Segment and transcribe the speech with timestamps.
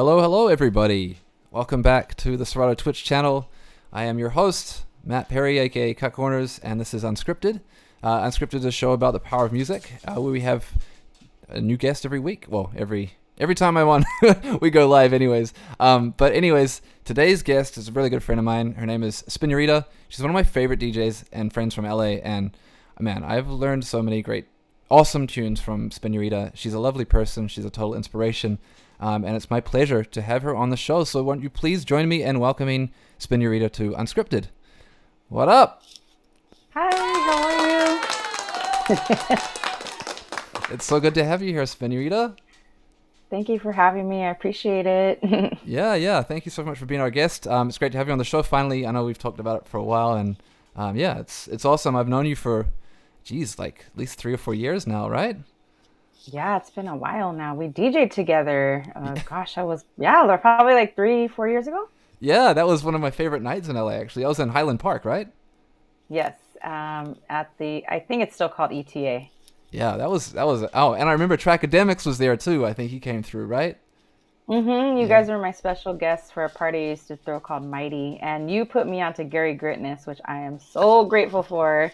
[0.00, 1.18] Hello, hello, everybody.
[1.50, 3.50] Welcome back to the Serato Twitch channel.
[3.92, 7.60] I am your host, Matt Perry, aka Cut Corners, and this is Unscripted.
[8.02, 10.72] Uh, Unscripted is a show about the power of music, uh, where we have
[11.50, 12.46] a new guest every week.
[12.48, 14.06] Well, every every time I want,
[14.62, 15.52] we go live, anyways.
[15.78, 18.76] Um, but anyways, today's guest is a really good friend of mine.
[18.76, 19.84] Her name is Spinurita.
[20.08, 22.56] She's one of my favorite DJs and friends from LA, and
[22.98, 24.46] man, I've learned so many great,
[24.88, 26.52] awesome tunes from Spinurita.
[26.54, 27.48] She's a lovely person.
[27.48, 28.58] She's a total inspiration.
[29.00, 31.04] Um, and it's my pleasure to have her on the show.
[31.04, 34.48] So, won't you please join me in welcoming Spinurita to Unscripted?
[35.28, 35.82] What up?
[36.74, 38.00] Hi, how are you?
[40.74, 42.36] it's so good to have you here, Spinurita.
[43.30, 44.24] Thank you for having me.
[44.24, 45.20] I appreciate it.
[45.64, 46.22] yeah, yeah.
[46.22, 47.46] Thank you so much for being our guest.
[47.46, 48.42] Um, it's great to have you on the show.
[48.42, 50.36] Finally, I know we've talked about it for a while, and
[50.76, 51.96] um, yeah, it's it's awesome.
[51.96, 52.66] I've known you for,
[53.24, 55.36] geez, like at least three or four years now, right?
[56.24, 57.54] Yeah, it's been a while now.
[57.54, 58.84] We DJed together.
[58.94, 61.88] Uh, gosh, I was yeah, They're probably like three, four years ago.
[62.20, 63.92] Yeah, that was one of my favorite nights in LA.
[63.92, 65.28] Actually, I was in Highland Park, right?
[66.10, 69.28] Yes, um, at the I think it's still called ETA.
[69.70, 72.66] Yeah, that was that was oh, and I remember Trackademicks was there too.
[72.66, 73.78] I think he came through, right?
[74.48, 74.96] Mm-hmm.
[74.96, 75.08] You yeah.
[75.08, 78.50] guys were my special guests for a party I used to throw called Mighty, and
[78.50, 81.92] you put me onto Gary Gritness, which I am so grateful for.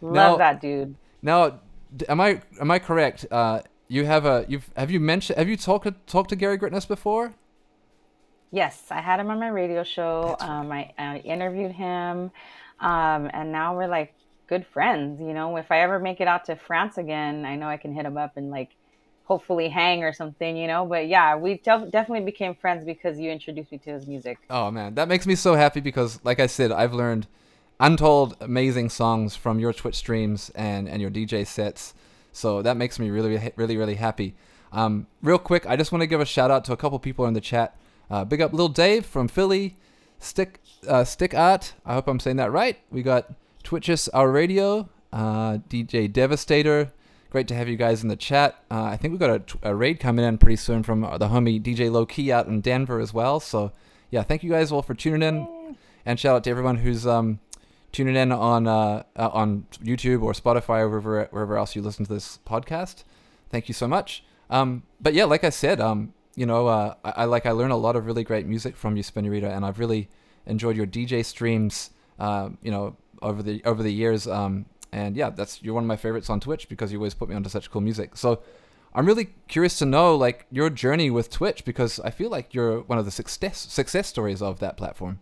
[0.00, 0.94] Love now, that dude.
[1.22, 1.58] Now,
[2.08, 3.26] am I am I correct?
[3.30, 6.86] Uh, you have a you've have you mentioned have you talked talked to Gary Gritness
[6.86, 7.34] before?
[8.50, 10.36] Yes, I had him on my radio show.
[10.40, 12.30] Um, I, I interviewed him,
[12.80, 14.14] um, and now we're like
[14.46, 15.20] good friends.
[15.20, 17.92] You know, if I ever make it out to France again, I know I can
[17.92, 18.70] hit him up and like
[19.24, 20.86] hopefully hang or something, you know.
[20.86, 24.38] But yeah, we def- definitely became friends because you introduced me to his music.
[24.48, 27.26] Oh man, that makes me so happy because, like I said, I've learned
[27.80, 31.94] untold amazing songs from your Twitch streams and and your DJ sets.
[32.32, 34.34] So that makes me really, really, really happy.
[34.72, 37.26] Um, real quick, I just want to give a shout out to a couple people
[37.26, 37.76] in the chat.
[38.10, 39.76] Uh, big up, Lil Dave from Philly.
[40.18, 41.74] Stick, uh, Stick Art.
[41.86, 42.78] I hope I'm saying that right.
[42.90, 46.92] We got Twitches Our Radio, uh, DJ Devastator,
[47.30, 48.56] Great to have you guys in the chat.
[48.70, 51.62] Uh, I think we've got a, a, raid coming in pretty soon from the homie
[51.62, 53.38] DJ Low Key out in Denver as well.
[53.38, 53.70] So,
[54.10, 55.76] yeah, thank you guys all for tuning in,
[56.06, 57.40] and shout out to everyone who's um,
[57.92, 62.04] tuning in on uh, uh, on YouTube or Spotify or wherever wherever else you listen
[62.06, 63.04] to this podcast.
[63.50, 64.24] Thank you so much.
[64.50, 67.70] Um, but yeah, like I said, um, you know, uh, I, I, like I learn
[67.70, 70.08] a lot of really great music from you, Spinurita, and I've really
[70.46, 71.90] enjoyed your DJ streams.
[72.18, 74.26] Uh, you know, over the over the years.
[74.26, 77.28] Um, and yeah, that's you're one of my favorites on Twitch because you always put
[77.28, 78.16] me onto such cool music.
[78.16, 78.42] So
[78.94, 82.80] I'm really curious to know like your journey with Twitch because I feel like you're
[82.80, 85.20] one of the success success stories of that platform.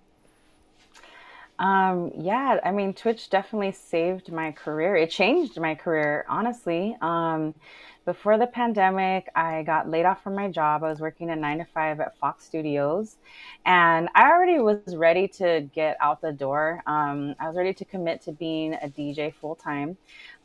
[1.59, 4.97] Um, yeah, I mean, Twitch definitely saved my career.
[4.97, 6.97] It changed my career, honestly.
[7.00, 7.55] Um,
[8.05, 10.84] before the pandemic, I got laid off from my job.
[10.84, 13.17] I was working a nine to five at Fox Studios,
[13.65, 16.83] and I already was ready to get out the door.
[16.87, 19.97] Um, I was ready to commit to being a DJ full time.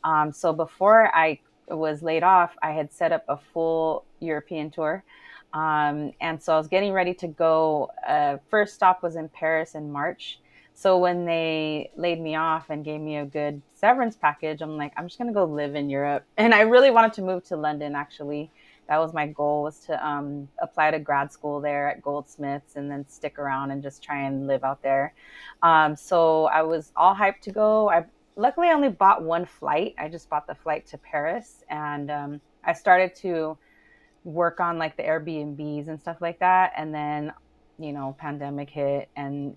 [0.02, 5.04] Um, so before I was laid off, I had set up a full European tour.
[5.52, 7.90] Um, and so I was getting ready to go.
[8.06, 10.40] Uh, first stop was in Paris in March.
[10.74, 14.92] So when they laid me off and gave me a good severance package, I'm like,
[14.96, 16.24] I'm just gonna go live in Europe.
[16.36, 17.94] And I really wanted to move to London.
[17.94, 18.50] Actually,
[18.88, 22.90] that was my goal was to um, apply to grad school there at Goldsmiths and
[22.90, 25.14] then stick around and just try and live out there.
[25.62, 27.88] Um, so I was all hyped to go.
[27.88, 28.04] I
[28.36, 29.94] luckily I only bought one flight.
[29.98, 33.56] I just bought the flight to Paris, and um, I started to
[34.24, 36.72] work on like the Airbnbs and stuff like that.
[36.76, 37.32] And then
[37.78, 39.56] you know, pandemic hit and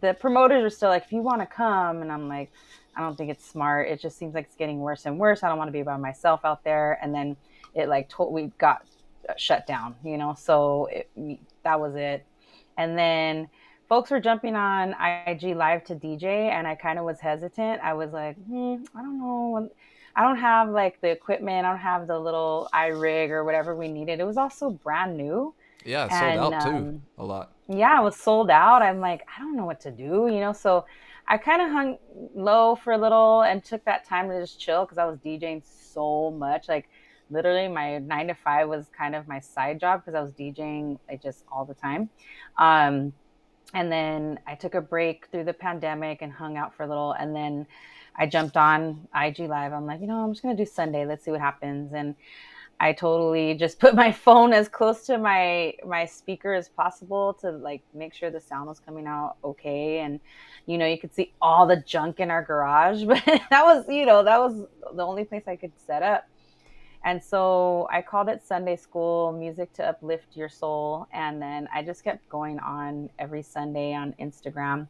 [0.00, 2.52] the promoters are still like, if you want to come, and I'm like,
[2.96, 3.88] I don't think it's smart.
[3.88, 5.42] It just seems like it's getting worse and worse.
[5.42, 6.98] I don't want to be by myself out there.
[7.02, 7.36] And then
[7.74, 8.84] it like to- we got
[9.36, 10.34] shut down, you know.
[10.38, 11.10] So it,
[11.62, 12.24] that was it.
[12.76, 13.48] And then
[13.88, 14.94] folks were jumping on
[15.26, 17.80] IG live to DJ, and I kind of was hesitant.
[17.82, 19.70] I was like, hmm, I don't know.
[20.14, 21.64] I don't have like the equipment.
[21.64, 24.20] I don't have the little iRig or whatever we needed.
[24.20, 25.54] It was also brand new.
[25.84, 27.52] Yeah, sold and, out too um, a lot.
[27.68, 28.82] Yeah, it was sold out.
[28.82, 30.52] I'm like, I don't know what to do, you know.
[30.52, 30.84] So
[31.28, 31.98] I kind of hung
[32.34, 35.62] low for a little and took that time to just chill because I was DJing
[35.64, 36.68] so much.
[36.68, 36.88] Like
[37.30, 40.98] literally, my nine to five was kind of my side job because I was DJing
[41.08, 42.10] like just all the time.
[42.58, 43.12] Um,
[43.74, 47.12] and then I took a break through the pandemic and hung out for a little,
[47.12, 47.66] and then
[48.14, 49.72] I jumped on IG Live.
[49.72, 51.06] I'm like, you know, I'm just gonna do Sunday.
[51.06, 51.94] Let's see what happens.
[51.94, 52.14] And
[52.82, 57.52] I totally just put my phone as close to my my speaker as possible to
[57.52, 60.20] like make sure the sound was coming out okay and
[60.66, 64.06] you know you could see all the junk in our garage but that was you
[64.06, 66.26] know that was the only place I could set up
[67.04, 71.08] And so I called it Sunday School Music to Uplift Your Soul.
[71.12, 74.88] And then I just kept going on every Sunday on Instagram.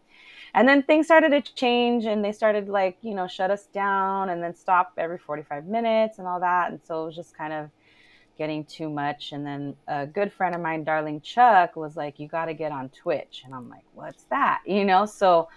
[0.55, 4.31] And then things started to change and they started like, you know, shut us down
[4.31, 6.71] and then stop every 45 minutes and all that.
[6.71, 7.71] And so it was just kind of
[8.37, 9.33] getting too much.
[9.33, 12.73] And then a good friend of mine, Darling Chuck, was like, You got to get
[12.73, 13.43] on Twitch.
[13.45, 14.61] And I'm like, What's that?
[14.67, 15.49] You know, so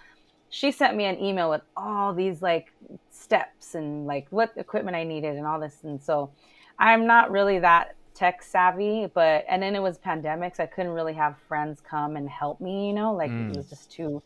[0.48, 2.72] she sent me an email with all these like
[3.10, 5.78] steps and like what equipment I needed and all this.
[5.82, 6.30] And so
[6.78, 10.60] I'm not really that tech savvy, but and then it was pandemics.
[10.60, 13.50] I couldn't really have friends come and help me, you know, like mm.
[13.50, 14.22] it was just too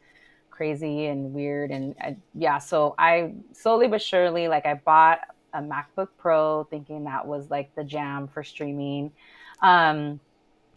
[0.51, 1.71] crazy and weird.
[1.71, 5.21] And I, yeah, so I slowly but surely, like I bought
[5.53, 9.13] a MacBook Pro thinking that was like the jam for streaming.
[9.63, 10.21] Um,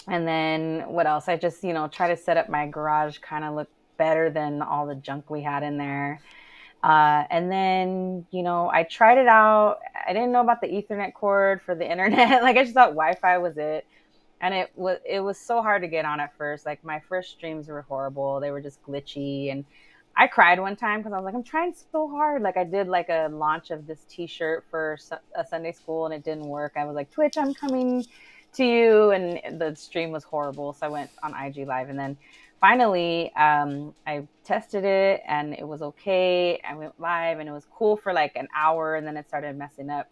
[0.07, 1.27] and then what else?
[1.27, 4.61] I just, you know, try to set up my garage kind of look better than
[4.61, 6.21] all the junk we had in there.
[6.83, 9.79] Uh, and then, you know, I tried it out.
[10.05, 12.43] I didn't know about the Ethernet cord for the internet.
[12.43, 13.85] like I just thought Wi-Fi was it,
[14.41, 16.65] and it was it was so hard to get on at first.
[16.65, 18.41] Like my first streams were horrible.
[18.41, 19.63] They were just glitchy, and
[20.15, 22.41] I cried one time because I was like, I'm trying so hard.
[22.41, 24.97] Like I did like a launch of this T-shirt for
[25.35, 26.73] a Sunday school, and it didn't work.
[26.75, 28.05] I was like, Twitch, I'm coming
[28.53, 30.73] to you, and the stream was horrible.
[30.73, 32.17] So I went on IG Live, and then
[32.63, 36.61] finally, um, I tested it and it was okay.
[36.65, 39.57] I went live and it was cool for like an hour and then it started
[39.57, 40.09] messing up.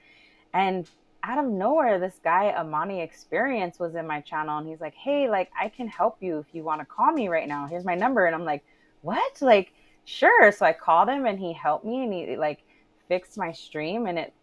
[0.54, 0.86] And
[1.24, 5.30] out of nowhere, this guy, Amani Experience, was in my channel and he's like, Hey,
[5.30, 7.68] like, I can help you if you want to call me right now.
[7.68, 8.26] Here's my number.
[8.26, 8.66] And I'm like,
[9.02, 9.42] What?
[9.42, 9.72] Like,
[10.06, 10.52] sure.
[10.52, 12.64] So I called him and he helped me and he like
[13.08, 14.08] fixed my stream.
[14.08, 14.34] And it,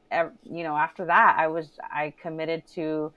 [0.43, 3.13] you know, after that, I was, I committed to,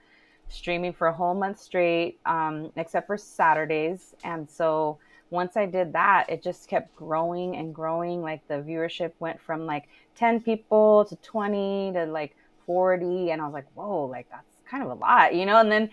[0.52, 4.14] streaming for a whole month straight, um, except for Saturdays.
[4.22, 4.98] And so
[5.30, 8.22] once I did that, it just kept growing and growing.
[8.22, 12.36] Like the viewership went from like 10 people to 20 to like
[12.66, 13.30] 40.
[13.30, 15.58] And I was like, whoa, like that's kind of a lot, you know?
[15.58, 15.90] And then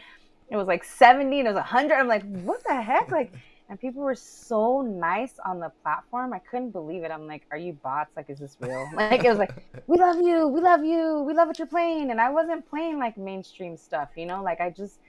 [0.50, 1.94] it was like 70 and it was 100.
[1.94, 3.12] I'm like, what the heck?
[3.12, 3.32] Like,
[3.70, 6.34] and people were so nice on the platform.
[6.34, 7.12] I couldn't believe it.
[7.12, 8.10] I'm like, are you bots?
[8.18, 8.90] Like, is this real?
[8.96, 9.54] Like, it was like,
[9.86, 12.10] we love you, we love you, we love what you're playing.
[12.10, 15.00] And I wasn't playing like mainstream stuff, you know, like I just,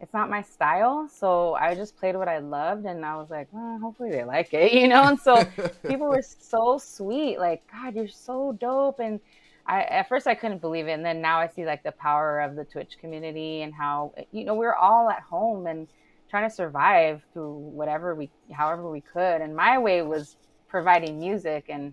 [0.00, 1.08] it's not my style.
[1.08, 2.86] So I just played what I loved.
[2.86, 5.02] And I was like, well, hopefully they like it, you know?
[5.02, 5.44] And so
[5.88, 7.38] people were so sweet.
[7.38, 9.00] Like, God, you're so dope.
[9.00, 9.18] And
[9.66, 10.92] I, at first I couldn't believe it.
[10.92, 14.44] And then now I see like the power of the Twitch community and how, you
[14.44, 15.88] know, we're all at home and,
[16.28, 19.40] trying to survive through whatever we however we could.
[19.40, 20.36] And my way was
[20.68, 21.92] providing music and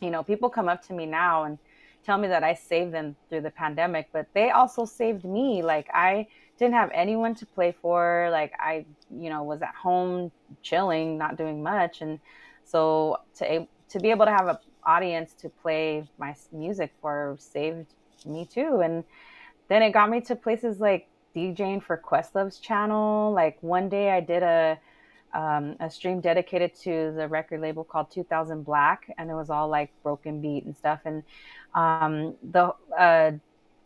[0.00, 1.58] you know people come up to me now and
[2.04, 5.62] tell me that I saved them through the pandemic but they also saved me.
[5.62, 6.26] Like I
[6.58, 8.28] didn't have anyone to play for.
[8.30, 10.30] Like I you know was at home
[10.62, 12.00] chilling not doing much.
[12.00, 12.20] And
[12.64, 17.86] so to to be able to have an audience to play my music for saved
[18.24, 18.80] me too.
[18.82, 19.04] And
[19.68, 23.32] then it got me to places like DJing for Questlove's channel.
[23.32, 24.78] Like one day I did a
[25.34, 29.68] um, a stream dedicated to the record label called 2000 Black, and it was all
[29.68, 31.00] like broken beat and stuff.
[31.04, 31.22] And
[31.74, 33.32] um, the uh,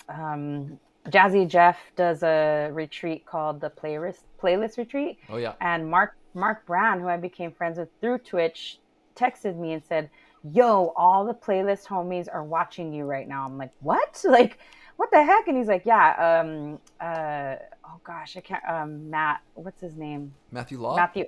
[0.09, 0.79] um,
[1.09, 5.19] Jazzy Jeff does a retreat called the playlist playlist retreat.
[5.29, 5.55] Oh yeah.
[5.61, 8.79] And Mark Mark Brown, who I became friends with through Twitch,
[9.17, 10.11] texted me and said,
[10.53, 14.59] "Yo, all the playlist homies are watching you right now." I'm like, "What?" Like
[15.03, 15.49] what the heck?
[15.49, 20.33] And he's like, yeah, um, uh, oh gosh, I can't, um, Matt, what's his name?
[20.53, 20.95] Matthew Law?
[20.95, 21.25] Matthew,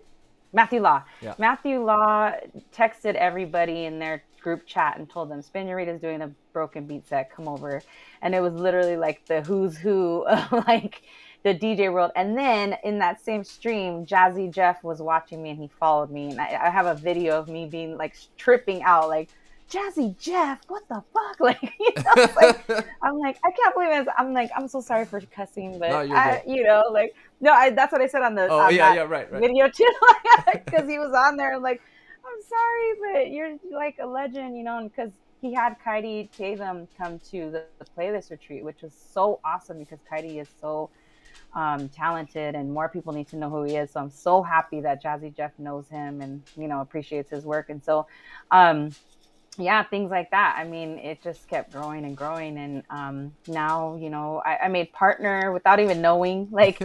[0.52, 1.02] Matthew Law.
[1.20, 1.34] Yeah.
[1.38, 2.30] Matthew Law
[2.72, 7.34] texted everybody in their group chat and told them is doing a broken beat set,
[7.34, 7.82] come over.
[8.22, 11.02] And it was literally like the who's who like
[11.42, 12.12] the DJ world.
[12.14, 16.30] And then in that same stream, Jazzy Jeff was watching me and he followed me.
[16.30, 19.30] And I, I have a video of me being like tripping out, like,
[19.70, 21.24] Jazzy Jeff, what the fuck?
[21.40, 24.08] Like, you know, like, I'm like, I can't believe it.
[24.16, 27.70] I'm like, I'm so sorry for cussing, but no, I, you know, like, no, I,
[27.70, 29.92] that's what I said on the oh on yeah yeah right, right video too,
[30.52, 31.54] because he was on there.
[31.54, 31.82] I'm like,
[32.24, 36.88] I'm sorry, but you're like a legend, you know, and because he had Kaidi Tatham
[36.96, 40.88] come to the, the, playlist retreat, which was so awesome because Kaidi is so
[41.54, 43.90] um, talented and more people need to know who he is.
[43.90, 47.68] So I'm so happy that Jazzy Jeff knows him and you know appreciates his work.
[47.68, 48.06] And so
[48.50, 48.92] um,
[49.56, 50.56] yeah, things like that.
[50.58, 54.68] I mean, it just kept growing and growing, and um, now you know, I, I,
[54.68, 56.48] made partner without even knowing.
[56.54, 56.78] Like,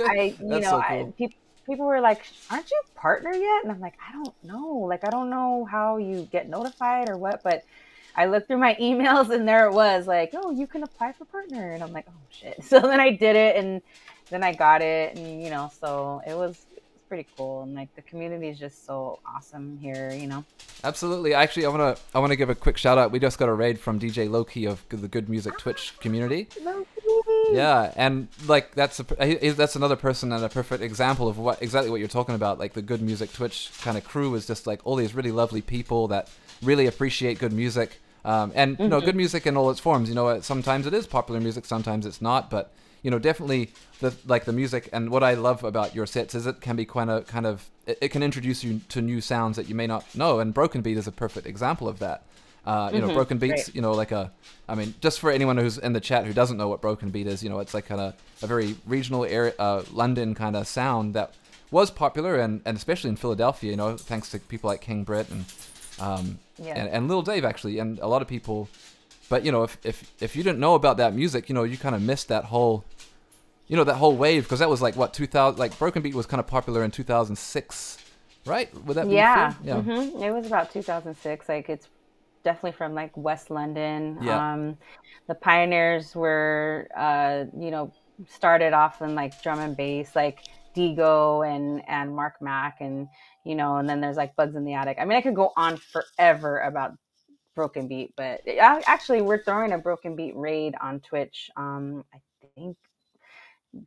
[0.00, 1.08] I, you know, so cool.
[1.08, 4.86] I, people people were like, "Aren't you partner yet?" And I'm like, "I don't know.
[4.88, 7.64] Like, I don't know how you get notified or what." But
[8.16, 11.24] I looked through my emails, and there it was, like, "Oh, you can apply for
[11.26, 13.82] partner," and I'm like, "Oh shit!" So then I did it, and
[14.30, 16.65] then I got it, and you know, so it was
[17.08, 20.44] pretty cool and like the community is just so awesome here you know
[20.84, 23.38] absolutely actually i want to i want to give a quick shout out we just
[23.38, 26.86] got a raid from dj loki of the good music twitch community loki
[27.52, 31.90] Yeah, and like that's a, that's another person and a perfect example of what exactly
[31.90, 32.58] what you're talking about.
[32.58, 35.62] Like the good music Twitch kind of crew is just like all these really lovely
[35.62, 36.28] people that
[36.62, 38.00] really appreciate good music.
[38.24, 38.82] Um, and mm-hmm.
[38.82, 39.18] you know, good mm-hmm.
[39.18, 40.08] music in all its forms.
[40.08, 42.50] You know, sometimes it is popular music, sometimes it's not.
[42.50, 42.72] But
[43.02, 44.88] you know, definitely the like the music.
[44.92, 47.70] And what I love about your sets is it can be kind of kind of
[47.86, 50.40] it, it can introduce you to new sounds that you may not know.
[50.40, 52.24] And Broken Beat is a perfect example of that.
[52.66, 53.08] Uh, you mm-hmm.
[53.08, 53.68] know, broken beats.
[53.68, 53.76] Right.
[53.76, 54.32] You know, like a,
[54.68, 57.28] I mean, just for anyone who's in the chat who doesn't know what broken beat
[57.28, 60.66] is, you know, it's like kind of a very regional area, uh, London kind of
[60.66, 61.34] sound that
[61.70, 63.70] was popular and, and especially in Philadelphia.
[63.70, 65.44] You know, thanks to people like King Britt and
[66.00, 66.74] um, yeah.
[66.74, 68.68] and, and Little Dave actually, and a lot of people.
[69.28, 71.76] But you know, if if if you didn't know about that music, you know, you
[71.76, 72.84] kind of missed that whole,
[73.66, 75.58] you know, that whole wave because that was like what 2000.
[75.58, 77.98] Like broken beat was kind of popular in 2006
[78.46, 78.72] right?
[78.84, 79.54] Would that yeah.
[79.62, 79.76] Yeah.
[79.76, 80.22] Mm-hmm.
[80.22, 81.48] It was about 2006.
[81.48, 81.88] Like it's
[82.44, 84.18] definitely from like West London.
[84.22, 84.52] Yeah.
[84.52, 84.78] Um,
[85.26, 87.92] the pioneers were, uh, you know,
[88.28, 90.40] started off in like drum and bass, like
[90.74, 93.08] Dego and and Mark Mac, and
[93.44, 94.98] you know, and then there's like Bugs in the Attic.
[95.00, 96.96] I mean, I could go on forever about
[97.56, 101.50] Broken Beat, but actually, we're throwing a Broken Beat raid on Twitch.
[101.56, 102.18] Um, I
[102.54, 102.76] think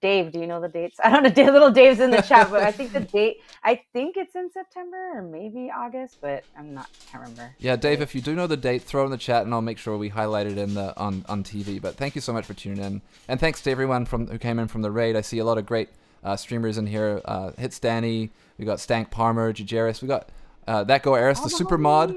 [0.01, 0.97] Dave, do you know the dates?
[1.03, 1.51] I don't know.
[1.51, 3.41] Little Dave's in the chat, but I think the date.
[3.63, 6.89] I think it's in September or maybe August, but I'm not.
[7.11, 7.55] Can't remember.
[7.59, 9.77] Yeah, Dave, if you do know the date, throw in the chat, and I'll make
[9.77, 11.81] sure we highlight it in the on on TV.
[11.81, 14.59] But thank you so much for tuning in, and thanks to everyone from who came
[14.59, 15.15] in from the raid.
[15.15, 15.89] I see a lot of great
[16.23, 17.21] uh, streamers in here.
[17.25, 20.29] Uh, Hits Danny, we got Stank Palmer, Jajeris, we got
[20.67, 22.15] uh, that go Eris, the super mod.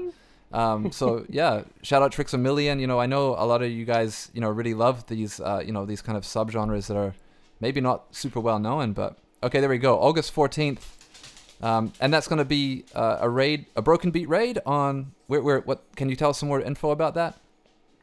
[0.53, 2.79] Um, so yeah, shout out Tricks a Million.
[2.79, 5.61] You know, I know a lot of you guys, you know, really love these, uh,
[5.65, 7.13] you know, these kind of subgenres that are
[7.59, 9.99] maybe not super well known, but okay, there we go.
[9.99, 10.81] August 14th.
[11.61, 15.41] Um, and that's going to be uh, a raid, a broken beat raid on where,
[15.41, 17.37] where, what, can you tell us some more info about that?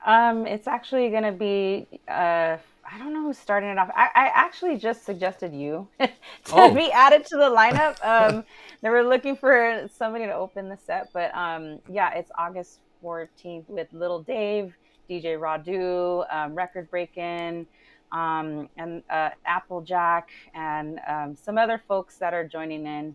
[0.06, 2.56] Um, it's actually going to be, uh,
[2.92, 3.90] I don't know who's starting it off.
[3.94, 6.10] I, I actually just suggested you to
[6.52, 6.74] oh.
[6.74, 7.98] be added to the lineup.
[8.02, 8.44] Um,
[8.82, 13.68] they were looking for somebody to open the set, but um, yeah, it's August 14th
[13.68, 14.74] with Little Dave,
[15.08, 17.66] DJ Radu, um, Record Breakin',
[18.12, 23.14] um, and uh, Applejack, and um, some other folks that are joining in.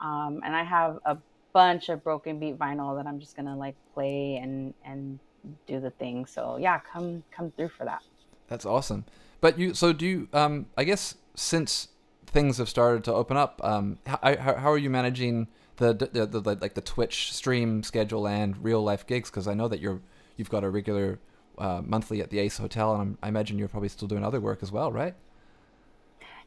[0.00, 1.16] Um, and I have a
[1.52, 5.18] bunch of broken beat vinyl that I'm just gonna like play and and
[5.66, 6.26] do the thing.
[6.26, 8.02] So yeah, come come through for that.
[8.48, 9.04] That's awesome.
[9.40, 10.28] But you, so do you?
[10.32, 11.88] Um, I guess since
[12.26, 16.40] things have started to open up, um, how, how are you managing the, the, the,
[16.60, 19.30] like the Twitch stream schedule and real life gigs?
[19.30, 20.00] Because I know that you're
[20.36, 21.18] you've got a regular
[21.58, 24.40] uh, monthly at the Ace Hotel, and I'm, i imagine you're probably still doing other
[24.40, 25.14] work as well, right?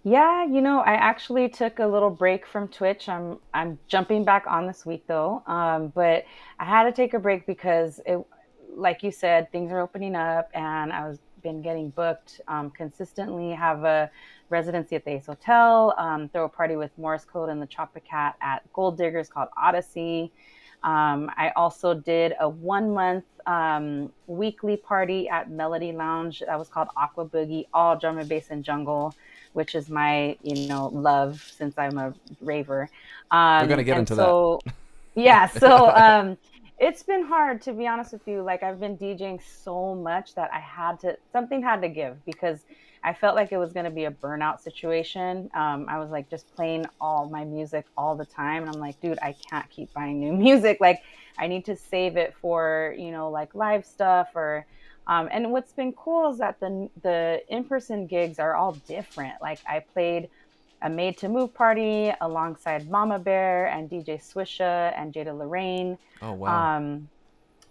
[0.04, 3.10] Yeah, you know, I actually took a little break from Twitch.
[3.10, 6.26] I'm I'm jumping back on this week though, um, but
[6.58, 8.18] I had to take a break because it,
[8.76, 13.52] like you said, things are opening up, and I was been getting booked um, consistently.
[13.52, 14.10] Have a
[14.50, 15.94] residency at the Ace Hotel.
[15.98, 19.50] Um, throw a party with Morse Code and the Chopper Cat at Gold Diggers called
[19.58, 20.32] Odyssey.
[20.84, 26.70] Um, I also did a one month um, weekly party at Melody Lounge that was
[26.70, 29.14] called Aqua Boogie, all drum and bass and jungle,
[29.54, 32.90] which is my you know love since I'm a raver.
[33.32, 34.74] Um, We're gonna get into so, that.
[35.16, 36.38] yeah, so um,
[36.80, 38.42] it's been hard to be honest with you.
[38.42, 42.60] Like I've been DJing so much that I had to something had to give because
[43.04, 45.50] I felt like it was going to be a burnout situation.
[45.54, 48.64] Um, I was like just playing all my music all the time.
[48.64, 50.80] And I'm like, dude, I can't keep buying new music.
[50.82, 51.02] Like,
[51.38, 54.66] I need to save it for, you know, like live stuff or.
[55.08, 59.42] Um, and what's been cool is that the the in person gigs are all different.
[59.42, 60.30] Like I played
[60.82, 65.98] a Made to Move party alongside Mama Bear and DJ Swisha and Jada Lorraine.
[66.22, 66.78] Oh wow!
[66.78, 67.10] Um,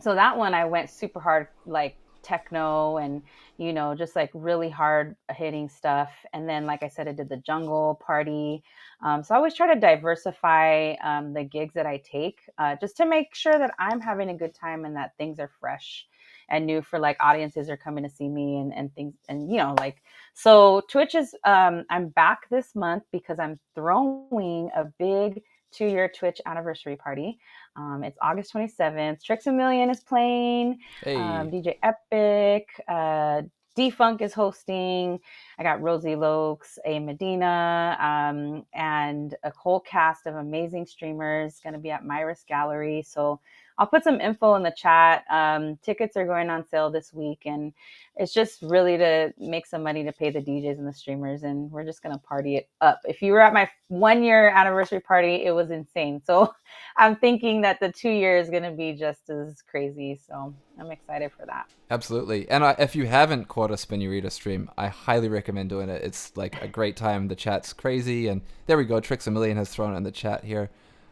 [0.01, 3.23] so that one I went super hard, like techno and
[3.59, 6.11] you know, just like really hard hitting stuff.
[6.33, 8.63] And then, like I said, I did the jungle party.
[9.03, 12.97] Um, so I always try to diversify um, the gigs that I take uh, just
[12.99, 16.07] to make sure that I'm having a good time and that things are fresh
[16.49, 19.15] and new for like audiences are coming to see me and, and things.
[19.29, 20.03] And, you know, like,
[20.35, 26.09] so Twitch is, um, I'm back this month because I'm throwing a big two year
[26.09, 27.39] Twitch anniversary party.
[27.77, 29.23] Um, it's August 27th.
[29.23, 30.79] Tricks a Million is playing.
[31.03, 31.17] Hey.
[31.17, 32.69] Um, DJ Epic.
[32.89, 33.43] Uh,
[33.79, 35.21] Defunk is hosting.
[35.57, 41.75] I got Rosie Lokes, A Medina, um, and a whole cast of amazing streamers going
[41.75, 43.05] to be at Myris Gallery.
[43.07, 43.39] So
[43.79, 45.25] I'll put some info in the chat.
[45.31, 47.73] Um, tickets are going on sale this week, and
[48.17, 51.71] it's just really to make some money to pay the DJs and the streamers, and
[51.71, 53.01] we're just gonna party it up.
[53.05, 56.21] If you were at my one year anniversary party, it was insane.
[56.25, 56.53] So
[56.97, 60.19] I'm thinking that the two year is gonna be just as crazy.
[60.27, 61.71] So I'm excited for that.
[61.91, 66.03] Absolutely, and uh, if you haven't caught a Spinurita stream, I highly recommend doing it.
[66.03, 67.29] It's like a great time.
[67.29, 68.99] The chat's crazy, and there we go.
[68.99, 70.69] Tricks a million has thrown it in the chat here.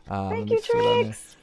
[0.09, 1.37] Um, Thank you, Tricks.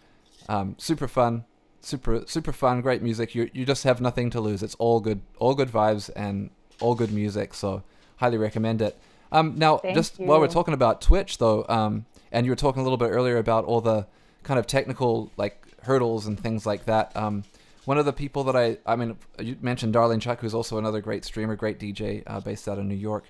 [0.49, 1.45] Um, super fun,
[1.81, 3.35] super super fun, great music.
[3.35, 4.63] You you just have nothing to lose.
[4.63, 7.53] It's all good, all good vibes and all good music.
[7.53, 7.83] So
[8.17, 8.97] highly recommend it.
[9.31, 10.27] Um, now Thank just you.
[10.27, 13.37] while we're talking about Twitch though, um, and you were talking a little bit earlier
[13.37, 14.07] about all the
[14.43, 17.15] kind of technical like hurdles and things like that.
[17.15, 17.43] Um,
[17.85, 21.01] one of the people that I, I mean, you mentioned Darlene Chuck, who's also another
[21.01, 23.25] great streamer, great DJ, uh, based out of New York.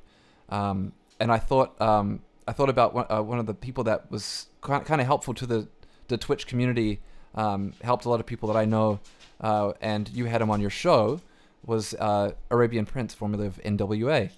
[0.49, 4.11] Um, and I thought, um, I thought about one, uh, one of the people that
[4.11, 5.67] was kind of helpful to the
[6.13, 6.99] the Twitch community
[7.33, 8.99] um, helped a lot of people that I know,
[9.41, 11.19] uh, and you had him on your show,
[11.65, 14.29] was uh, Arabian Prince, formerly of NWA,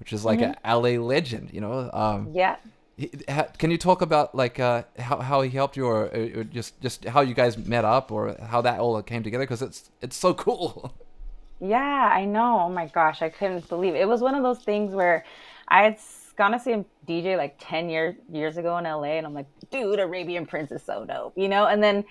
[0.00, 0.52] which is like mm-hmm.
[0.64, 1.90] a LA legend, you know.
[1.92, 2.56] Um, yeah.
[2.96, 6.44] He, ha, can you talk about like uh, how, how he helped you, or, or,
[6.44, 9.44] just just how you guys met up, or how that all came together?
[9.44, 10.94] Because it's it's so cool.
[11.60, 12.60] Yeah, I know.
[12.60, 13.98] Oh my gosh, I couldn't believe it.
[13.98, 15.24] it was one of those things where
[15.68, 15.98] I had
[16.38, 19.48] gone to see him DJ like 10 years years ago in LA and I'm like,
[19.70, 21.66] dude, Arabian Prince is so dope, you know?
[21.66, 22.04] And then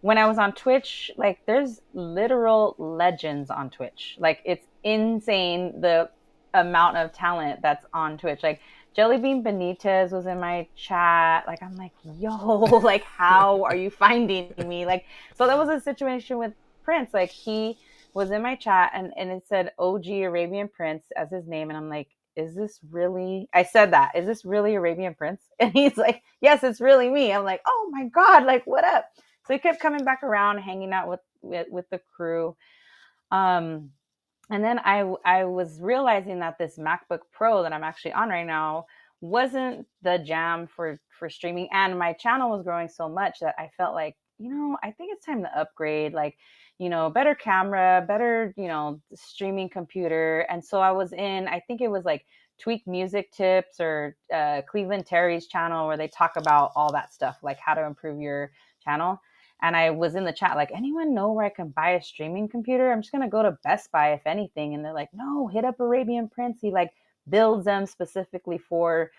[0.00, 4.16] when I was on Twitch, like there's literal legends on Twitch.
[4.18, 6.10] Like it's insane the
[6.54, 8.42] amount of talent that's on Twitch.
[8.42, 8.60] Like
[8.96, 11.46] Jellybean Benitez was in my chat.
[11.46, 14.86] Like I'm like, yo, like how are you finding me?
[14.86, 15.04] Like
[15.36, 17.12] so that was a situation with Prince.
[17.12, 17.76] Like he
[18.14, 21.68] was in my chat and, and it said OG Arabian Prince as his name.
[21.68, 25.42] And I'm like, is this really I said that, is this really Arabian Prince?
[25.60, 27.32] And he's like, Yes, it's really me.
[27.32, 29.06] I'm like, oh my God, like what up?
[29.46, 32.56] So he kept coming back around, hanging out with with, with the crew.
[33.32, 33.90] Um
[34.50, 38.46] and then I I was realizing that this MacBook Pro that I'm actually on right
[38.46, 38.86] now
[39.20, 43.70] wasn't the jam for for streaming and my channel was growing so much that I
[43.76, 46.36] felt like, you know, I think it's time to upgrade like
[46.78, 50.40] you know, better camera, better, you know, streaming computer.
[50.48, 52.24] And so I was in, I think it was like
[52.58, 57.38] Tweak Music Tips or uh, Cleveland Terry's channel where they talk about all that stuff,
[57.42, 59.20] like how to improve your channel.
[59.60, 62.48] And I was in the chat, like, anyone know where I can buy a streaming
[62.48, 62.92] computer?
[62.92, 64.74] I'm just going to go to Best Buy, if anything.
[64.74, 66.58] And they're like, no, hit up Arabian Prince.
[66.60, 66.92] He like
[67.28, 69.10] builds them specifically for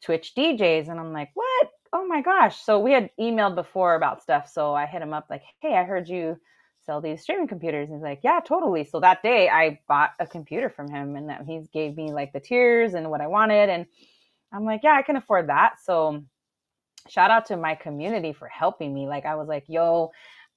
[0.00, 0.88] Twitch DJs.
[0.88, 1.70] And I'm like, what?
[1.92, 2.62] Oh my gosh.
[2.62, 4.48] So we had emailed before about stuff.
[4.48, 6.38] So I hit him up, like, hey, I heard you
[6.86, 7.88] sell these streaming computers.
[7.88, 8.84] And he's like, yeah, totally.
[8.84, 12.32] So that day I bought a computer from him and that he gave me like
[12.32, 13.68] the tiers and what I wanted.
[13.68, 13.86] And
[14.52, 15.74] I'm like, yeah, I can afford that.
[15.82, 16.22] So
[17.08, 19.06] shout out to my community for helping me.
[19.06, 20.10] Like I was like, yo,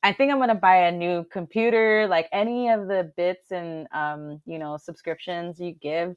[0.03, 2.07] I think I'm gonna buy a new computer.
[2.07, 6.15] Like any of the bits and um, you know, subscriptions you give,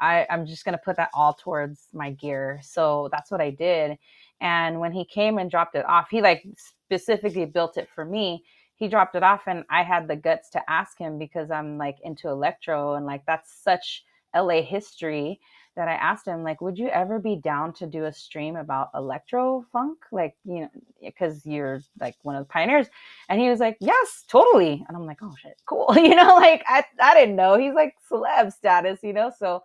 [0.00, 2.60] I, I'm just gonna put that all towards my gear.
[2.62, 3.96] So that's what I did.
[4.40, 6.44] And when he came and dropped it off, he like
[6.88, 8.44] specifically built it for me
[8.76, 11.98] he dropped it off and I had the guts to ask him because I'm like
[12.02, 15.40] into electro and like that's such LA history
[15.76, 18.90] that I asked him like would you ever be down to do a stream about
[18.94, 19.98] electro funk?
[20.12, 22.88] Like you know because you're like one of the pioneers.
[23.28, 24.84] And he was like yes totally.
[24.86, 25.86] And I'm like oh shit cool.
[25.96, 27.56] You know like I, I didn't know.
[27.58, 29.32] He's like celeb status you know?
[29.36, 29.62] So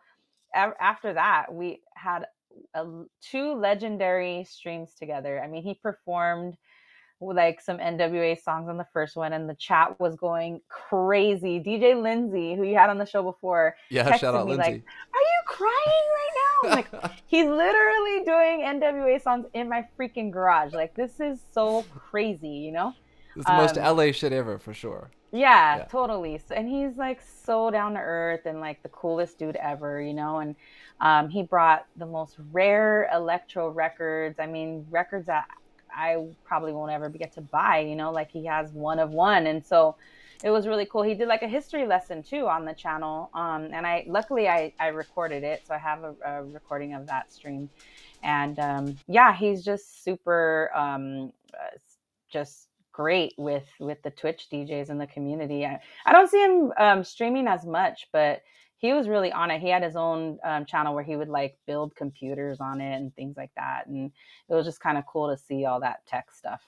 [0.54, 2.26] after that we had
[2.74, 2.86] a,
[3.22, 5.42] two legendary streams together.
[5.44, 6.58] I mean he performed
[7.22, 11.60] like some NWA songs on the first one, and the chat was going crazy.
[11.60, 14.72] DJ Lindsay, who you had on the show before, yeah, shout out me Lindsay.
[14.72, 16.30] like, "Are you crying right
[16.64, 20.74] now?" like he's literally doing NWA songs in my freaking garage.
[20.74, 22.94] Like this is so crazy, you know.
[23.36, 25.12] It's the um, most LA shit ever for sure.
[25.32, 26.40] Yeah, yeah, totally.
[26.40, 30.14] So, and he's like so down to earth and like the coolest dude ever, you
[30.14, 30.40] know.
[30.40, 30.56] And
[31.02, 34.40] um, he brought the most rare electro records.
[34.40, 35.46] I mean, records that
[36.00, 39.48] I probably won't ever get to buy, you know, like he has one of one.
[39.48, 39.98] And so
[40.44, 41.04] it was really cool.
[41.04, 43.30] He did like a history lesson too on the channel.
[43.34, 45.64] Um, and I, luckily I, I recorded it.
[45.68, 47.70] So I have a, a recording of that stream.
[48.24, 51.78] And um, yeah, he's just super, um, uh,
[52.32, 55.66] just great with, with the Twitch DJs in the community.
[55.66, 58.42] I, I don't see him um, streaming as much, but
[58.80, 59.62] he was really on it.
[59.62, 63.14] He had his own um, channel where he would like build computers on it and
[63.16, 64.12] things like that, and
[64.50, 66.62] it was just kind of cool to see all that tech stuff.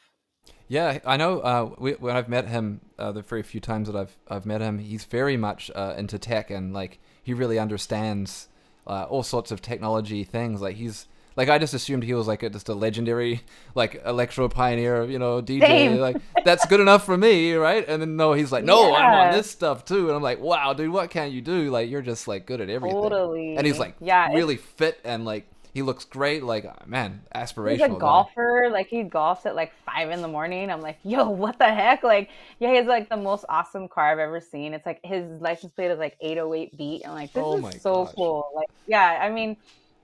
[0.67, 1.39] Yeah, I know.
[1.39, 4.61] Uh, we, when I've met him, uh, the very few times that I've I've met
[4.61, 8.49] him, he's very much uh, into tech and like he really understands
[8.87, 10.61] uh, all sorts of technology things.
[10.61, 13.41] Like he's Like I just assumed he was like a, just a legendary
[13.75, 15.61] like electro pioneer, you know, DJ.
[15.61, 15.97] Same.
[15.97, 17.87] Like that's good enough for me, right?
[17.87, 20.07] And then no, he's like, no, I'm on this stuff too.
[20.07, 21.69] And I'm like, wow, dude, what can you do?
[21.71, 22.99] Like you're just like good at everything.
[23.01, 23.55] Totally.
[23.55, 26.43] And he's like Yeah, it's- really fit and like he looks great.
[26.43, 27.71] Like uh, man, aspirational.
[27.71, 28.67] He's a golfer.
[28.69, 30.69] Like he golfs at like five in the morning.
[30.69, 32.03] I'm like, yo, what the heck?
[32.03, 34.73] Like, yeah, he has like the most awesome car I've ever seen.
[34.73, 37.07] It's like his license plate is like 808 beat.
[37.07, 38.13] I'm like, this Oh is so gosh.
[38.15, 38.49] cool.
[38.53, 39.55] Like, yeah, I mean,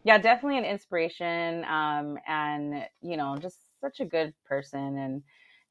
[0.07, 1.65] yeah, definitely an inspiration.
[1.65, 4.97] Um, and you know, just such a good person.
[4.97, 5.21] And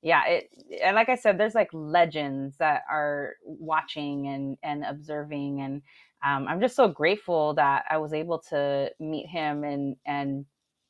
[0.02, 0.50] yeah, it
[0.84, 5.82] and like I said, there's like legends that are watching and and observing and
[6.22, 10.44] um, I'm just so grateful that I was able to meet him and and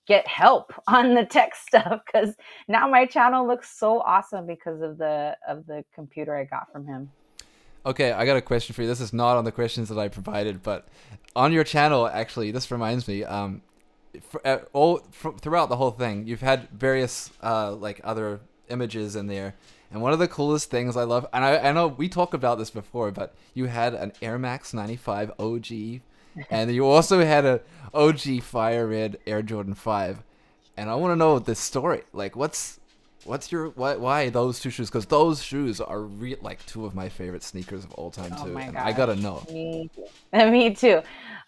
[0.08, 2.34] get help on the tech stuff because
[2.66, 6.84] now my channel looks so awesome because of the of the computer I got from
[6.84, 7.10] him.
[7.86, 8.88] Okay, I got a question for you.
[8.88, 10.88] This is not on the questions that I provided, but
[11.36, 13.22] on your channel, actually, this reminds me.
[13.22, 13.62] Um,
[14.28, 19.14] for, uh, all fr- throughout the whole thing, you've had various uh like other images
[19.14, 19.54] in there,
[19.92, 22.58] and one of the coolest things I love, and I, I know we talked about
[22.58, 26.00] this before, but you had an Air Max '95 OG,
[26.50, 27.60] and you also had a
[27.94, 30.24] OG Fire Red Air Jordan 5,
[30.76, 32.02] and I want to know the story.
[32.12, 32.80] Like, what's
[33.26, 33.96] What's your why?
[33.96, 34.88] Why those two shoes?
[34.88, 38.44] Because those shoes are re- like two of my favorite sneakers of all time Oh
[38.44, 38.52] too.
[38.52, 39.42] my and I gotta know.
[39.50, 39.90] Me,
[40.32, 41.00] me too.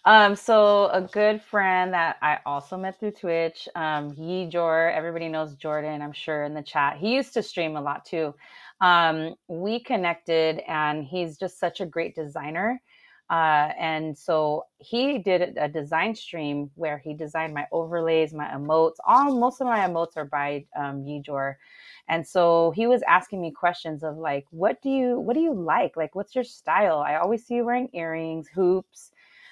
[0.05, 5.27] Um, so a good friend that I also met through Twitch, um, Yi Jor, everybody
[5.27, 6.97] knows Jordan, I'm sure in the chat.
[6.97, 8.33] He used to stream a lot too.
[8.81, 12.81] Um, we connected, and he's just such a great designer.
[13.29, 18.95] Uh, and so he did a design stream where he designed my overlays, my emotes.
[19.05, 21.59] All most of my emotes are by um, Yi Jor.
[22.07, 25.53] And so he was asking me questions of like, what do you what do you
[25.53, 25.95] like?
[25.95, 26.99] Like, what's your style?
[26.99, 29.11] I always see you wearing earrings, hoops.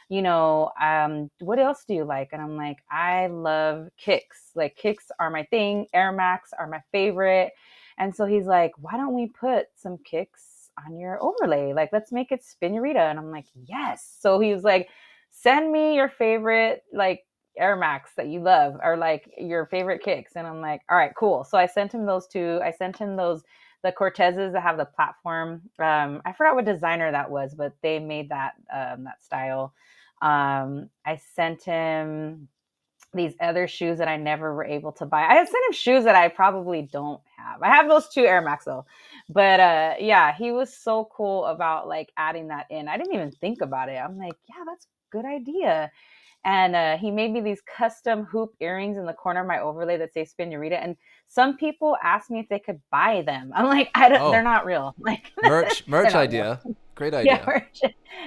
[0.10, 2.30] You know, um, what else do you like?
[2.32, 4.52] And I'm like, I love kicks.
[4.56, 5.86] Like kicks are my thing.
[5.94, 7.52] Air Max are my favorite.
[8.00, 11.74] And so he's like, why don't we put some kicks on your overlay?
[11.74, 13.10] Like, let's make it Spinnerita.
[13.10, 14.18] And I'm like, yes.
[14.20, 14.90] So he was like,
[15.30, 17.24] send me your favorite like
[17.58, 20.34] Air Max that you love or like your favorite kicks.
[20.36, 21.44] And I'm like, all right, cool.
[21.44, 22.60] So I sent him those two.
[22.64, 23.44] I sent him those
[23.84, 25.62] the Cortezes that have the platform.
[25.80, 29.74] Um, I forgot what designer that was, but they made that um, that style.
[30.22, 32.48] Um, I sent him
[33.14, 35.24] these other shoes that I never were able to buy.
[35.24, 37.62] I sent him shoes that I probably don't have.
[37.62, 38.86] I have those two Air Max though.
[39.30, 42.88] But uh yeah, he was so cool about like adding that in.
[42.88, 43.98] I didn't even think about it.
[43.98, 45.92] I'm like, yeah, that's a good idea.
[46.46, 49.98] And uh, he made me these custom hoop earrings in the corner of my overlay
[49.98, 50.82] that say Spinnerita.
[50.82, 50.96] And
[51.28, 53.52] some people asked me if they could buy them.
[53.54, 54.22] I'm like, I don't.
[54.22, 54.32] Oh.
[54.32, 54.96] They're not real.
[55.00, 56.62] Like Merch, merch idea.
[56.96, 57.44] Great yeah, idea.
[57.46, 57.82] merch.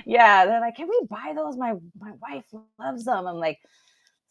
[0.05, 0.45] yeah.
[0.45, 1.57] They're like, can we buy those?
[1.57, 2.45] My my wife
[2.79, 3.27] loves them.
[3.27, 3.59] I'm like,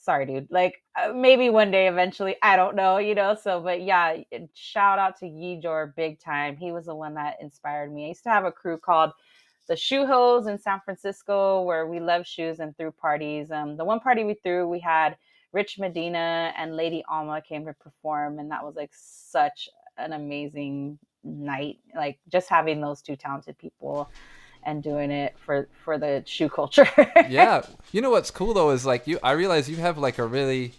[0.09, 0.47] sorry, dude.
[0.49, 2.35] Like uh, maybe one day eventually.
[2.41, 3.37] I don't know, you know.
[3.39, 4.17] So, but yeah,
[4.55, 6.57] shout out to Yijor big time.
[6.57, 8.05] He was the one that inspired me.
[8.05, 9.11] I used to have a crew called
[9.67, 13.51] the Shoe Hose in San Francisco where we love shoes and threw parties.
[13.51, 15.15] Um, the one party we threw, we had
[15.51, 19.69] Rich Medina and Lady Alma came to perform, and that was like such
[19.99, 21.77] an amazing night.
[21.95, 24.09] Like just having those two talented people
[24.63, 26.87] and doing it for for the shoe culture.
[27.29, 27.61] yeah.
[27.91, 29.19] You know what's cool though is like you.
[29.23, 30.73] I realize you have like a really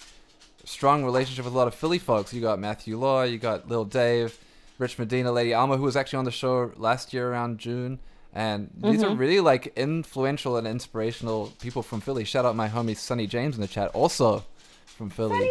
[0.64, 2.32] strong relationship with a lot of Philly folks.
[2.32, 4.38] You got Matthew Law, you got Lil Dave,
[4.78, 7.98] Rich Medina, Lady Alma, who was actually on the show last year around June.
[8.32, 9.18] And these are Mhm.
[9.18, 12.24] really like influential and inspirational people from Philly.
[12.24, 14.44] Shout out my homie Sonny James in the chat, also
[14.86, 15.48] from Philly.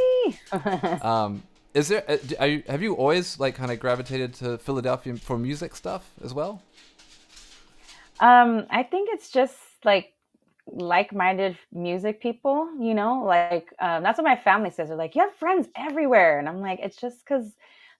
[1.01, 2.03] Um, is there?
[2.09, 6.09] uh, Are you, have you always like kind of gravitated to Philadelphia for music stuff
[6.23, 6.61] as well?
[8.19, 10.13] Um, I think it's just like
[10.71, 14.89] like-minded music people, you know, like um, that's what my family says.
[14.89, 17.55] They're like, you have friends everywhere, and I'm like, it's just because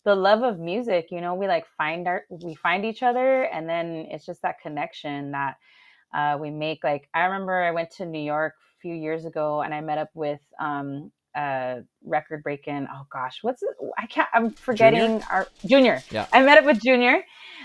[0.05, 3.67] the love of music, you know, we like find our we find each other, and
[3.69, 5.55] then it's just that connection that
[6.13, 6.83] uh, we make.
[6.83, 9.97] Like I remember I went to New York a few years ago, and I met
[9.97, 12.87] up with um, uh, record breaking.
[12.91, 13.69] Oh gosh, what's it?
[13.97, 14.29] I can't.
[14.33, 16.03] I'm forgetting our Junior.
[16.11, 16.27] Yeah.
[16.33, 17.23] I met up with Junior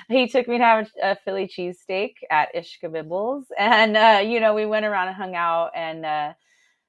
[0.08, 3.44] he took me to have a Philly cheesesteak at Ishkabibbles.
[3.58, 5.70] And, uh, you know, we went around and hung out.
[5.74, 6.32] And uh,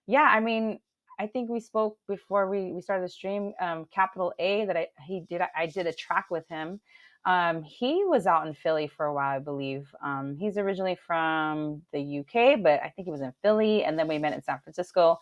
[0.08, 0.80] yeah, I mean,
[1.20, 3.54] I think we spoke before we, we started the stream.
[3.62, 6.82] Um, Capital A that I he did I did a track with him.
[7.26, 9.88] Um, he was out in Philly for a while, I believe.
[10.04, 14.08] Um, he's originally from the UK, but I think he was in Philly, and then
[14.08, 15.18] we met in San Francisco.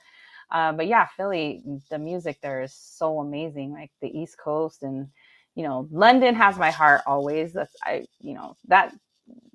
[0.54, 5.08] Uh, but yeah, Philly, the music there is so amazing, like the East Coast and
[5.56, 7.54] you know, London has my heart always.
[7.54, 8.94] That's I, you know, that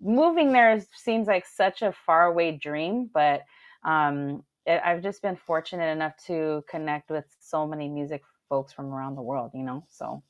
[0.01, 3.43] moving there seems like such a faraway dream, but
[3.85, 8.93] um, it, I've just been fortunate enough to connect with so many music folks from
[8.93, 9.85] around the world, you know.
[9.89, 10.23] So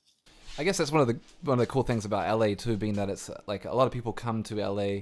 [0.57, 2.95] I guess that's one of the one of the cool things about LA too, being
[2.95, 5.01] that it's like a lot of people come to LA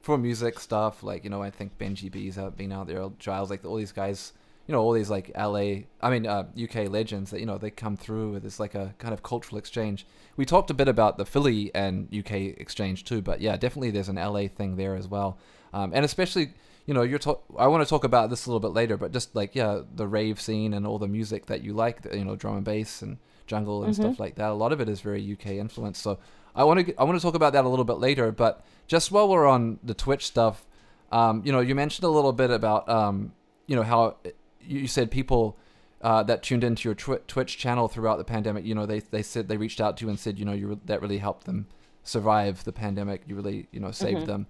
[0.00, 1.02] for music stuff.
[1.02, 3.92] Like you know, I think Benji B's out been out there, Gilles, like all these
[3.92, 4.32] guys.
[4.68, 7.70] You know, all these like LA, I mean uh, UK legends that you know they
[7.70, 10.06] come through with this like a kind of cultural exchange.
[10.36, 14.08] We talked a bit about the Philly and UK exchange too, but yeah, definitely there's
[14.08, 15.38] an LA thing there as well,
[15.72, 16.52] um, and especially
[16.88, 17.44] you know, you're talk.
[17.58, 20.08] I want to talk about this a little bit later, but just like yeah, the
[20.08, 23.18] rave scene and all the music that you like, you know, drum and bass and
[23.46, 24.02] jungle and mm-hmm.
[24.04, 24.48] stuff like that.
[24.48, 26.02] A lot of it is very UK influenced.
[26.02, 26.18] So
[26.54, 28.32] I want to I want to talk about that a little bit later.
[28.32, 30.64] But just while we're on the Twitch stuff,
[31.12, 33.32] um, you know, you mentioned a little bit about um,
[33.66, 34.16] you know how
[34.60, 35.56] you said people.
[36.00, 39.20] Uh, that tuned into your tw- Twitch channel throughout the pandemic, you know, they they
[39.20, 41.44] said they reached out to you and said, you know, you re- that really helped
[41.44, 41.66] them
[42.04, 43.22] survive the pandemic.
[43.26, 44.26] You really, you know, saved mm-hmm.
[44.26, 44.46] them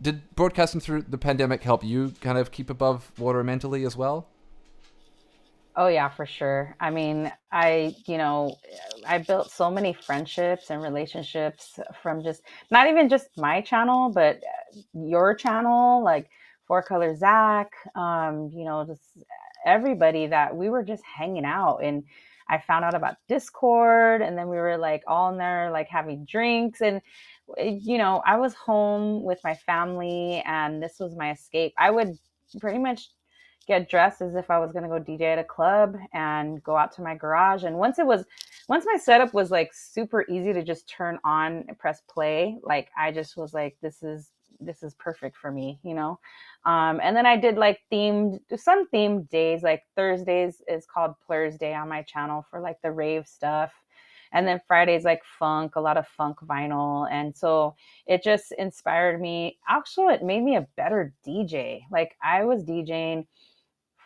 [0.00, 4.28] did broadcasting through the pandemic help you kind of keep above water mentally as well?
[5.76, 6.74] Oh yeah, for sure.
[6.80, 8.56] I mean, I, you know,
[9.06, 14.42] I built so many friendships and relationships from just not even just my channel, but
[14.92, 16.30] your channel, like
[16.66, 19.18] Four Color Zach, um, you know, just
[19.68, 22.04] everybody that we were just hanging out and
[22.50, 26.24] I found out about Discord and then we were like all in there like having
[26.24, 27.02] drinks and
[27.56, 31.72] Eh, you know, I was home with my family and this was my escape.
[31.78, 32.18] I would
[32.60, 33.10] pretty much
[33.66, 36.76] get dressed as if I was going to go DJ at a club and go
[36.76, 37.64] out to my garage.
[37.64, 38.24] And once it was,
[38.68, 43.12] once my setup was like super easy to just turn on press play, like I
[43.12, 46.18] just was like, this is, this is perfect for me, you know?
[46.64, 51.56] Um, and then I did like themed, some themed days, like Thursdays is called Plurs
[51.56, 53.72] Day on my channel for like the rave stuff
[54.32, 57.08] and then Fridays like funk, a lot of funk vinyl.
[57.10, 57.74] And so
[58.06, 59.58] it just inspired me.
[59.68, 61.82] Actually, it made me a better DJ.
[61.90, 63.26] Like I was DJing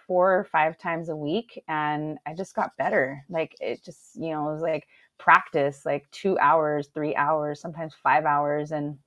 [0.07, 3.25] four or five times a week and I just got better.
[3.29, 4.87] Like it just, you know, it was like
[5.19, 8.73] practice, like two hours, three hours, sometimes five hours.
[8.73, 8.99] And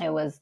[0.00, 0.40] it was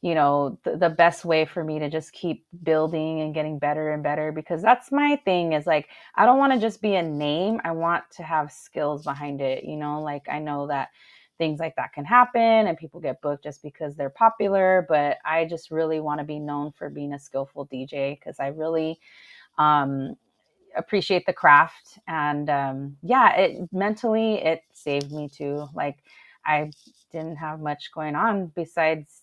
[0.00, 3.90] you know the, the best way for me to just keep building and getting better
[3.92, 7.02] and better because that's my thing is like i don't want to just be a
[7.02, 10.00] name i want to have skills behind it you know?
[10.02, 10.90] Like i know that
[11.38, 15.44] things like that can happen and people get booked just because they're popular but i
[15.44, 18.98] just really want to be known for being a skillful dj because i really
[19.58, 20.14] um
[20.76, 25.66] appreciate the craft and um yeah it mentally it saved me too.
[25.74, 25.98] Like
[26.46, 26.70] i
[27.12, 29.22] didn't have much going on besides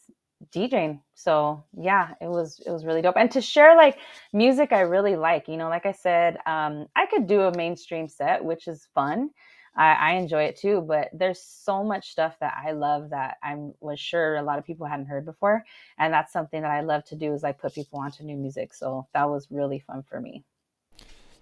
[0.54, 1.02] DJing.
[1.16, 3.18] So yeah, it was it was really dope.
[3.18, 3.98] And to share like
[4.32, 8.08] music I really like, you know, like I said, um, I could do a mainstream
[8.08, 9.32] set, which is fun.
[9.76, 13.56] I, I enjoy it too, but there's so much stuff that I love that I
[13.80, 15.64] was sure a lot of people hadn't heard before.
[15.98, 18.74] And that's something that I love to do is like put people onto new music.
[18.74, 20.44] So that was really fun for me.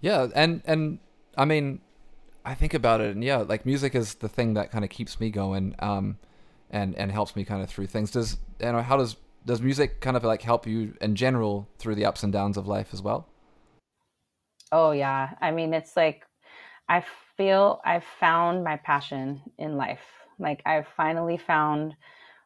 [0.01, 0.99] Yeah, and and
[1.37, 1.81] I mean,
[2.47, 5.19] I think about it, and yeah, like music is the thing that kind of keeps
[5.19, 5.75] me going.
[5.79, 6.17] Um,
[6.69, 8.11] and and helps me kind of through things.
[8.11, 11.95] Does you know how does does music kind of like help you in general through
[11.95, 13.27] the ups and downs of life as well?
[14.71, 16.25] Oh yeah, I mean it's like
[16.89, 17.03] I
[17.37, 20.03] feel I've found my passion in life.
[20.39, 21.95] Like I've finally found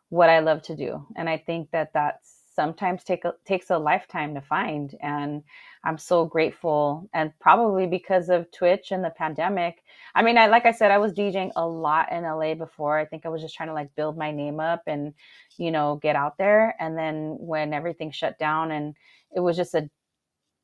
[0.10, 3.78] what I love to do, and I think that that's sometimes take a, takes a
[3.78, 4.96] lifetime to find.
[5.02, 5.44] And
[5.84, 9.84] I'm so grateful, and probably because of Twitch and the pandemic.
[10.16, 12.98] I mean, I like I said, I was DJing a lot in LA before.
[13.00, 15.14] I think I was just trying to like build my name up and
[15.58, 16.76] you know get out there.
[16.80, 18.96] And then when everything shut down, and
[19.36, 19.90] it was just a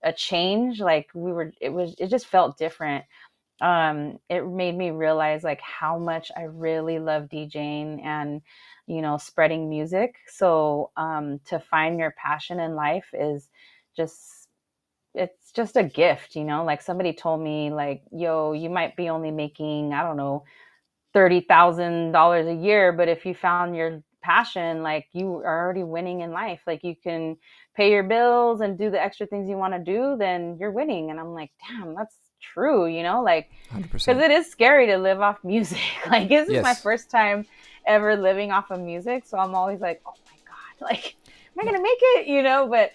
[0.03, 0.80] a change.
[0.82, 3.06] Like we were, it was, it just felt different
[3.62, 8.41] um, it made me realize like how much I really love DJing and
[8.88, 13.49] you know spreading music so um, to find your passion in life is
[13.95, 14.37] just
[15.17, 19.10] it's just a gift you know like somebody told me like yo you might be
[19.10, 20.43] only making i don't know
[21.15, 26.32] $30,000 a year but if you found your passion like you are already winning in
[26.32, 27.36] life like you can
[27.75, 31.10] pay your bills and do the extra things you want to do then you're winning
[31.10, 33.49] and i'm like damn that's true you know like
[33.82, 36.58] because it is scary to live off music like this yes.
[36.58, 37.45] is my first time
[37.88, 39.25] ever living off of music.
[39.25, 42.27] So I'm always like, oh my God, like, am I going to make it?
[42.27, 42.91] You know, but,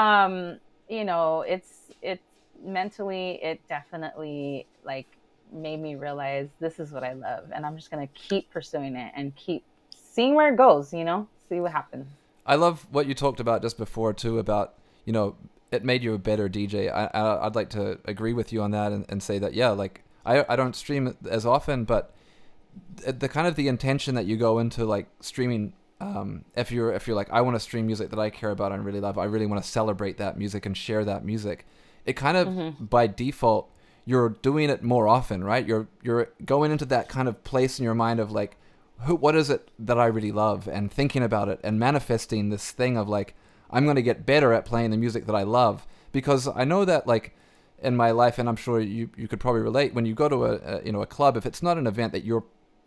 [0.00, 0.58] um,
[0.90, 2.22] you know, it's, it's
[2.62, 5.06] mentally, it definitely like
[5.52, 7.50] made me realize this is what I love.
[7.54, 11.04] And I'm just going to keep pursuing it and keep seeing where it goes, you
[11.04, 12.06] know, see what happens.
[12.44, 14.74] I love what you talked about just before too about,
[15.04, 15.36] you know,
[15.70, 16.92] it made you a better DJ.
[16.92, 19.70] I, I would like to agree with you on that and, and say that yeah,
[19.70, 22.12] like I I don't stream as often, but
[22.96, 27.06] the kind of the intention that you go into like streaming um, if you're if
[27.06, 29.24] you're like I want to stream music that I care about and really love, I
[29.24, 31.66] really want to celebrate that music and share that music.
[32.06, 32.84] It kind of mm-hmm.
[32.84, 33.70] by default
[34.10, 35.66] you're doing it more often, right?
[35.66, 38.56] You're you're going into that kind of place in your mind of like,
[39.00, 42.70] who, what is it that I really love, and thinking about it and manifesting this
[42.70, 43.34] thing of like,
[43.70, 46.84] I'm going to get better at playing the music that I love because I know
[46.84, 47.36] that like
[47.82, 50.44] in my life, and I'm sure you you could probably relate when you go to
[50.44, 52.44] a, a you know a club if it's not an event that you're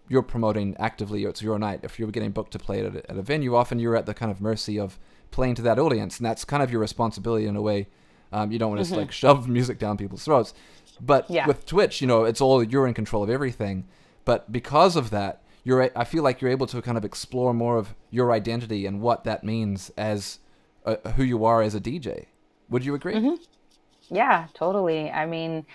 [0.09, 1.81] you're promoting actively, it's your night.
[1.83, 4.13] If you're getting booked to play at a, at a venue, often you're at the
[4.13, 4.99] kind of mercy of
[5.31, 7.87] playing to that audience, and that's kind of your responsibility in a way.
[8.31, 9.01] Um, you don't want to mm-hmm.
[9.01, 10.53] like shove music down people's throats,
[10.99, 11.47] but yeah.
[11.47, 13.87] with Twitch, you know, it's all you're in control of everything.
[14.25, 17.77] But because of that, you're I feel like you're able to kind of explore more
[17.77, 20.39] of your identity and what that means as
[20.85, 22.25] a, who you are as a DJ.
[22.69, 23.15] Would you agree?
[23.15, 24.15] Mm-hmm.
[24.15, 25.09] Yeah, totally.
[25.09, 25.65] I mean,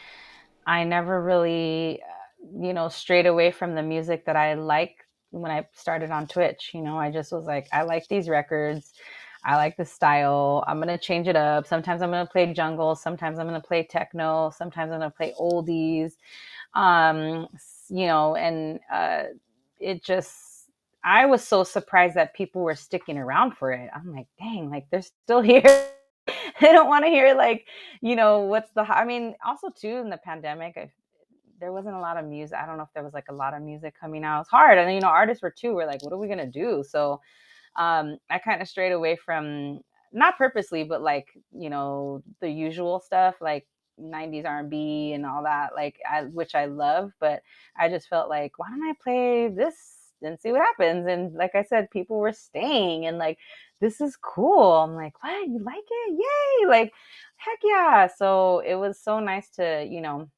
[0.66, 2.02] I never really
[2.40, 6.70] you know, strayed away from the music that I like when I started on Twitch.
[6.74, 8.92] You know, I just was like, I like these records.
[9.44, 10.64] I like the style.
[10.66, 11.66] I'm gonna change it up.
[11.66, 12.96] Sometimes I'm gonna play jungle.
[12.96, 14.50] Sometimes I'm gonna play techno.
[14.50, 16.12] Sometimes I'm gonna play oldies.
[16.74, 17.48] Um,
[17.88, 19.24] you know, and uh,
[19.78, 20.70] it just
[21.04, 23.88] I was so surprised that people were sticking around for it.
[23.94, 25.62] I'm like, dang, like they're still here.
[26.60, 27.66] they don't want to hear like,
[28.02, 30.90] you know, what's the I mean, also too in the pandemic, I
[31.60, 32.56] there wasn't a lot of music.
[32.60, 34.42] I don't know if there was like a lot of music coming out.
[34.42, 34.78] It's hard.
[34.78, 35.74] And you know, artists were too.
[35.74, 36.84] We're like, what are we gonna do?
[36.88, 37.20] So
[37.76, 39.80] um I kind of strayed away from
[40.12, 43.66] not purposely, but like, you know, the usual stuff like
[44.00, 47.42] 90s R&B and all that, like I, which I love, but
[47.76, 49.74] I just felt like, why don't I play this
[50.22, 51.06] and see what happens?
[51.06, 53.38] And like I said, people were staying and like,
[53.80, 54.72] this is cool.
[54.72, 55.48] I'm like, what?
[55.48, 56.18] You like it?
[56.18, 56.68] Yay!
[56.68, 56.92] Like,
[57.36, 58.08] heck yeah!
[58.08, 60.28] So it was so nice to, you know,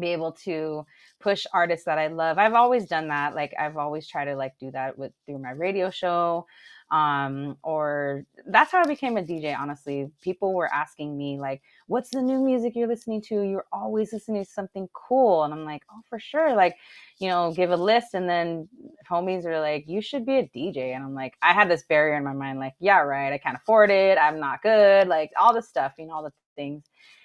[0.00, 0.86] be able to
[1.20, 2.38] push artists that I love.
[2.38, 3.34] I've always done that.
[3.34, 6.46] Like I've always tried to like do that with through my radio show.
[6.92, 10.10] Um, or that's how I became a DJ, honestly.
[10.20, 13.40] People were asking me, like, what's the new music you're listening to?
[13.40, 15.42] You're always listening to something cool.
[15.44, 16.54] And I'm like, oh, for sure.
[16.54, 16.76] Like,
[17.18, 18.12] you know, give a list.
[18.12, 18.68] And then
[19.10, 20.94] homies are like, you should be a DJ.
[20.94, 23.32] And I'm like, I had this barrier in my mind, like, yeah, right.
[23.32, 24.18] I can't afford it.
[24.18, 25.08] I'm not good.
[25.08, 26.84] Like all the stuff, you know, all the things.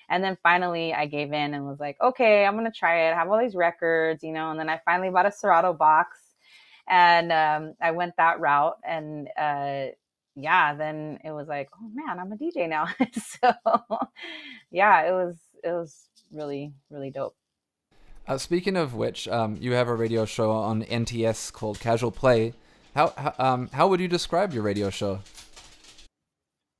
[0.09, 3.11] And then finally I gave in and was like, okay, I'm to try it.
[3.11, 6.26] I have all these records, you know, and then I finally bought a Serato box
[6.87, 8.77] and um, I went that route.
[8.83, 9.87] And uh,
[10.35, 12.87] yeah, then it was like, oh man, I'm a DJ now.
[13.13, 13.53] so
[14.71, 17.35] yeah, it was, it was really, really dope.
[18.27, 22.53] Uh, speaking of which, um, you have a radio show on NTS called Casual Play.
[22.93, 25.21] How how, um, how would you describe your radio show?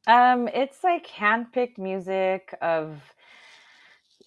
[0.07, 3.01] Um, it's like handpicked music of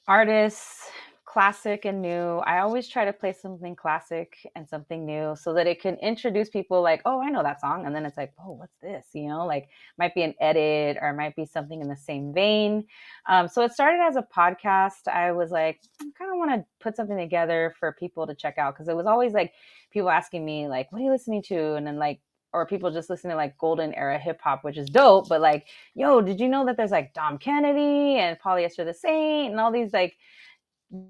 [0.07, 0.89] artists,
[1.31, 2.39] classic and new.
[2.39, 6.49] I always try to play something classic and something new so that it can introduce
[6.51, 7.87] people like, oh, I know that song.
[7.87, 9.07] And then it's like, oh, what's this?
[9.13, 12.85] You know, like might be an edit or might be something in the same vein.
[13.29, 15.07] Um, so it started as a podcast.
[15.07, 18.59] I was like, I kind of want to put something together for people to check
[18.59, 19.53] out because it was always like
[19.93, 21.75] people asking me, like, what are you listening to?
[21.75, 22.21] And then like
[22.53, 25.29] or people just listening to like golden era hip hop, which is dope.
[25.29, 29.53] But like, yo, did you know that there's like Dom Kennedy and Polyester the Saint
[29.53, 30.17] and all these like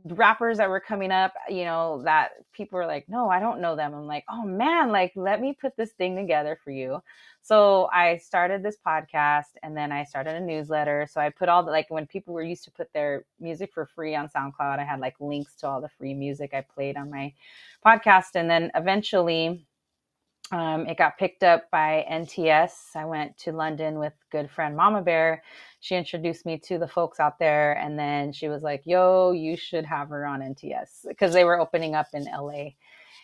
[0.04, 3.76] rappers that were coming up, you know, that people were like, no, I don't know
[3.76, 3.94] them.
[3.94, 7.02] I'm like, oh man, like, let me put this thing together for you.
[7.42, 11.06] So I started this podcast and then I started a newsletter.
[11.10, 13.86] So I put all the, like, when people were used to put their music for
[13.86, 17.10] free on SoundCloud, I had like links to all the free music I played on
[17.10, 17.32] my
[17.84, 18.34] podcast.
[18.34, 19.66] And then eventually,
[20.52, 22.96] um, it got picked up by NTS.
[22.96, 25.42] I went to London with good friend Mama Bear.
[25.78, 29.56] She introduced me to the folks out there, and then she was like, "Yo, you
[29.56, 32.70] should have her on NTS because they were opening up in LA."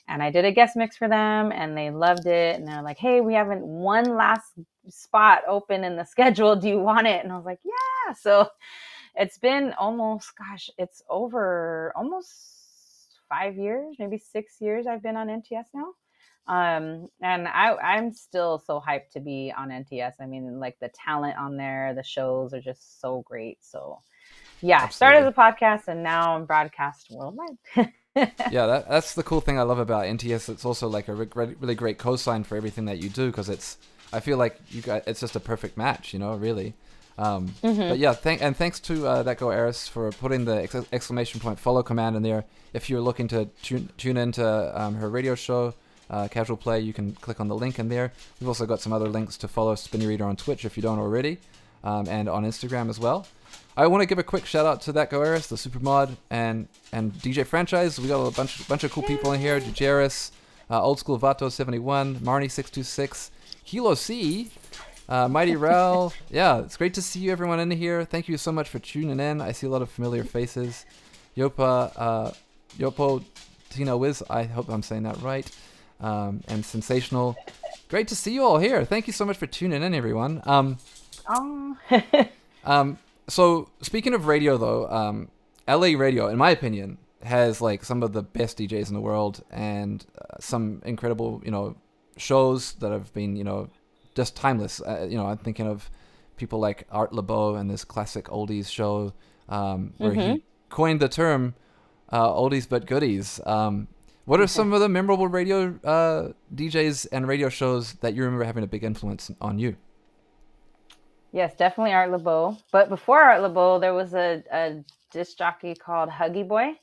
[0.09, 2.57] And I did a guest mix for them, and they loved it.
[2.57, 4.53] And they're like, "Hey, we haven't one last
[4.89, 6.55] spot open in the schedule.
[6.55, 8.49] Do you want it?" And I was like, "Yeah." So
[9.17, 12.31] it's been almost, gosh, it's over almost
[13.29, 14.87] five years, maybe six years.
[14.87, 15.95] I've been on NTS now
[16.49, 20.89] um and i i'm still so hyped to be on nts i mean like the
[20.89, 24.01] talent on there the shows are just so great so
[24.61, 24.95] yeah Absolutely.
[24.95, 27.57] started as a podcast and now i'm broadcast worldwide
[28.17, 31.55] yeah that, that's the cool thing i love about nts it's also like a re-
[31.61, 33.77] really great cosign for everything that you do because it's
[34.13, 36.75] i feel like you got it's just a perfect match you know really
[37.19, 37.89] um, mm-hmm.
[37.89, 41.41] But yeah, thank and thanks to uh, that go Eris for putting the ex- exclamation
[41.41, 42.45] point follow command in there.
[42.75, 44.45] If you're looking to tune tune into
[44.79, 45.75] um, her radio show,
[46.11, 48.13] uh, Casual Play, you can click on the link in there.
[48.41, 51.39] We've also got some other links to follow Spinurita on Twitch if you don't already,
[51.85, 53.27] um, and on Instagram as well.
[53.77, 57.13] I want to give a quick shout out to that Goeris, the Supermod, and and
[57.13, 58.01] DJ Franchise.
[58.01, 59.61] We got a bunch bunch of cool people in here.
[59.61, 60.31] Jajeris,
[60.71, 63.31] uh, Old School Vato 71, Marnie 626,
[63.67, 64.51] Kilo C,
[65.11, 66.15] uh, Mighty Rel.
[66.31, 68.05] Yeah, it's great to see you, everyone in here.
[68.05, 69.43] Thank you so much for tuning in.
[69.43, 70.87] I see a lot of familiar faces.
[71.37, 72.31] Yopa, uh,
[72.79, 73.23] Yopo,
[73.69, 74.23] Tina Wiz.
[74.31, 75.51] I hope I'm saying that right.
[76.01, 77.37] Um, and sensational.
[77.89, 78.85] Great to see you all here.
[78.85, 80.43] Thank you so much for tuning in, everyone.
[80.45, 80.79] Um,
[81.29, 81.77] Oh.
[82.65, 85.29] um, so speaking of radio, though, um,
[85.67, 89.43] LA radio, in my opinion, has like some of the best DJs in the world
[89.51, 91.77] and uh, some incredible, you know,
[92.17, 93.69] shows that have been, you know,
[94.15, 94.81] just timeless.
[94.81, 95.91] Uh, you know, I'm thinking of
[96.37, 99.13] people like Art Laboe and this classic oldies show
[99.49, 101.55] um, where he coined the term
[102.11, 103.41] uh, oldies but goodies.
[103.45, 103.89] Um,
[104.27, 108.45] what are some of the memorable radio uh, DJs and radio shows that you remember
[108.45, 109.77] having a big influence on you?
[111.33, 112.59] Yes, definitely Art Laboe.
[112.73, 116.79] But before Art Laboe, there was a, a disc jockey called Huggy Boy.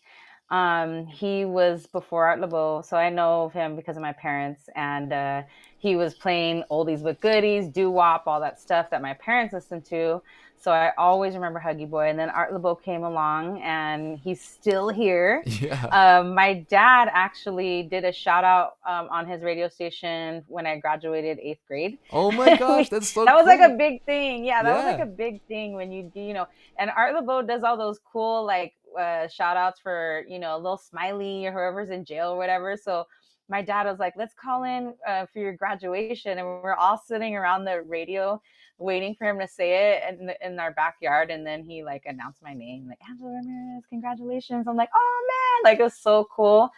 [0.49, 4.69] Um, he was before Art Laboe, so I know of him because of my parents.
[4.75, 5.41] And uh,
[5.79, 9.85] he was playing oldies but goodies, doo wop, all that stuff that my parents listened
[9.85, 10.21] to.
[10.63, 12.09] So I always remember Huggy Boy.
[12.09, 15.43] And then Art Laboe came along, and he's still here.
[15.63, 15.85] Yeah.
[15.85, 20.77] Um, my dad actually did a shout out um, on his radio station when I
[20.77, 21.99] graduated eighth grade.
[22.11, 23.23] Oh my gosh, that's so.
[23.23, 24.43] that was like a big thing.
[24.43, 26.47] Yeah, that was like a big thing when you you know.
[26.79, 30.57] And Art Laboe does all those cool like uh, shout outs for you know a
[30.57, 32.75] little Smiley or whoever's in jail or whatever.
[32.75, 33.05] So
[33.47, 37.35] my dad was like, "Let's call in uh, for your graduation," and we're all sitting
[37.35, 38.41] around the radio
[38.77, 42.03] waiting for him to say it in, the, in our backyard and then he like
[42.05, 44.67] announced my name like angela ramirez congratulations.
[44.67, 45.71] I'm like oh man.
[45.71, 46.69] Like it was so cool.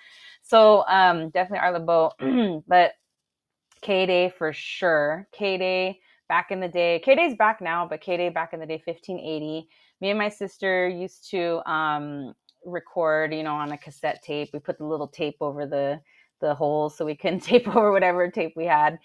[0.42, 1.76] So um definitely art
[2.22, 2.64] Laboe.
[2.68, 2.94] but
[3.82, 5.28] k-day for sure.
[5.32, 9.68] K-day back in the day k-day's back now but k-day back in the day 1580
[10.02, 12.34] me and my sister used to um
[12.66, 14.50] record you know on a cassette tape.
[14.54, 16.02] We put the little tape over the
[16.48, 19.00] the holes so we couldn't tape over whatever tape we had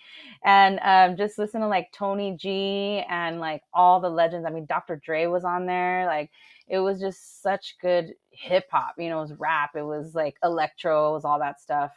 [0.45, 4.47] and um, just listen to like Tony G and like all the legends.
[4.47, 4.97] I mean, Dr.
[4.97, 6.07] Dre was on there.
[6.07, 6.31] Like,
[6.69, 8.95] it was just such good hip hop.
[8.97, 11.93] You know, it was rap, it was like electro, it was all that stuff.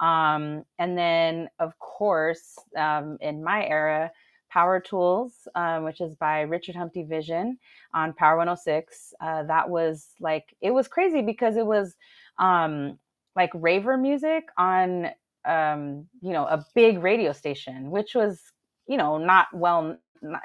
[0.00, 4.10] Um, and then, of course, um, in my era,
[4.50, 7.58] Power Tools, um, which is by Richard Humpty Vision
[7.94, 9.14] on Power 106.
[9.20, 11.96] Uh, that was like, it was crazy because it was
[12.38, 12.98] um,
[13.38, 15.08] like raver music on
[15.48, 18.40] um, you know, a big radio station, which was,
[18.86, 19.96] you know, not well,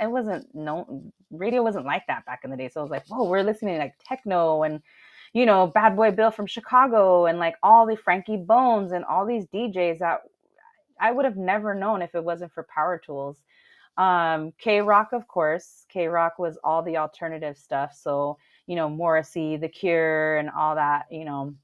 [0.02, 1.12] it wasn't known.
[1.30, 2.70] Radio wasn't like that back in the day.
[2.70, 4.82] So I was like, whoa, we're listening to like techno and,
[5.34, 9.26] you know, Bad Boy Bill from Chicago and like all the Frankie Bones and all
[9.26, 10.22] these DJs that
[11.00, 13.38] I would have never known if it wasn't for Power Tools.
[13.98, 15.86] Um, K Rock, of course.
[15.89, 17.94] K Rock was all the alternative stuff.
[18.00, 18.38] So,
[18.68, 21.56] you know, Morrissey, The Cure, and all that, you know,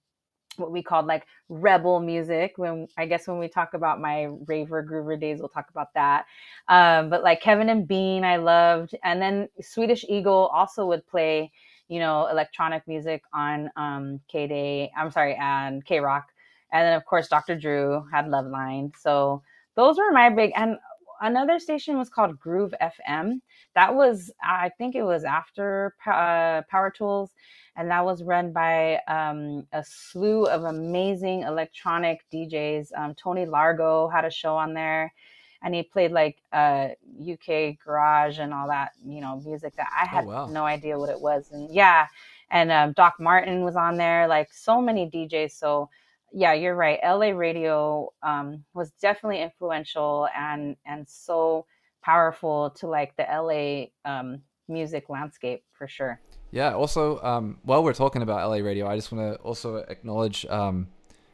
[0.59, 4.83] what we called like rebel music when i guess when we talk about my raver
[4.83, 6.25] groover days we'll talk about that.
[6.67, 8.95] Um, but like kevin and bean i loved.
[9.03, 11.51] And then swedish egil also would play
[11.89, 16.29] you know electronic music on um, k day i'm sorry and k rock
[16.71, 19.41] and then of course dr drew had loveline so
[19.75, 20.77] those were my big and
[21.21, 23.39] another station was called groove fm
[23.75, 27.31] that was i think it was after uh, power tools
[27.79, 32.89] and that was run by um, a slew of amazing electronic DJs.
[32.93, 35.13] Um, Tony Largo had a show on there,
[35.61, 36.89] and he played like uh,
[37.21, 40.47] UK garage and all that, you know, music that I had wow.
[40.47, 41.51] no idea what it was.
[41.53, 42.07] And yeah,
[42.51, 45.51] and um, Doc Martin was on there, like so many DJs.
[45.51, 45.89] So
[46.33, 46.99] yeah, you're right.
[47.03, 51.65] LA radio um, was definitely influential and and so
[52.01, 56.19] powerful to like the LA um, music landscape for sure.
[56.51, 56.73] Yeah.
[56.73, 60.87] Also, um, while we're talking about LA radio, I just want to also acknowledge um,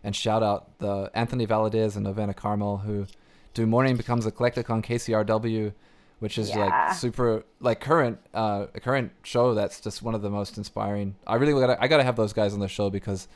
[0.04, 3.08] and shout out the Anthony Valadez and Novena Carmel who
[3.54, 5.74] do Morning Becomes Eclectic on KCRW,
[6.20, 6.66] which is Yeah.
[6.66, 11.16] like super like current uh, a current show that's just one of the most inspiring.
[11.26, 13.28] I really gotta I gotta have those guys on the show because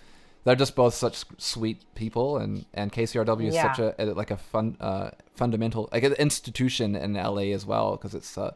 [0.43, 3.73] they're just both such sweet people and and KCRW is Yeah.
[3.73, 8.13] such a, like a fun uh, fundamental like an institution in LA as well because
[8.15, 8.51] it's uh,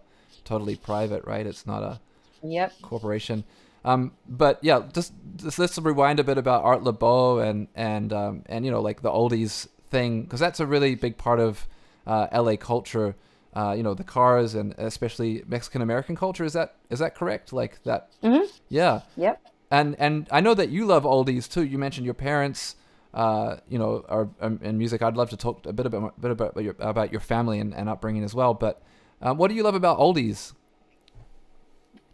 [0.45, 1.45] totally private, right?
[1.45, 1.99] It's not a
[2.43, 2.73] Yep.
[2.81, 3.43] corporation.
[3.85, 8.43] Um, but yeah, just, just let's rewind a bit about Art Laboe and and um,
[8.47, 11.67] and you know like the oldies thing because that's a really big part of
[12.07, 13.15] uh, LA culture.
[13.55, 16.43] Uh, you know the cars and especially Mexican American culture.
[16.45, 17.53] Is that is that correct?
[17.53, 18.09] Like that?
[18.23, 18.47] Mhm.
[18.69, 19.01] Yeah.
[19.17, 19.41] Yep.
[19.73, 21.63] And and I know that you love oldies too.
[21.63, 22.75] You mentioned your parents.
[23.11, 25.03] Uh, you know, are um, in music.
[25.03, 27.73] I'd love to talk a bit about a bit about your about your family and,
[27.73, 28.53] and upbringing as well.
[28.53, 28.83] But
[29.21, 30.53] uh, what do you love about oldies?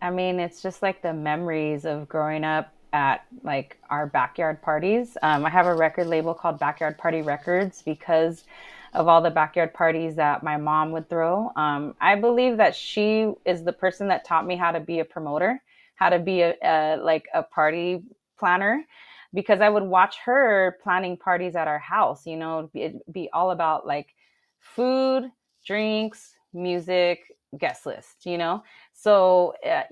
[0.01, 5.17] I mean, it's just like the memories of growing up at like our backyard parties.
[5.21, 8.45] Um, I have a record label called Backyard Party Records because
[8.93, 11.51] of all the backyard parties that my mom would throw.
[11.55, 15.05] Um, I believe that she is the person that taught me how to be a
[15.05, 15.61] promoter,
[15.99, 18.01] how to be a, a like a party
[18.39, 18.85] planner
[19.33, 22.25] because I would watch her planning parties at our house.
[22.25, 24.15] You know, it'd be all about like
[24.59, 25.29] food,
[25.65, 27.19] drinks, music,
[27.57, 28.63] guest list, you know?
[28.93, 29.83] So uh,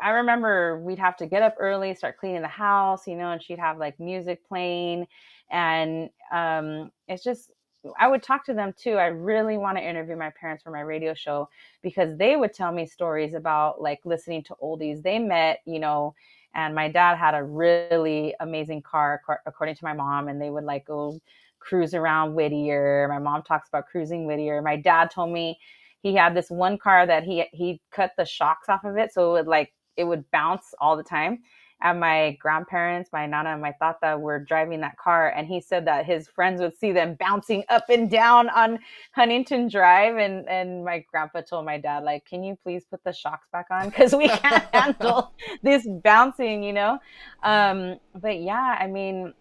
[0.00, 3.42] I remember we'd have to get up early, start cleaning the house, you know, and
[3.42, 5.06] she'd have like music playing.
[5.50, 7.50] And um, it's just,
[7.98, 8.94] I would talk to them too.
[8.94, 11.48] I really want to interview my parents for my radio show
[11.82, 15.02] because they would tell me stories about like listening to oldies.
[15.02, 16.14] They met, you know,
[16.54, 20.64] and my dad had a really amazing car according to my mom and they would
[20.64, 21.20] like go
[21.58, 25.58] cruise around whittier my mom talks about cruising whittier my dad told me
[26.00, 29.30] he had this one car that he he cut the shocks off of it so
[29.30, 31.40] it would like it would bounce all the time
[31.82, 35.86] and my grandparents, my nana and my tata were driving that car, and he said
[35.86, 38.78] that his friends would see them bouncing up and down on
[39.12, 43.12] Huntington Drive, and and my grandpa told my dad like, "Can you please put the
[43.12, 46.98] shocks back on because we can't handle this bouncing," you know.
[47.42, 49.34] Um, but yeah, I mean,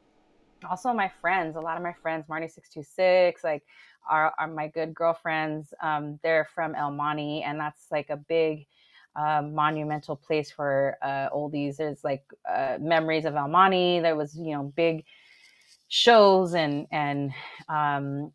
[0.70, 3.64] also my friends, a lot of my friends, Marty six two six, like
[4.10, 5.74] are, are my good girlfriends.
[5.82, 8.68] Um, they're from El Monte, and that's like a big
[9.16, 11.78] uh, monumental place for uh, oldies.
[11.78, 14.00] There's like uh, memories of Monte.
[14.00, 15.06] There was you know big
[15.88, 17.32] shows and and
[17.70, 18.32] um,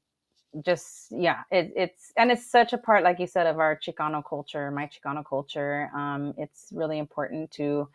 [0.64, 4.22] just yeah, it, it's and it's such a part, like you said, of our Chicano
[4.26, 5.90] culture, my Chicano culture.
[5.94, 7.88] Um, it's really important to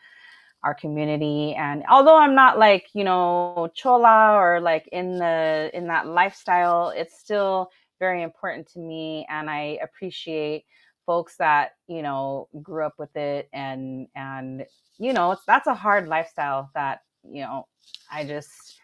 [0.66, 5.88] our community and although i'm not like you know chola or like in the in
[5.88, 7.70] that lifestyle it's still
[8.00, 10.66] very important to me and i appreciate
[11.06, 14.66] folks that you know grew up with it and and
[14.98, 17.68] you know it's that's a hard lifestyle that you know
[18.12, 18.80] i just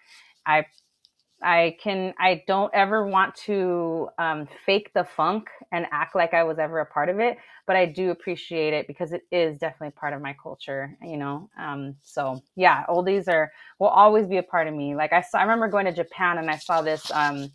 [0.46, 0.66] i
[1.42, 6.44] i can i don't ever want to um, fake the funk and act like i
[6.44, 9.92] was ever a part of it but i do appreciate it because it is definitely
[9.92, 14.44] part of my culture you know um, so yeah oldies are will always be a
[14.44, 14.96] part of me.
[14.96, 17.50] Like i saw i remember going to japan and i saw this um,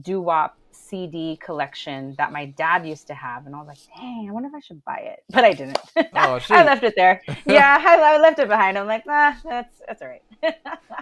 [0.00, 0.56] doo-wop
[0.92, 4.50] CD collection that my dad used to have, and I was like, "Dang, I wonder
[4.50, 5.78] if I should buy it," but I didn't.
[6.14, 7.22] Oh, I left it there.
[7.46, 8.76] Yeah, I, I, left it behind.
[8.76, 10.22] I'm like, nah, that's that's all right.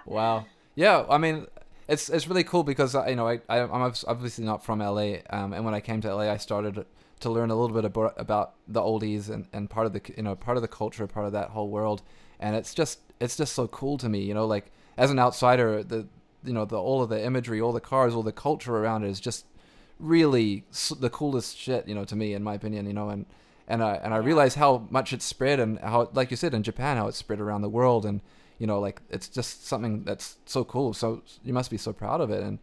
[0.06, 0.46] wow.
[0.76, 1.48] Yeah, I mean,
[1.88, 5.16] it's it's really cool because uh, you know I, I am obviously not from LA,
[5.30, 6.86] um, and when I came to LA, I started
[7.20, 10.22] to learn a little bit about about the oldies and, and part of the you
[10.22, 12.02] know part of the culture, part of that whole world,
[12.38, 14.20] and it's just it's just so cool to me.
[14.20, 16.06] You know, like as an outsider, the
[16.44, 19.10] you know the all of the imagery, all the cars, all the culture around it
[19.10, 19.46] is just
[20.00, 20.64] really
[20.98, 23.26] the coolest shit, you know, to me, in my opinion, you know, and
[23.68, 26.62] and I and I realize how much it's spread and how, like you said, in
[26.62, 28.20] Japan, how it's spread around the world, and
[28.58, 30.92] you know, like it's just something that's so cool.
[30.92, 32.58] So you must be so proud of it, and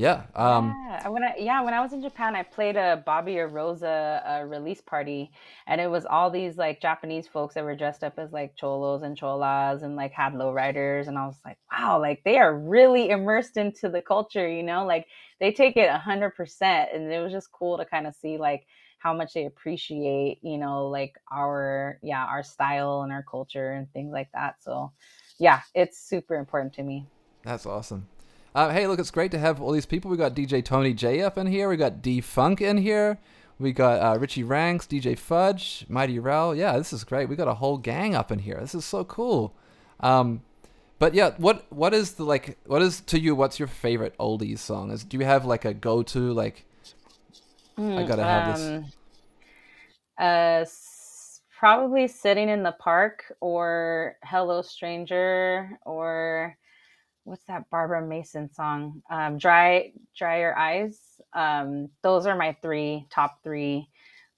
[0.00, 0.22] yeah.
[0.34, 1.08] Um, yeah.
[1.08, 4.80] When I yeah when I was in Japan, I played a Bobby Oroza uh, release
[4.80, 5.30] party,
[5.66, 9.02] and it was all these like Japanese folks that were dressed up as like cholos
[9.02, 13.10] and cholas and like had lowriders, and I was like, wow, like they are really
[13.10, 15.06] immersed into the culture, you know, like
[15.38, 18.38] they take it a hundred percent, and it was just cool to kind of see
[18.38, 18.66] like
[19.00, 23.92] how much they appreciate, you know, like our yeah our style and our culture and
[23.92, 24.54] things like that.
[24.62, 24.92] So
[25.38, 27.04] yeah, it's super important to me.
[27.42, 28.08] That's awesome.
[28.54, 30.10] Uh, hey, look, it's great to have all these people.
[30.10, 31.68] We got DJ Tony J up in here.
[31.68, 33.18] We got D Funk in here.
[33.58, 36.54] We got uh, Richie Ranks, DJ Fudge, Mighty Rel.
[36.54, 37.28] Yeah, this is great.
[37.28, 38.58] We got a whole gang up in here.
[38.60, 39.54] This is so cool.
[40.00, 40.42] Um,
[40.98, 42.58] but yeah, what what is the like?
[42.66, 43.34] What is to you?
[43.34, 44.90] What's your favorite oldies song?
[44.90, 46.64] Is do you have like a go to like?
[47.78, 48.84] Mm, I gotta have um, this.
[50.18, 50.64] Uh,
[51.58, 56.56] probably sitting in the park or Hello Stranger or
[57.24, 59.02] what's that Barbara Mason song?
[59.10, 60.98] Um, Dry Dry Your Eyes.
[61.32, 63.88] Um, those are my three top three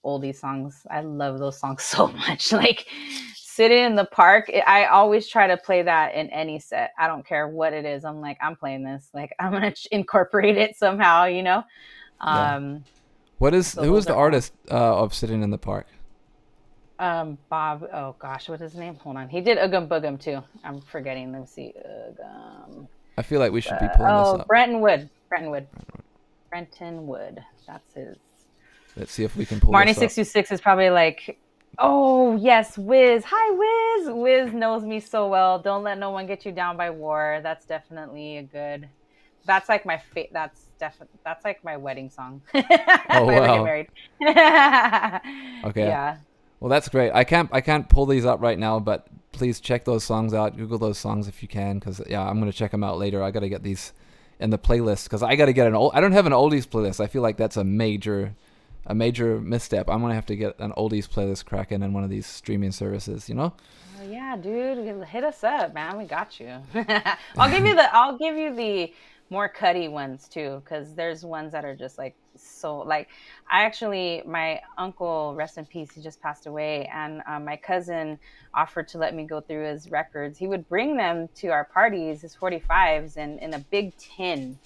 [0.05, 0.87] oldie songs.
[0.91, 2.53] I love those songs so much.
[2.53, 2.87] Like
[3.35, 6.93] sitting in the park, I always try to play that in any set.
[6.99, 8.05] I don't care what it is.
[8.05, 9.09] I'm like, I'm playing this.
[9.14, 11.24] Like I'm gonna incorporate it somehow.
[11.24, 11.62] You know.
[12.20, 12.78] Um, yeah.
[13.39, 15.87] What is so who is the artist uh, of sitting in the park?
[17.03, 17.88] Um Bob.
[17.92, 18.94] Oh gosh, what is his name?
[18.94, 19.28] Hold on.
[19.28, 20.40] He did Oogum Boogum too.
[20.62, 21.32] I'm forgetting.
[21.32, 21.74] Let me see.
[21.84, 22.86] Oogum.
[23.18, 24.46] I feel like we should be pulling uh, this oh, up.
[24.46, 25.11] Brenton Wood.
[25.28, 25.66] Brenton Wood.
[26.48, 27.44] Brenton Wood.
[27.66, 28.16] That's his.
[28.94, 29.72] Let's see if we can pull.
[29.72, 31.40] Marty six two six is probably like.
[31.76, 33.24] Oh yes, Wiz.
[33.26, 34.14] Hi, Wiz.
[34.14, 35.59] Wiz knows me so well.
[35.59, 37.40] Don't let no one get you down by war.
[37.42, 38.88] That's definitely a good.
[39.44, 42.42] That's like my fa- That's definitely that's like my wedding song.
[42.55, 43.64] oh wow.
[45.64, 45.86] okay.
[45.86, 46.18] Yeah.
[46.62, 47.10] Well, that's great.
[47.12, 50.56] I can't I can't pull these up right now, but please check those songs out.
[50.56, 53.20] Google those songs if you can, because yeah, I'm gonna check them out later.
[53.20, 53.92] I gotta get these
[54.38, 55.90] in the playlist because I got to get an old.
[55.92, 57.00] I don't have an oldies playlist.
[57.00, 58.36] I feel like that's a major,
[58.86, 59.90] a major misstep.
[59.90, 63.28] I'm gonna have to get an oldies playlist cracking in one of these streaming services.
[63.28, 63.54] You know.
[64.00, 65.98] Oh, yeah, dude, hit us up, man.
[65.98, 66.58] We got you.
[67.36, 67.92] I'll give you the.
[67.92, 68.92] I'll give you the
[69.30, 72.14] more cutty ones too, because there's ones that are just like
[72.45, 73.09] so like
[73.51, 76.90] i actually my uncle rest in peace he just passed away.
[76.93, 78.18] And um, my cousin
[78.55, 80.38] offered to let me go through his records.
[80.38, 84.59] He would bring them to our parties his 45s and in a big tin.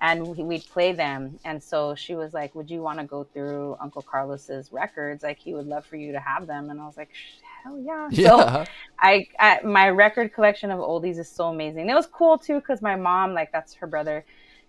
[0.00, 1.38] And we'd play them.
[1.44, 5.22] And so she was like would you want to go through uncle carlos's records?
[5.22, 6.70] Like he would love for you to have them.
[6.70, 7.10] And i was like
[7.62, 8.08] hell yeah.
[8.12, 8.28] yeah.
[8.28, 8.64] So
[8.98, 11.88] I, I, my record collection of oldies is so amazing.
[11.88, 14.24] It was cool too because my mom, like that's her brother,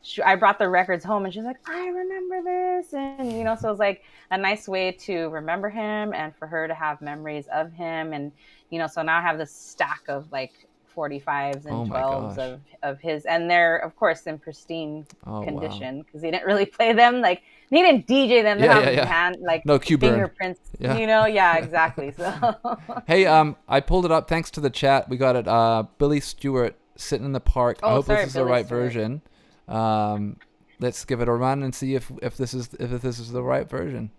[0.05, 2.93] she, I brought the records home and she's like, I remember this.
[2.93, 6.47] And, you know, so it was like a nice way to remember him and for
[6.47, 8.13] her to have memories of him.
[8.13, 8.31] And,
[8.69, 10.53] you know, so now I have this stack of like
[10.95, 13.25] 45s and oh 12s of, of his.
[13.25, 16.27] And they're, of course, in pristine oh, condition because wow.
[16.27, 17.21] he didn't really play them.
[17.21, 17.41] Like,
[17.71, 18.59] he didn't DJ them.
[18.59, 19.05] Yeah, yeah, yeah.
[19.05, 20.59] Hand, like, no cue fingerprints.
[20.77, 20.97] Yeah.
[20.97, 22.13] You know, yeah, exactly.
[22.15, 22.55] So,
[23.07, 25.09] hey, um, I pulled it up thanks to the chat.
[25.09, 25.47] We got it.
[25.47, 27.79] Uh, Billy Stewart sitting in the park.
[27.81, 28.81] Oh, I hope sorry, this is Billy the right Stewart.
[28.83, 29.21] version.
[29.67, 30.37] Um,
[30.79, 33.43] let's give it a run and see if, if this is if this is the
[33.43, 34.11] right version.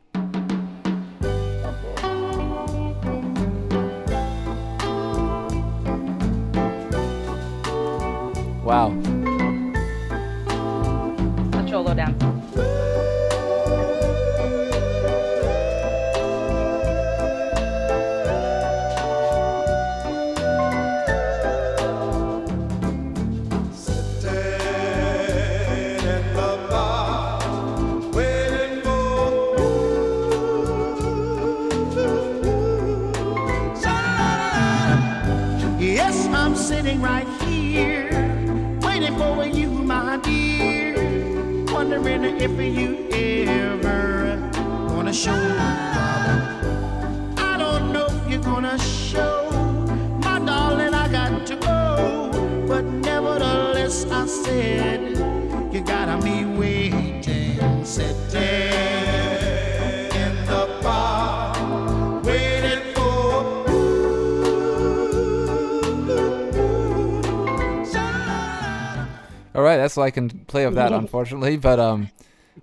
[8.64, 9.15] Wow.
[42.38, 44.36] If you ever
[44.88, 45.32] gonna show
[47.38, 49.50] I don't know if you're gonna show
[50.22, 55.00] my darling I got to go but nevertheless I said
[55.72, 58.76] you gotta be waiting sitting
[69.54, 71.56] All right, that's all I can play of that, unfortunately.
[71.56, 72.10] But um,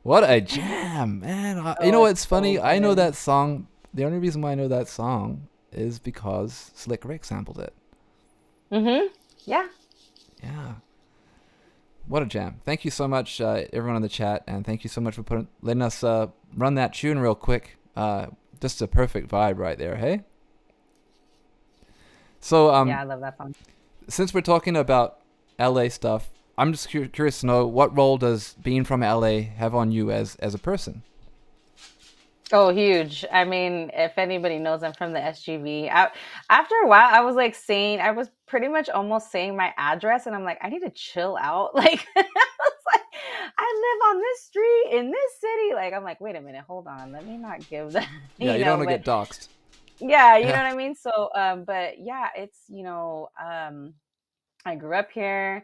[0.04, 1.60] what a jam, man!
[1.60, 2.60] I, you know what's funny?
[2.60, 3.68] I know that song.
[3.94, 7.74] The only reason why I know that song is because Slick Rick sampled it.
[8.72, 9.08] Mhm.
[9.46, 9.68] Yeah.
[10.42, 10.74] Yeah.
[12.08, 12.60] What a jam!
[12.66, 15.24] Thank you so much, uh, everyone in the chat, and thank you so much for
[15.24, 17.78] putting letting us uh, run that tune real quick.
[17.96, 18.28] Uh,
[18.60, 19.96] just a perfect vibe right there.
[19.96, 20.22] Hey.
[22.42, 22.90] So um.
[22.90, 23.56] Yeah, I love that song.
[24.10, 25.20] Since we're talking about
[25.58, 29.74] LA stuff, I'm just cu- curious to know what role does being from LA have
[29.74, 31.04] on you as as a person?
[32.52, 33.26] Oh, huge.
[33.32, 35.90] I mean, if anybody knows, I'm from the SGV.
[35.90, 36.12] I,
[36.52, 40.28] after a while, I was like saying, I was pretty much almost saying my address,
[40.28, 41.72] and I'm like, I need to chill out.
[41.84, 43.02] Like, I like,
[43.58, 45.74] I live on this street in this city.
[45.74, 48.08] Like, I'm like, wait a minute, hold on, let me not give that.
[48.38, 49.48] Yeah, you, you know, don't want to get doxxed.
[50.00, 50.96] Yeah, you know what I mean.
[50.96, 53.94] So, um, but yeah, it's you know, um,
[54.66, 55.64] I grew up here.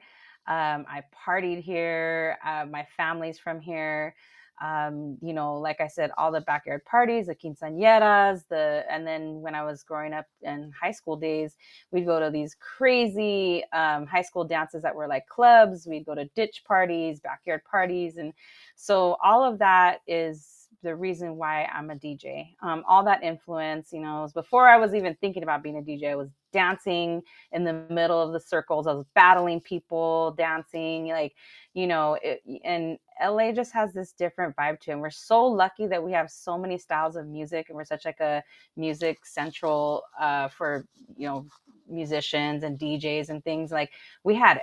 [0.50, 2.38] Um, I partied here.
[2.46, 4.16] Uh, my family's from here.
[4.62, 9.42] Um, you know, like I said, all the backyard parties, the quinceañeras, the and then
[9.42, 11.56] when I was growing up in high school days,
[11.92, 15.88] we'd go to these crazy um, high school dances that were like clubs.
[15.88, 18.34] We'd go to ditch parties, backyard parties, and
[18.76, 22.56] so all of that is the reason why I'm a DJ.
[22.62, 25.82] Um, all that influence, you know, was before I was even thinking about being a
[25.82, 26.12] DJ.
[26.12, 27.22] I was dancing
[27.52, 28.88] in the middle of the circles.
[28.88, 31.36] I was battling people, dancing, like,
[31.74, 34.94] you know, it, and LA just has this different vibe to it.
[34.94, 38.06] And we're so lucky that we have so many styles of music and we're such
[38.06, 38.44] like a
[38.78, 40.86] music central uh, for,
[41.18, 41.46] you know,
[41.90, 43.92] musicians and DJs and things like
[44.24, 44.62] we had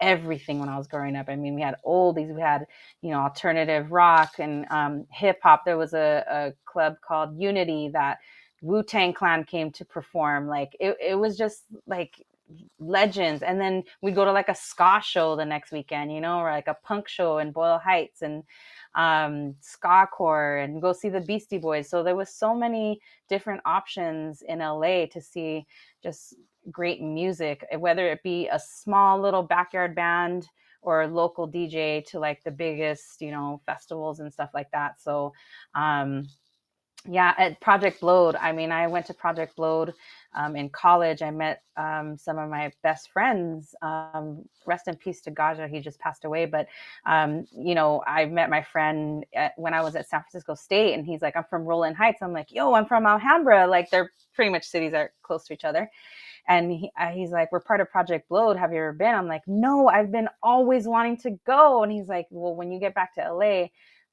[0.00, 1.28] everything when I was growing up.
[1.28, 2.66] I mean, we had oldies, we had,
[3.02, 5.64] you know, alternative rock and um, hip hop.
[5.64, 8.18] There was a, a club called Unity that
[8.60, 10.48] Wu Tang Clan came to perform.
[10.48, 12.24] Like it, it was just like
[12.78, 13.42] legends.
[13.42, 16.50] And then we'd go to like a ska show the next weekend, you know, or
[16.50, 18.42] like a punk show in Boyle Heights and
[18.94, 21.88] um, ska core and go see the Beastie Boys.
[21.88, 25.66] So there was so many different options in LA to see
[26.02, 26.34] just
[26.70, 30.48] great music, eh, whether it be a small little backyard band
[30.82, 35.00] or local DJ to like the biggest, you know, festivals and stuff like that.
[35.00, 35.32] So,
[35.74, 36.28] um,
[37.06, 38.36] yeah, at Project Blowed.
[38.36, 39.94] I mean, I went to Project Blowed
[40.34, 41.22] um, in college.
[41.22, 43.74] I met um, some of my best friends.
[43.82, 45.68] Um, rest in peace to Gaja.
[45.68, 46.44] He just passed away.
[46.46, 46.66] But,
[47.06, 50.94] um, you know, I met my friend at, when I was at San Francisco State,
[50.94, 52.20] and he's like, I'm from Rowland Heights.
[52.20, 53.66] I'm like, yo, I'm from Alhambra.
[53.66, 55.88] Like, they're pretty much cities are close to each other.
[56.48, 58.56] And he, uh, he's like, We're part of Project Blowed.
[58.56, 59.14] Have you ever been?
[59.14, 61.82] I'm like, No, I've been always wanting to go.
[61.82, 63.66] And he's like, Well, when you get back to LA,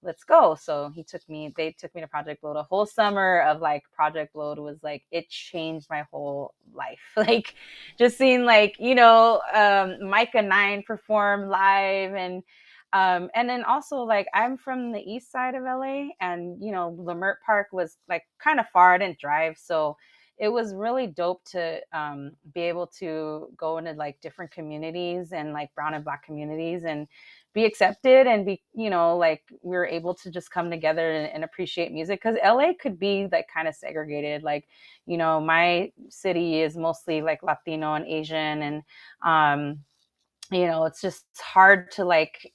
[0.05, 0.55] let's go.
[0.55, 2.57] So he took me, they took me to Project Blowed.
[2.57, 6.99] A whole summer of like Project Blowed was like, it changed my whole life.
[7.17, 7.55] Like
[7.97, 12.43] just seeing like, you know, um, Myka Nine perform live and,
[12.93, 16.95] um, and then also like I'm from the east side of LA and, you know,
[16.99, 18.93] Leimert Park was like kind of far.
[18.93, 19.57] I didn't drive.
[19.57, 19.97] So
[20.37, 25.53] it was really dope to um, be able to go into like different communities and
[25.53, 27.07] like brown and black communities and
[27.53, 31.31] be accepted and be you know like we were able to just come together and,
[31.31, 34.43] and appreciate music because la could be like kind of segregated.
[34.43, 34.67] Like
[35.05, 38.83] you know my city is mostly like latino and asian and
[39.23, 39.79] um
[40.51, 42.51] you know it's just hard to like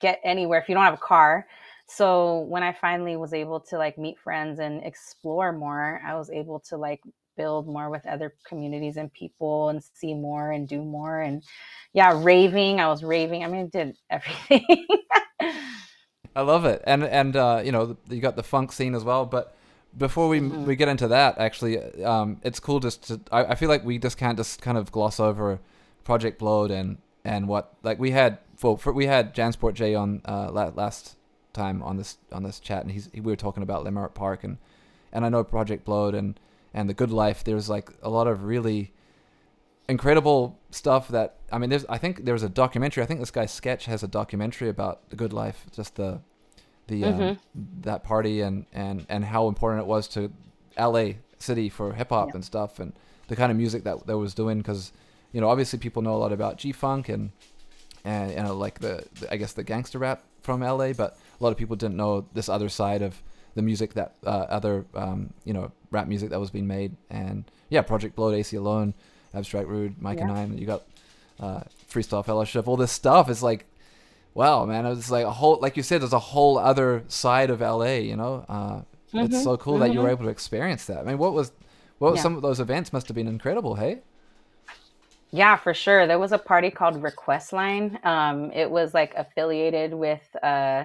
[0.00, 1.46] get anywhere if you don't have a car
[1.96, 6.30] so when i finally was able to like meet friends and explore more i was
[6.30, 7.00] able to like
[7.36, 11.42] build more with other communities and people and see more and do more and
[11.92, 14.86] yeah raving i was raving i mean I did everything
[16.36, 19.26] i love it and and uh, you know you got the funk scene as well
[19.26, 19.56] but
[19.96, 20.64] before we mm-hmm.
[20.64, 23.98] we get into that actually um, it's cool just to I, I feel like we
[23.98, 25.60] just can't just kind of gloss over
[26.04, 30.20] project blowed and and what like we had for, for we had jansport j on
[30.24, 31.16] uh, last
[31.54, 34.58] time on this on this chat and he's we were talking about Leimert Park and
[35.12, 36.38] and I know Project Blowed and
[36.74, 38.92] and The Good Life, there's like a lot of really
[39.88, 43.46] incredible stuff that I mean there's I think there's a documentary I think this guy
[43.46, 46.20] Sketch has a documentary about the good life just the
[46.86, 47.80] the um, mm-hmm.
[47.82, 50.32] that party and and and how important it was to
[50.78, 52.36] LA city for hip hop yeah.
[52.36, 52.92] and stuff and
[53.28, 54.92] the kind of music that that was doing cuz
[55.32, 57.30] you know obviously people know a lot about G-funk and
[58.04, 61.42] and you know like the, the I guess the gangster rap from LA but a
[61.42, 63.22] lot of people didn't know this other side of
[63.54, 67.44] the music that uh, other um, you know rap music that was being made and
[67.70, 68.94] yeah project blowed alone
[69.32, 70.26] abstract rude mike yeah.
[70.26, 70.82] nine you got
[71.40, 71.60] uh,
[71.90, 73.66] freestyle fellowship all this stuff is like
[74.34, 77.60] wow man it's like a whole like you said there's a whole other side of
[77.60, 79.18] la you know uh, mm-hmm.
[79.20, 79.82] it's so cool mm-hmm.
[79.82, 80.12] that you were mm-hmm.
[80.12, 81.52] able to experience that i mean what was
[81.98, 82.22] what was yeah.
[82.22, 84.00] some of those events must have been incredible hey
[85.30, 86.06] yeah, for sure.
[86.06, 87.98] There was a party called Request Line.
[88.04, 90.84] Um, it was like affiliated with uh,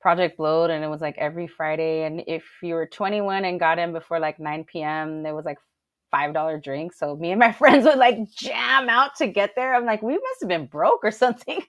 [0.00, 2.04] Project Blowed, and it was like every Friday.
[2.04, 5.58] And if you were 21 and got in before like 9 p.m., there was like
[6.10, 6.98] five dollar drinks.
[6.98, 9.74] So me and my friends would like jam out to get there.
[9.74, 11.60] I'm like, we must have been broke or something.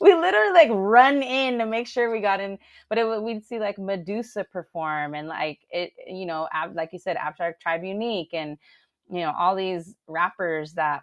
[0.00, 2.58] we literally like run in to make sure we got in.
[2.88, 6.98] But it we'd see like Medusa perform and like it, you know, ab, like you
[6.98, 8.58] said, Abstract Tribe Unique and
[9.08, 11.02] you know all these rappers that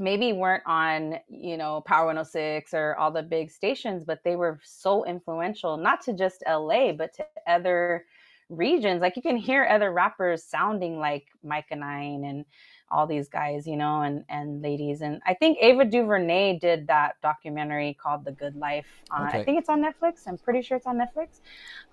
[0.00, 4.58] maybe weren't on you know power 106 or all the big stations but they were
[4.64, 8.04] so influential not to just la but to other
[8.50, 9.00] regions.
[9.00, 12.44] Like you can hear other rappers sounding like myka nine and
[12.92, 15.00] all these guys you know and and ladies.
[15.00, 19.38] And i think ava duvernay did that documentary called the good life uh, okay.
[19.38, 20.26] i think it's on netflix.
[20.26, 21.40] I'm pretty sure it's on netflix.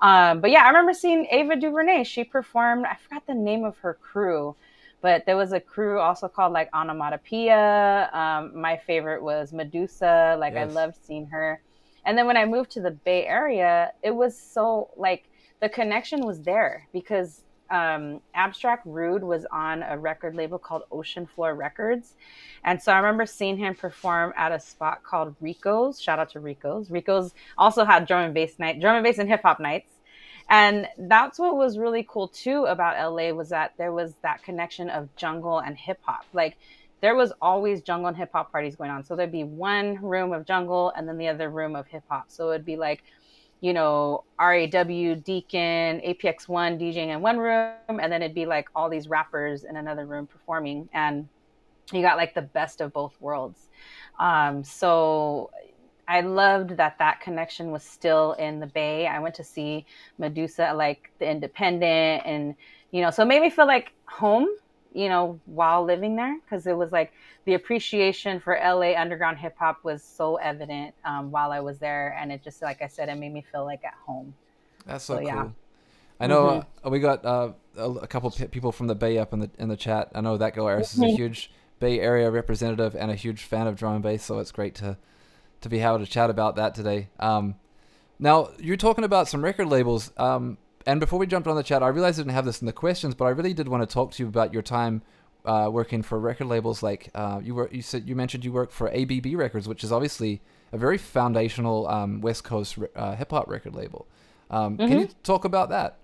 [0.02, 2.04] Um, but yeah i remember seeing ava duvernay.
[2.04, 4.56] She performed i forgot the name of her crew
[5.02, 8.10] but there was a crew also called like Onomatopoeia.
[8.14, 10.36] Um, my favorite was Medusa.
[10.40, 10.70] Like yes.
[10.70, 11.62] I loved seeing her.
[12.06, 15.26] And then when I moved to the Bay Area, it was so like
[15.60, 21.26] the connection was there because um, Abstract Rude was on a record label called Ocean
[21.26, 22.16] Floor Records.
[22.64, 26.02] And so I remember seeing him perform at a spot called Rico's.
[26.02, 26.90] Shout out to Rico's.
[26.90, 29.97] Rico's also had drum and bass night, drum and bass and hip hop nights.
[30.50, 34.90] And that's what was really cool too about LA was that there was that connection
[34.90, 36.26] of jungle and hip hop.
[36.34, 36.58] Like
[37.02, 39.04] there was always jungle and hip hop parties going on.
[39.04, 42.26] So there'd be one room of jungle and then the other room of hip hop.
[42.30, 43.04] So it'd be like,
[43.60, 48.90] you know, RAW, Deacon, APX1 DJing in one room, and then it'd be like all
[48.90, 50.88] these rappers in another room performing.
[50.94, 51.28] And
[51.92, 53.68] you got like the best of both worlds.
[54.20, 55.50] Um, so
[56.08, 59.08] I loved that that connection was still in the Bay.
[59.08, 59.86] I went to see
[60.18, 62.56] Medusa, like the Independent, and
[62.92, 64.48] you know, so it made me feel like home,
[64.94, 67.12] you know, while living there, because it was like
[67.44, 72.18] the appreciation for LA underground hip hop was so evident um, while I was there,
[72.20, 74.34] and it just, like I said, it made me feel like at home.
[74.86, 75.28] That's so, so cool.
[75.28, 75.50] Yeah.
[76.20, 76.88] I know mm-hmm.
[76.88, 79.68] uh, we got uh, a, a, couple people from the Bay up in the in
[79.68, 80.12] the chat.
[80.16, 83.76] I know that Aris is a huge Bay Area representative and a huge fan of
[83.76, 84.98] drum and bass, so it's great to
[85.62, 87.10] to be able to chat about that today.
[87.20, 87.56] Um,
[88.20, 90.12] now you're talking about some record labels.
[90.18, 92.66] Um, and before we jumped on the chat, I realized I didn't have this in
[92.66, 95.02] the questions, but I really did want to talk to you about your time
[95.46, 97.70] uh, working for record labels like uh, you were.
[97.72, 100.42] You said you mentioned you worked for ABB Records, which is obviously
[100.72, 104.08] a very foundational um, West Coast uh, hip hop record label.
[104.50, 104.88] Um, mm-hmm.
[104.88, 105.98] Can you talk about that?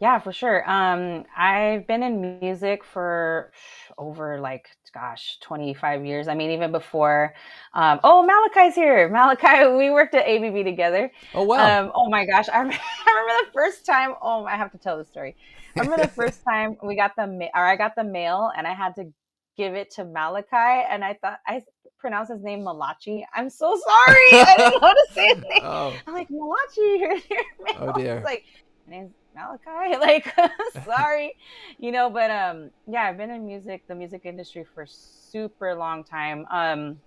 [0.00, 0.68] Yeah, for sure.
[0.68, 3.52] Um, I've been in music for
[3.96, 6.28] over like, gosh, 25 years.
[6.28, 7.34] I mean, even before.
[7.74, 9.08] Um, oh, Malachi's here.
[9.12, 11.10] Malachi, we worked at ABB together.
[11.34, 11.82] Oh, wow.
[11.82, 12.48] Um, oh my gosh.
[12.48, 14.14] I remember, I remember the first time.
[14.22, 15.36] Oh, I have to tell the story.
[15.76, 18.66] I remember the first time we got the mail, or I got the mail and
[18.66, 19.12] I had to
[19.56, 20.46] give it to Malachi.
[20.88, 21.62] And I thought, I
[21.98, 23.26] pronounced his name Malachi.
[23.34, 24.28] I'm so sorry.
[24.32, 25.62] I didn't know to say his name.
[25.62, 25.92] Oh.
[26.06, 27.92] I'm like, Malachi, here's your mail.
[27.94, 28.22] Oh, dear.
[28.24, 28.44] like,
[28.86, 29.96] my name's Malachi.
[30.00, 30.34] Like,
[30.84, 31.36] sorry,
[31.78, 32.10] you know.
[32.10, 36.46] But um, yeah, I've been in music, the music industry for super long time.
[36.50, 37.00] Um,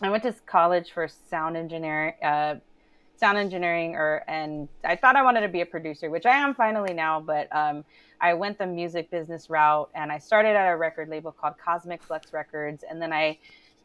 [0.00, 2.56] I went to college for sound engineering, uh,
[3.16, 6.54] sound engineering, or and I thought I wanted to be a producer, which I am
[6.54, 7.20] finally now.
[7.20, 7.84] But um,
[8.20, 12.02] I went the music business route, and I started at a record label called Cosmic
[12.02, 13.38] Flux Records, and then I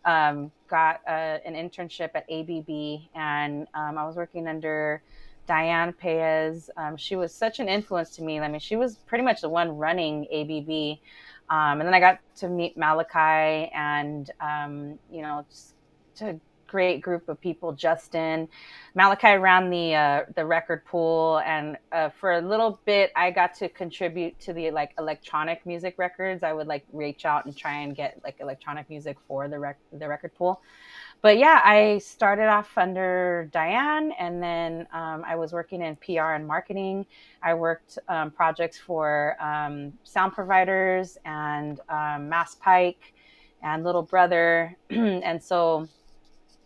[0.05, 5.01] um, got uh, an internship at ABB, and um, I was working under
[5.47, 6.69] Diane Paez.
[6.77, 8.39] Um, she was such an influence to me.
[8.39, 10.99] I mean, she was pretty much the one running ABB.
[11.49, 15.73] Um, and then I got to meet Malachi and, um, you know, just
[16.21, 17.71] a great group of people.
[17.71, 18.47] Justin,
[18.93, 23.55] Malachi ran the uh, the record pool, and uh, for a little bit, I got
[23.55, 26.43] to contribute to the like electronic music records.
[26.43, 29.79] I would like reach out and try and get like electronic music for the rec-
[29.91, 30.61] the record pool
[31.21, 36.33] but yeah, I started off under Diane, and then um, I was working in PR
[36.33, 37.05] and marketing.
[37.41, 43.13] I worked um, projects for um, sound providers and um, Maspyke
[43.63, 45.87] and Little Brother, and so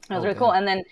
[0.09, 0.27] it was okay.
[0.27, 0.51] really cool.
[0.51, 0.83] And then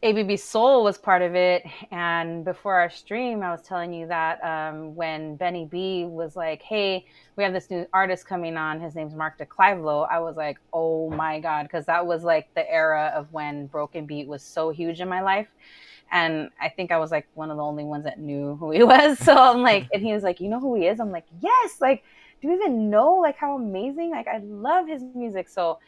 [0.00, 1.64] ABB Soul was part of it.
[1.90, 6.62] And before our stream, I was telling you that um, when Beni B was like,
[6.62, 8.80] hey, we have this new artist coming on.
[8.80, 10.02] His name's Mark de Clive Lowe.
[10.02, 11.64] I was like, oh my God.
[11.64, 15.20] Because that was like the era of when Broken Beat was so huge in my
[15.20, 15.48] life.
[16.12, 18.82] And I think I was like one of the only ones that knew who he
[18.84, 19.18] was.
[19.18, 21.00] So I'm like, and he was like, you know who he is?
[21.00, 21.80] I'm like, yes.
[21.80, 22.04] Like,
[22.40, 24.10] do you even know like how amazing?
[24.10, 25.48] Like, I love his music.
[25.48, 25.80] So,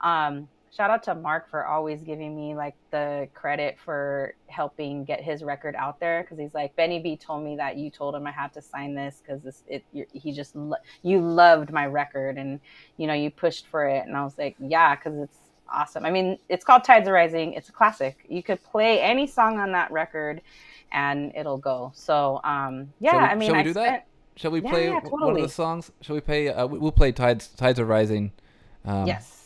[0.00, 5.20] um, shout out to Mark for always giving me like the credit for helping get
[5.20, 8.26] his record out there because he's like Beni B told me that you told him
[8.26, 12.38] I had to sign this because this it he just lo- you loved my record
[12.38, 12.58] and
[12.96, 14.06] you know you pushed for it.
[14.06, 16.06] And I was like yeah because it's awesome.
[16.06, 17.52] I mean it's called Tides Are Rising.
[17.52, 18.24] It's a classic.
[18.28, 20.40] You could play any song on that record
[20.90, 21.92] and it'll go.
[21.94, 24.06] So um yeah we, I mean shall we I do spent, that
[24.36, 25.22] shall we play yeah, totally.
[25.22, 25.92] one of the songs?
[26.00, 28.32] Shall we play uh, we'll play Tides Tides Are Rising
[28.86, 29.41] um, yes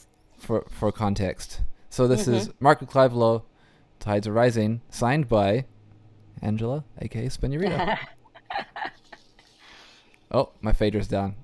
[0.47, 1.63] for for context.
[1.91, 2.35] So this mm-hmm.
[2.35, 3.43] is Mark Clive
[3.99, 5.67] Tides Are Rising, signed by
[6.41, 7.99] Angela, aka Spinurita.
[10.31, 11.35] oh, my fader's down.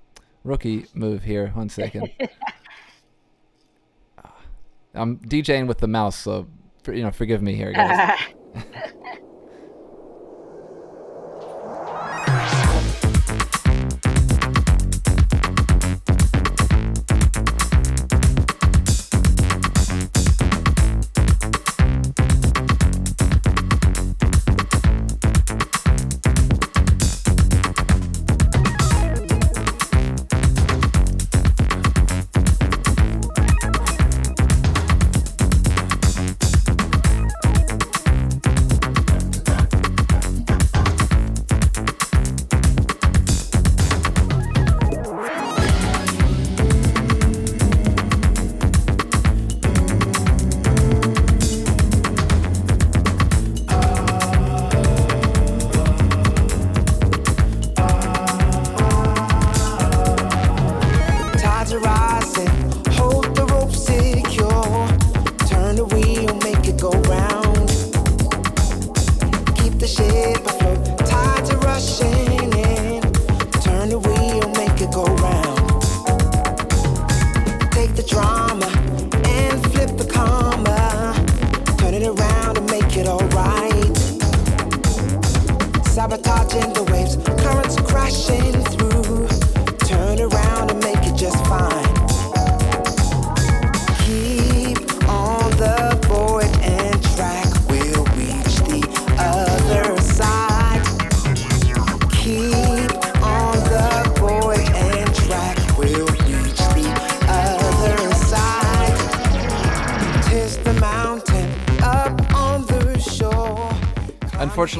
[0.45, 1.49] Rookie move here.
[1.49, 2.11] One second.
[4.95, 6.47] I'm DJing with the mouse, so
[6.87, 8.19] you know, forgive me here, guys.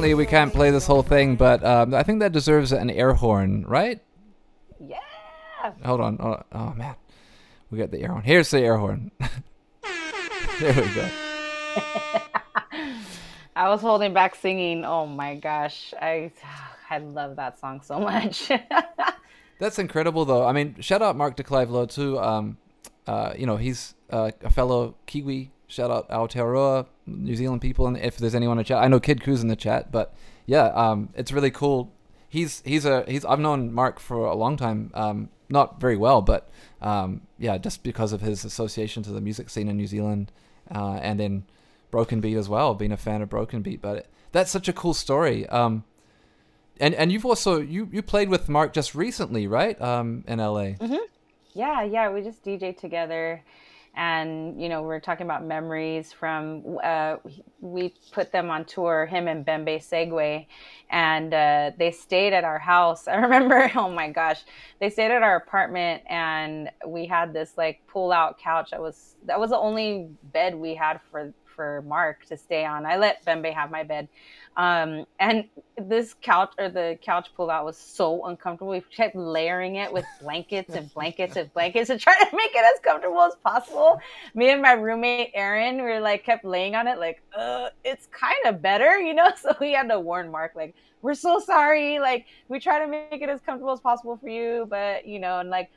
[0.03, 3.13] Unfortunately, we can't play this whole thing, but um, I think that deserves an air
[3.13, 4.01] horn, right?
[4.77, 4.97] Yeah.
[5.85, 6.17] Hold on.
[6.19, 6.95] Oh, oh man,
[7.71, 8.21] we got the air horn.
[8.21, 9.11] Here's the air horn.
[10.59, 11.09] there we go.
[13.55, 14.83] I was holding back singing.
[14.83, 16.33] Oh my gosh, I
[16.89, 18.51] I love that song so much.
[19.59, 20.45] That's incredible, though.
[20.45, 22.19] I mean, shout out Mark de Clive Lowe too.
[22.19, 22.57] Um,
[23.07, 25.53] uh, you know, he's uh, a fellow Kiwi.
[25.73, 29.23] Shout out Aotearoa, New Zealand people, and if there's anyone in chat, I know Kid
[29.23, 30.13] Cruz in the chat, but
[30.45, 31.91] yeah, um, it's really cool.
[32.29, 36.21] He's he's a he's I've known Mark for a long time, um, not very well,
[36.21, 36.47] but
[36.79, 40.31] um, yeah, just because of his association to the music scene in New Zealand,
[40.69, 41.43] uh, and then
[41.89, 43.81] Broken Beat as well, being a fan of Broken Beat.
[43.81, 45.49] But that's such a cool story.
[45.49, 45.85] Um,
[46.79, 49.81] and and you've also you you played with Mark just recently, right?
[49.81, 50.75] Um, in LA.
[50.77, 50.97] Mm-hmm.
[51.55, 53.43] Yeah, yeah, we just DJ together,
[53.95, 56.77] and you know we're talking about memories from.
[56.83, 57.17] Uh,
[57.61, 60.45] we put them on tour, him and Bembe Segue
[60.93, 63.07] and uh, they stayed at our house.
[63.09, 64.41] I remember, oh my gosh,
[64.79, 68.71] they stayed at our apartment, and we had this like pull-out couch.
[68.71, 72.85] That was that was the only bed we had for for Mark to stay on.
[72.85, 74.07] I let Bembe have my bed.
[74.55, 75.45] Um, and
[75.77, 78.71] this couch or the couch pull out was so uncomfortable.
[78.71, 82.63] We kept layering it with blankets and blankets and blankets to try to make it
[82.63, 83.99] as comfortable as possible.
[84.35, 88.07] Me and my roommate Aaron, we were like kept laying on it, like, uh, it's
[88.07, 89.31] kind of better, you know.
[89.41, 91.99] So we had to warn Mark, like, we're so sorry.
[91.99, 95.39] Like, we try to make it as comfortable as possible for you, but you know,
[95.39, 95.71] and like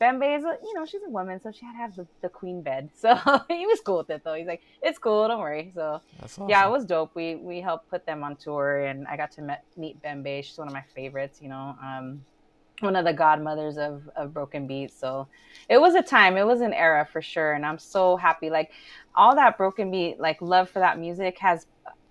[0.00, 2.28] Bembe is, a, you know, she's a woman, so she had to have the, the
[2.28, 2.90] queen bed.
[2.98, 3.14] So
[3.48, 4.34] he was cool with it, though.
[4.34, 5.72] He's like, it's cool, don't worry.
[5.74, 6.48] So awesome.
[6.48, 7.14] yeah, it was dope.
[7.14, 10.44] We we helped put them on tour, and I got to met, meet Bembe.
[10.44, 12.24] She's one of my favorites, you know, um,
[12.80, 14.92] one of the godmothers of of Broken Beat.
[14.92, 15.28] So
[15.68, 18.50] it was a time, it was an era for sure, and I'm so happy.
[18.50, 18.70] Like
[19.14, 21.66] all that Broken Beat, like love for that music has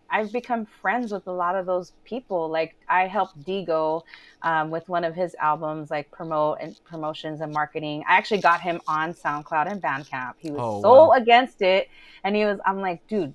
[0.10, 2.50] I've become friends with a lot of those people.
[2.50, 4.04] Like I helped Dego
[4.42, 8.04] um, with one of his albums, like promote and promotions and marketing.
[8.08, 10.34] I actually got him on SoundCloud and Bandcamp.
[10.38, 11.12] He was oh, so wow.
[11.12, 11.90] against it,
[12.24, 12.60] and he was.
[12.66, 13.34] I'm like, dude,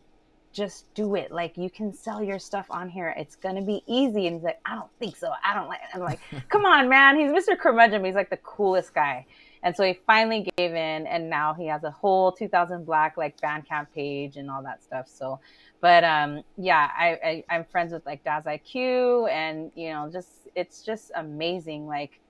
[0.52, 1.32] just do it.
[1.32, 3.14] Like you can sell your stuff on here.
[3.16, 4.26] It's gonna be easy.
[4.26, 5.30] And he's like, I don't think so.
[5.44, 5.80] I don't like.
[5.94, 7.18] I'm like, come on, man.
[7.18, 7.58] He's Mr.
[7.58, 8.04] Curmudgeon.
[8.04, 9.26] He's like the coolest guy.
[9.64, 13.40] And so he finally gave in, and now he has a whole 2000 Black like
[13.40, 15.08] Bandcamp page and all that stuff.
[15.08, 15.38] So
[15.82, 20.82] but um, yeah, I, I am friends with like Daz-I-Kue, and you know, just it's
[20.82, 21.88] just amazing.
[21.88, 22.20] Like,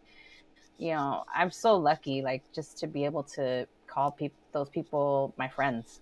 [0.79, 5.35] you know, I'm so lucky, like, just to be able to call people those people
[5.37, 6.01] my friends.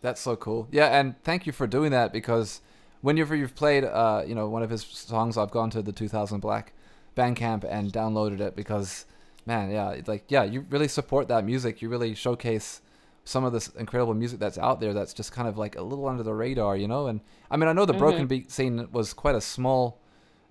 [0.00, 0.68] That's so cool.
[0.70, 2.60] Yeah, and thank you for doing that because
[3.00, 6.38] whenever you've played, uh, you know, one of his songs, I've gone to the 2000
[6.38, 6.72] Black
[7.16, 9.06] Bandcamp and downloaded it because,
[9.44, 11.82] man, yeah, like yeah, you really support that music.
[11.82, 12.80] You really showcase
[13.24, 16.08] some of this incredible music that's out there that's just kind of like a little
[16.08, 17.06] under the radar, you know.
[17.06, 17.20] And
[17.50, 18.00] I mean, I know the mm-hmm.
[18.00, 20.00] broken beat scene was quite a small,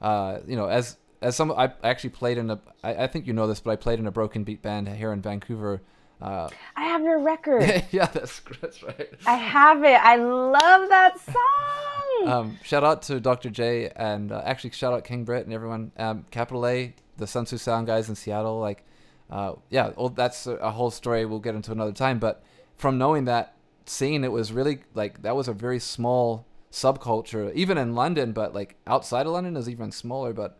[0.01, 2.59] uh, you know, as as some I actually played in a.
[2.83, 5.11] I, I think you know this, but I played in a broken beat band here
[5.11, 5.81] in Vancouver.
[6.21, 7.63] Uh, I have your record.
[7.91, 9.09] yeah, that's that's right.
[9.25, 9.99] I have it.
[10.01, 12.27] I love that song.
[12.31, 13.49] um, shout out to Dr.
[13.49, 15.91] J and uh, actually shout out King Britt and everyone.
[15.97, 18.59] Um, Capital A, the Sun Tzu Sound guys in Seattle.
[18.59, 18.85] Like,
[19.31, 22.19] uh, yeah, well, that's a, a whole story we'll get into another time.
[22.19, 22.43] But
[22.81, 23.53] from knowing that
[23.85, 28.55] scene, it was really like that was a very small subculture, even in London, but
[28.55, 30.33] like outside of London is even smaller.
[30.33, 30.57] But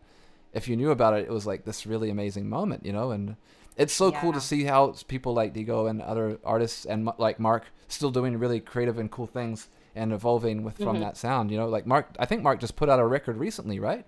[0.52, 3.10] if you knew about it, it was like this really amazing moment, you know.
[3.10, 3.34] And
[3.76, 4.20] it's so yeah.
[4.20, 8.38] cool to see how people like Dego and other artists and like Mark still doing
[8.38, 11.00] really creative and cool things and evolving with from mm-hmm.
[11.00, 11.50] that sound.
[11.50, 14.06] You know, like Mark, I think Mark just put out a record recently, right?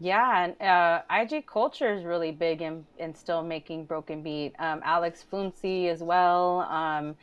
[0.00, 4.52] Yeah, and uh, IG Culture is really big in, in still making broken beat.
[4.58, 6.60] Um, Alex Phountzi as well.
[6.62, 7.14] Um,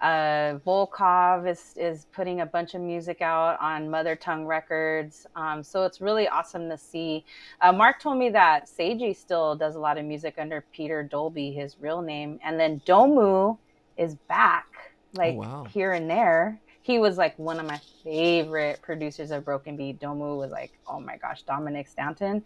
[0.00, 5.26] uh, Volcov is is putting a bunch of music out on Mother Tongue Records.
[5.36, 7.24] Um, so it's really awesome to see.
[7.60, 11.52] Uh, Mark told me that Seiji still does a lot of music under Peter Dolby,
[11.52, 13.58] his real name, and then Domu
[13.98, 15.64] is back, like oh, wow.
[15.64, 20.00] here and there he was like one of my favorite producers of Broken Beat.
[20.00, 22.42] Domu was like, oh my gosh, Dominic Stanton.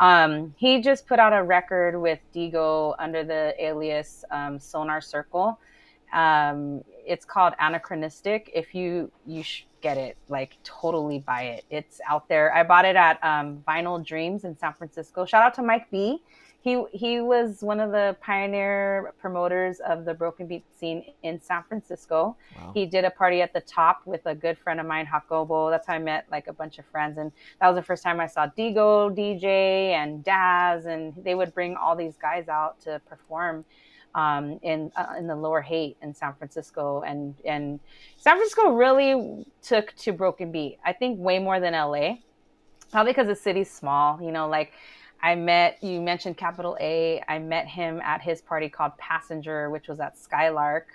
[0.00, 0.06] Oh.
[0.06, 5.58] Um, he just put out a record with Dego under the alias um, Sonar Circle.
[6.12, 8.50] Um, it's called Anachronistic.
[8.54, 11.64] If you you sh- get it, like totally buy it.
[11.68, 12.54] It's out there.
[12.54, 15.26] I bought it at um, Vinyl Dreams in San Francisco.
[15.26, 16.22] Shout out to Mike B
[16.64, 21.62] he he was one of the pioneer promoters of the broken beat scene in San
[21.68, 22.36] Francisco.
[22.56, 22.70] Wow.
[22.72, 25.68] He did a party at the top with a good friend of mine, Jacobo.
[25.68, 28.18] That's how I met like a bunch of friends, and that was the first time
[28.18, 32.98] I saw Dego DJ and Daz, and they would bring all these guys out to
[33.06, 33.66] perform.
[34.14, 37.78] um, in uh, in the Lower Haight in San Francisco, and and
[38.16, 40.78] San Francisco really took to Broken Beat.
[40.84, 42.18] I think way more than LA,
[42.90, 44.22] probably because the city's small.
[44.22, 44.72] You know, like
[45.22, 47.22] I met you mentioned Capital A.
[47.28, 50.88] I met him at his party called Passenger, which was at Skylark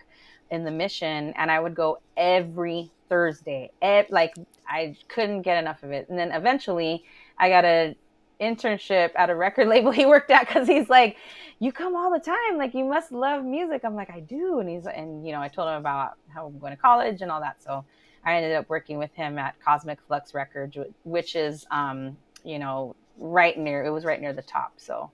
[0.51, 3.71] in the Mission, and I would go every Thursday.
[4.09, 4.35] like
[4.67, 7.03] I couldn't get enough of it, and then eventually
[7.37, 7.95] I got a
[8.39, 11.17] internship at a record label he worked at because he's like,
[11.59, 13.81] you come all the time, like you must love music.
[13.83, 16.59] I'm like, I do, and he's and you know I told him about how I'm
[16.59, 17.61] going to college and all that.
[17.61, 17.83] So
[18.23, 22.95] I ended up working with him at Cosmic Flux Records, which is um, you know
[23.19, 24.73] right near it was right near the top.
[24.77, 25.11] So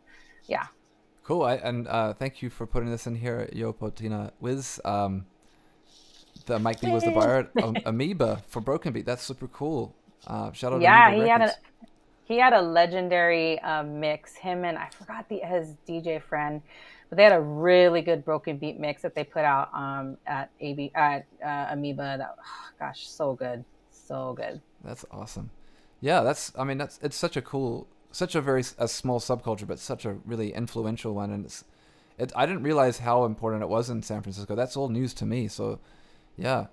[0.47, 0.67] yeah.
[1.23, 1.43] Cool.
[1.43, 4.79] I, and uh, thank you for putting this in here, Yo Potina Wiz.
[4.85, 5.25] Um,
[6.45, 9.05] the Mike D was the buyer um, Amoeba for Broken Beat.
[9.05, 9.95] That's super cool.
[10.27, 10.77] Uh, shout out.
[10.77, 11.51] To Yeah, he had a
[12.25, 14.35] he had a legendary um, mix.
[14.35, 16.61] Him and I forgot the his DJ friend,
[17.09, 20.49] but they had a really good broken beat mix that they put out um, at
[20.59, 22.17] AB at uh, Amoeba.
[22.17, 24.61] That oh, gosh, so good, so good.
[24.83, 25.49] That's awesome.
[26.01, 26.51] Yeah, that's.
[26.57, 30.05] I mean, that's it's such a cool, such a very a small subculture, but such
[30.05, 31.31] a really influential one.
[31.31, 31.65] And it's,
[32.17, 32.31] it.
[32.33, 34.55] I didn't realize how important it was in San Francisco.
[34.55, 35.49] That's all news to me.
[35.49, 35.79] So,
[36.37, 36.67] yeah.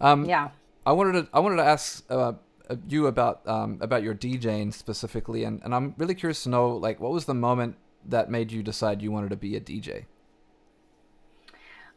[0.00, 0.48] Um, yeah.
[0.86, 1.28] I wanted to.
[1.34, 2.02] I wanted to ask.
[2.10, 2.32] Uh,
[2.70, 6.70] uh, you about um, about your DJing specifically, and, and I'm really curious to know
[6.70, 10.06] like what was the moment that made you decide you wanted to be a DJ?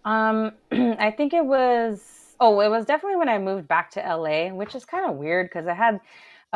[0.04, 4.50] Um, I think it was oh, it was definitely when I moved back to LA,
[4.50, 6.02] which is kind of weird because I had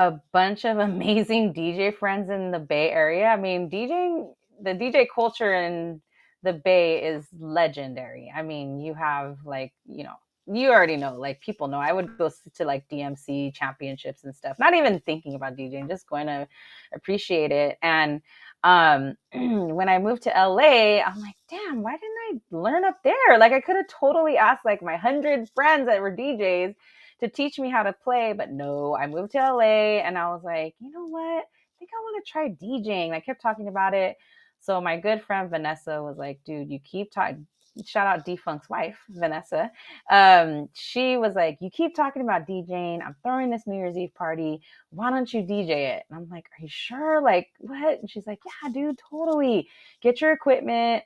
[0.02, 3.28] a bunch of amazing DJ friends in the Bay Area.
[3.28, 6.02] I mean, DJing the DJ culture in
[6.44, 8.32] the Bay is legendary.
[8.36, 10.16] I mean, you have like, you know,
[10.48, 11.80] you already know, like people know.
[11.80, 16.10] I would go to like DMC championships and stuff, not even thinking about DJing, just
[16.10, 16.48] going to
[16.94, 17.78] appreciate it.
[17.84, 18.22] And
[18.64, 23.38] um, when I moved to LA, I'm like, damn, why didn't I learn up there?
[23.38, 26.74] Like I could have totally asked like my hundred friends that were DJs
[27.22, 30.44] to teach me how to play, but no, I moved to LA and I was
[30.44, 31.22] like, you know what?
[31.22, 33.12] I think I want to try DJing.
[33.12, 34.18] I kept talking about it.
[34.60, 37.48] So my good friend Vanessa was like, dude, you keep talking
[37.86, 39.72] shout out Defunct's wife, Vanessa.
[40.10, 43.02] Um, she was like, You keep talking about DJing.
[43.06, 44.62] I'm throwing this New Year's Eve party.
[44.90, 46.04] Why don't you DJ it?
[46.10, 47.22] And I'm like, Are you sure?
[47.22, 48.00] Like, what?
[48.00, 49.70] And she's like, Yeah, dude, totally.
[50.02, 51.04] Get your equipment.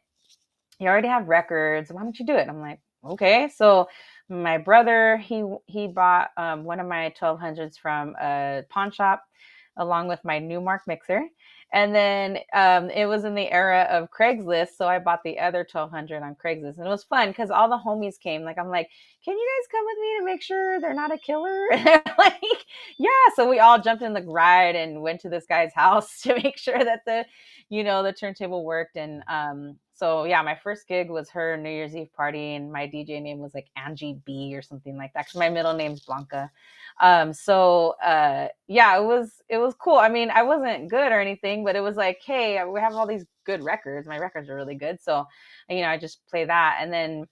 [0.79, 1.91] You already have records.
[1.91, 2.41] Why don't you do it?
[2.41, 3.49] And I'm like, Okay.
[3.55, 3.87] So
[4.29, 9.23] my brother, he he bought um, one of my 1200s from a pawn shop
[9.77, 11.23] along with my Numark mixer.
[11.73, 15.67] And then um, it was in the era of Craigslist, so I bought the other
[15.69, 18.43] 1200 on Craigslist, and it was fun because all the homies came.
[18.43, 18.89] Like I'm like,
[19.25, 21.67] can you guys come with me to make sure they're not a killer?
[22.17, 22.65] like,
[22.97, 23.09] yeah.
[23.35, 26.57] So we all jumped in the ride and went to this guy's house to make
[26.57, 27.25] sure that the,
[27.69, 28.95] you know, the turntable worked.
[28.95, 32.85] And um, so yeah, my first gig was her New Year's Eve party, and my
[32.85, 36.51] DJ name was like Angie B or something like that because my middle name's Blanca.
[36.99, 39.95] Um, so uh, yeah, it was it was cool.
[39.95, 43.07] I mean, I wasn't good or anything, but it was like, hey, we have all
[43.07, 44.05] these good records.
[44.07, 45.25] My records are really good, so
[45.69, 46.79] you know, I just play that.
[46.81, 47.25] And then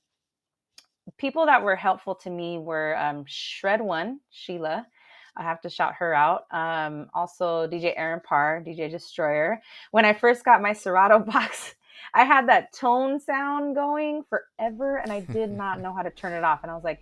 [1.17, 4.87] people that were helpful to me were um, Shred One, Sheila.
[5.35, 6.45] I have to shout her out.
[6.51, 9.61] Um, also, DJ Aaron Parr, DJ Destroyer.
[9.91, 11.75] When I first got my Serato box,
[12.13, 16.33] I had that tone sound going forever and I did not know how to turn
[16.33, 16.59] it off.
[16.63, 17.01] And I was like,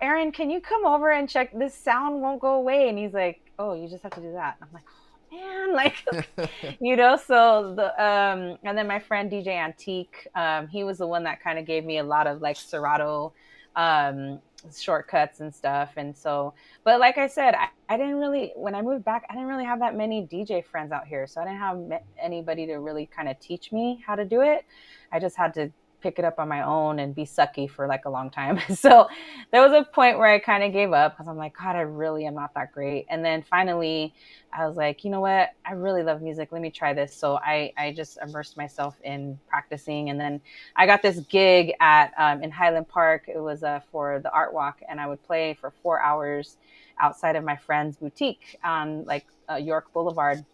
[0.00, 2.88] Aaron, can you come over and check this sound won't go away?
[2.88, 4.56] And he's like, Oh, you just have to do that.
[4.60, 5.74] And I'm like, oh, man,
[6.38, 10.98] like you know, so the um and then my friend DJ Antique, um, he was
[10.98, 13.32] the one that kind of gave me a lot of like Serato
[13.74, 14.40] um
[14.78, 15.92] shortcuts and stuff.
[15.96, 16.54] And so,
[16.84, 19.64] but like I said, I, I didn't really, when I moved back, I didn't really
[19.64, 21.26] have that many DJ friends out here.
[21.26, 24.64] So I didn't have anybody to really kind of teach me how to do it.
[25.12, 25.70] I just had to
[26.02, 28.58] pick it up on my own and be sucky for like a long time.
[28.74, 29.08] so
[29.52, 31.80] there was a point where I kind of gave up because I'm like, God, I
[31.80, 33.06] really am not that great.
[33.08, 34.14] And then finally,
[34.52, 35.50] I was like, you know what?
[35.64, 36.50] I really love music.
[36.52, 37.14] Let me try this.
[37.14, 40.10] So I, I just immersed myself in practicing.
[40.10, 40.40] And then
[40.76, 43.24] I got this gig at um, in Highland Park.
[43.28, 46.58] It was uh, for the art walk, and I would play for four hours
[47.00, 50.44] outside of my friend's boutique on like uh, York Boulevard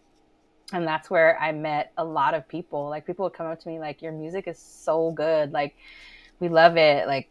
[0.73, 2.89] and that's where I met a lot of people.
[2.89, 5.53] Like people would come up to me like, "Your music is so good.
[5.53, 5.77] Like,
[6.41, 7.07] we love it.
[7.07, 7.31] Like,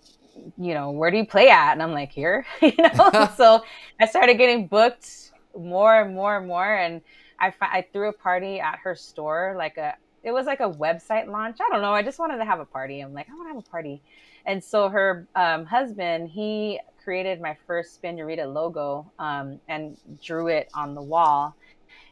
[0.58, 3.30] you know, where do you play at?" And I'm like, "Here." you know.
[3.38, 3.64] so
[4.00, 7.02] I started getting booked more and more and more, and
[7.40, 11.28] I I threw a party at her store, like a it was like a website
[11.28, 11.58] launch.
[11.62, 11.94] I don't know.
[11.94, 13.02] I just wanted to have a party.
[13.02, 14.02] I'm like, I want to have a party,
[14.46, 20.70] and so her um, husband he created my first Spin logo um, and drew it
[20.74, 21.56] on the wall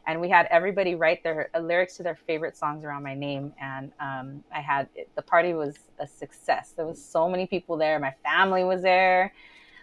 [0.06, 3.52] and we had everybody write their uh, lyrics to their favorite songs around my name.
[3.60, 6.72] And um, I had the party was a success.
[6.76, 7.98] There was so many people there.
[7.98, 9.32] My family was there.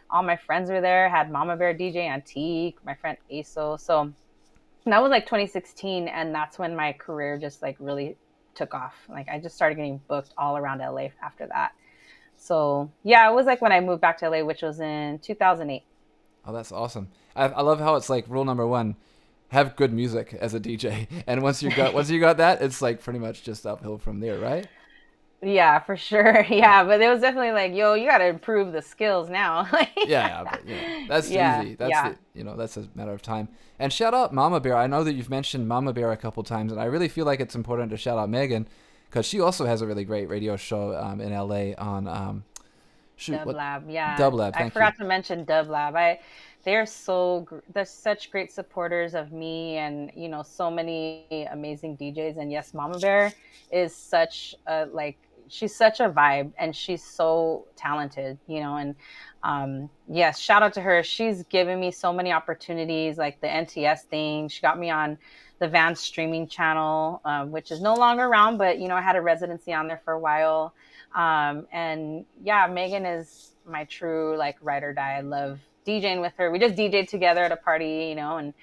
[0.09, 1.09] All my friends were there.
[1.09, 3.79] Had Mama Bear DJ Antique, my friend Aso.
[3.79, 4.13] So
[4.85, 8.17] that was like 2016, and that's when my career just like really
[8.55, 8.95] took off.
[9.09, 11.73] Like I just started getting booked all around LA after that.
[12.37, 15.83] So yeah, it was like when I moved back to LA, which was in 2008.
[16.45, 17.07] Oh, that's awesome.
[17.35, 18.95] I, I love how it's like rule number one,
[19.53, 21.07] have good music as a DJ.
[21.27, 24.19] And once you got once you got that, it's like pretty much just uphill from
[24.19, 24.67] there, right?
[25.41, 26.45] Yeah, for sure.
[26.49, 29.67] Yeah, but it was definitely like, yo, you got to improve the skills now.
[29.73, 31.75] yeah, yeah, but, you know, that's yeah, easy.
[31.75, 32.09] That's yeah.
[32.09, 33.47] the, you know, that's a matter of time.
[33.79, 34.75] And shout out Mama Bear.
[34.75, 37.39] I know that you've mentioned Mama Bear a couple times, and I really feel like
[37.39, 38.67] it's important to shout out Megan
[39.09, 42.43] because she also has a really great radio show um, in LA on um,
[43.15, 43.55] shoot, Dub what?
[43.55, 43.89] Lab.
[43.89, 44.53] Yeah, Dub Lab.
[44.55, 45.03] I forgot you.
[45.03, 45.95] to mention Dub Lab.
[45.95, 46.19] I
[46.63, 52.37] they're so they're such great supporters of me and you know so many amazing DJs
[52.37, 53.33] and yes Mama Bear
[53.71, 55.17] is such a like
[55.49, 58.95] she's such a vibe and she's so talented you know and
[59.43, 61.03] um yes shout out to her.
[61.03, 64.47] She's given me so many opportunities like the NTS thing.
[64.47, 65.17] She got me on
[65.59, 69.17] the Van streaming channel um, which is no longer around but you know I had
[69.17, 70.73] a residency on there for a while.
[71.13, 75.17] Um and yeah Megan is my true like ride or die.
[75.17, 76.51] I love DJing with her.
[76.51, 78.53] We just DJed together at a party, you know, and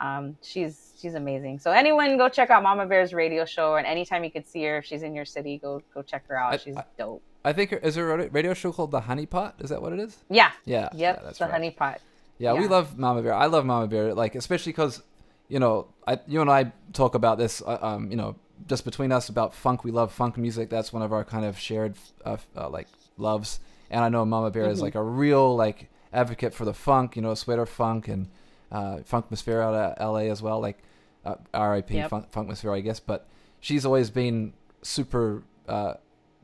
[0.00, 1.58] um, she's she's amazing.
[1.58, 4.78] So anyone go check out Mama Bear's radio show, and anytime you could see her,
[4.78, 6.54] if she's in your city, go go check her out.
[6.54, 7.22] I, she's I, dope.
[7.44, 9.56] I think is there a radio show called The Honey Pot?
[9.60, 10.16] Is that what it is?
[10.28, 10.50] Yeah.
[10.64, 10.88] Yeah.
[10.92, 10.94] Yep.
[10.94, 11.52] Yeah, that's the right.
[11.52, 12.00] Honey Pot.
[12.38, 13.34] Yeah, yeah, we love Mama Bear.
[13.34, 15.02] I love Mama Bear, like especially because,
[15.48, 18.36] you know, I you and I talk about this, uh, um, you know,
[18.66, 19.82] just between us about funk.
[19.82, 20.70] We love funk music.
[20.70, 22.86] That's one of our kind of shared, uh, uh, like
[23.16, 23.60] loves.
[23.90, 24.72] And I know Mama Bear mm-hmm.
[24.72, 28.28] is like a real like advocate for the funk, you know, Sweater Funk and
[28.70, 30.78] uh, Funkmosphere out of LA as well, like
[31.24, 32.10] uh, RIP yep.
[32.10, 33.00] Funk, Funkmosphere, I guess.
[33.00, 33.28] But
[33.60, 34.52] she's always been
[34.82, 35.94] super, uh,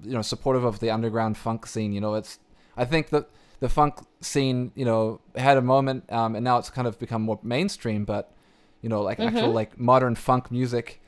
[0.03, 1.93] you know, supportive of the underground funk scene.
[1.93, 2.39] You know, it's
[2.77, 3.29] I think that
[3.61, 7.23] the funk scene, you know, had a moment, um, and now it's kind of become
[7.23, 8.05] more mainstream.
[8.05, 8.33] But
[8.83, 9.37] you know, like mm-hmm.
[9.37, 11.01] actual like modern funk music.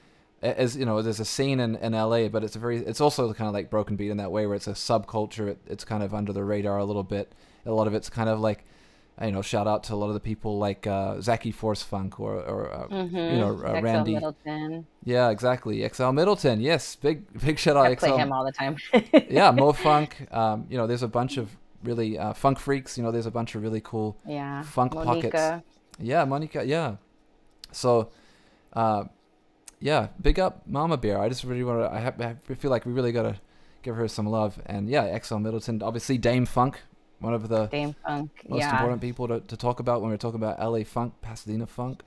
[0.42, 3.32] As you know, there's a scene in, in LA, but it's a very, it's also
[3.32, 5.48] kind of like broken beat in that way, where it's a subculture.
[5.48, 7.32] It, it's kind of under the radar a little bit
[7.66, 8.64] a lot of it's kind of like
[9.22, 12.20] you know, shout out to a lot of the people like uh, Zackey Force Funk
[12.20, 13.16] or, or uh, mm-hmm.
[13.16, 14.14] you know, uh, Randy.
[14.14, 14.86] Middleton.
[15.04, 15.88] Yeah, exactly.
[15.88, 16.60] XL Middleton.
[16.60, 17.86] Yes, big big shout out.
[17.86, 18.76] I play him all the time.
[19.30, 20.26] yeah, Mo Funk.
[20.30, 22.98] Um, you know, there's a bunch of really uh, funk freaks.
[22.98, 25.30] You know, there's a bunch of really cool yeah funk Monica.
[25.30, 25.66] pockets.
[25.98, 26.64] Yeah, Monica.
[26.64, 26.96] Yeah.
[27.72, 28.10] So,
[28.74, 29.04] uh,
[29.80, 31.20] yeah, big up Mama Bear.
[31.20, 31.90] I just really want to.
[31.90, 33.40] I, have, I feel like we really gotta
[33.82, 34.60] give her some love.
[34.66, 35.82] And yeah, XL Middleton.
[35.82, 36.82] Obviously, Dâm-Funk
[37.18, 38.72] one of the Funk, most yeah.
[38.72, 42.02] important people to, to talk about when we're talking about LA Funk, Pasadena Funk.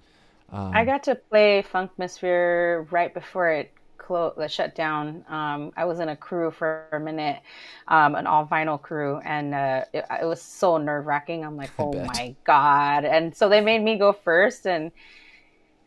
[0.51, 5.23] Um, I got to play Funkmosphere right before it closed, shut down.
[5.29, 7.39] Um, I was in a crew for a minute,
[7.87, 11.45] um, an all vinyl crew, and uh, it, it, was so nerve wracking.
[11.45, 13.05] I'm like, oh my god!
[13.05, 14.91] And so they made me go first, and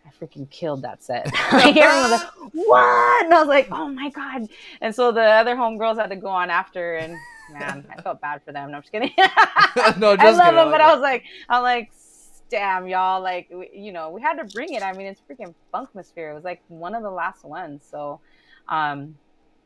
[0.07, 1.27] I freaking killed that set.
[1.53, 4.49] like everyone was like, "What?" And I was like, "Oh my god!"
[4.81, 7.17] And so the other homegirls had to go on after, and
[7.53, 8.71] man, I felt bad for them.
[8.71, 9.13] No, I'm just kidding.
[9.99, 11.93] no, just I love them, but I was like, I'm like,
[12.49, 14.83] damn, y'all, like, we, you know, we had to bring it.
[14.83, 16.31] I mean, it's freaking Funkmosphere.
[16.31, 17.83] It was like one of the last ones.
[17.91, 18.21] So,
[18.69, 19.17] um,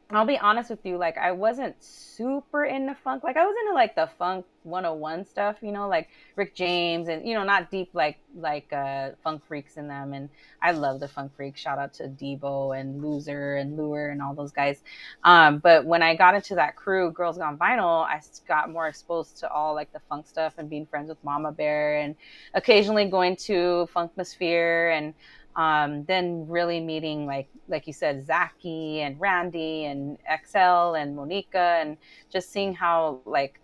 [0.09, 3.24] I'll be honest with you, like I wasn't super into funk.
[3.24, 7.27] Like I was into like the funk 101 stuff, you know, like Rick James and
[7.27, 10.12] you know, not deep like like uh funk freaks in them.
[10.12, 10.28] And
[10.62, 11.61] I love the funk freaks.
[11.61, 14.81] Shout out to Debo and Loser and Lure and all those guys.
[15.24, 19.39] Um, but when I got into that crew, Girls Gone Vinyl, I got more exposed
[19.39, 22.15] to all like the funk stuff and being friends with Mama Bear and
[22.55, 25.15] occasionally going to Funkmosphere and
[25.57, 31.78] um, then really meeting like like you said Zackey and Randy and XL and Monica
[31.81, 31.97] and
[32.31, 33.59] just seeing how like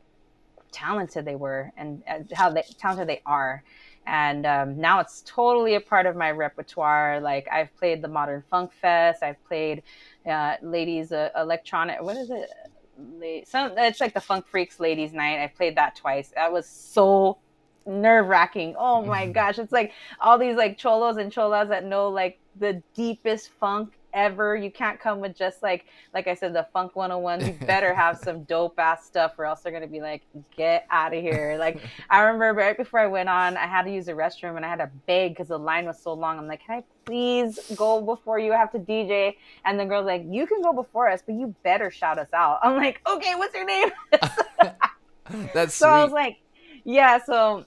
[0.72, 3.62] talented they were and, and how they, talented they are.
[4.06, 7.20] And um, now it's totally a part of my repertoire.
[7.20, 9.22] Like I've played the Modern Funk Fest.
[9.22, 9.82] I've played
[10.28, 13.46] uh, ladies uh, electronic what is it?
[13.46, 15.42] Some it's like the Funk Freaks Ladies Night.
[15.42, 16.32] I played that twice.
[16.34, 17.38] That was so
[17.86, 18.74] nerve wracking.
[18.78, 19.32] Oh my mm-hmm.
[19.32, 19.58] gosh.
[19.58, 24.56] It's like all these like cholos and cholas that know like the deepest funk ever.
[24.56, 27.46] You can't come with just like like I said, the funk 101.
[27.46, 30.22] You better have some dope ass stuff or else they're gonna be like,
[30.56, 31.56] get out of here.
[31.58, 31.80] Like
[32.10, 34.68] I remember right before I went on, I had to use the restroom and I
[34.68, 36.38] had to beg because the line was so long.
[36.38, 39.36] I'm like, Can I please go before you have to DJ?
[39.64, 42.58] And the girl's like, You can go before us, but you better shout us out.
[42.62, 43.90] I'm like, Okay, what's your name?
[45.54, 45.90] That's so sweet.
[45.90, 46.38] I was like,
[46.84, 47.64] Yeah, so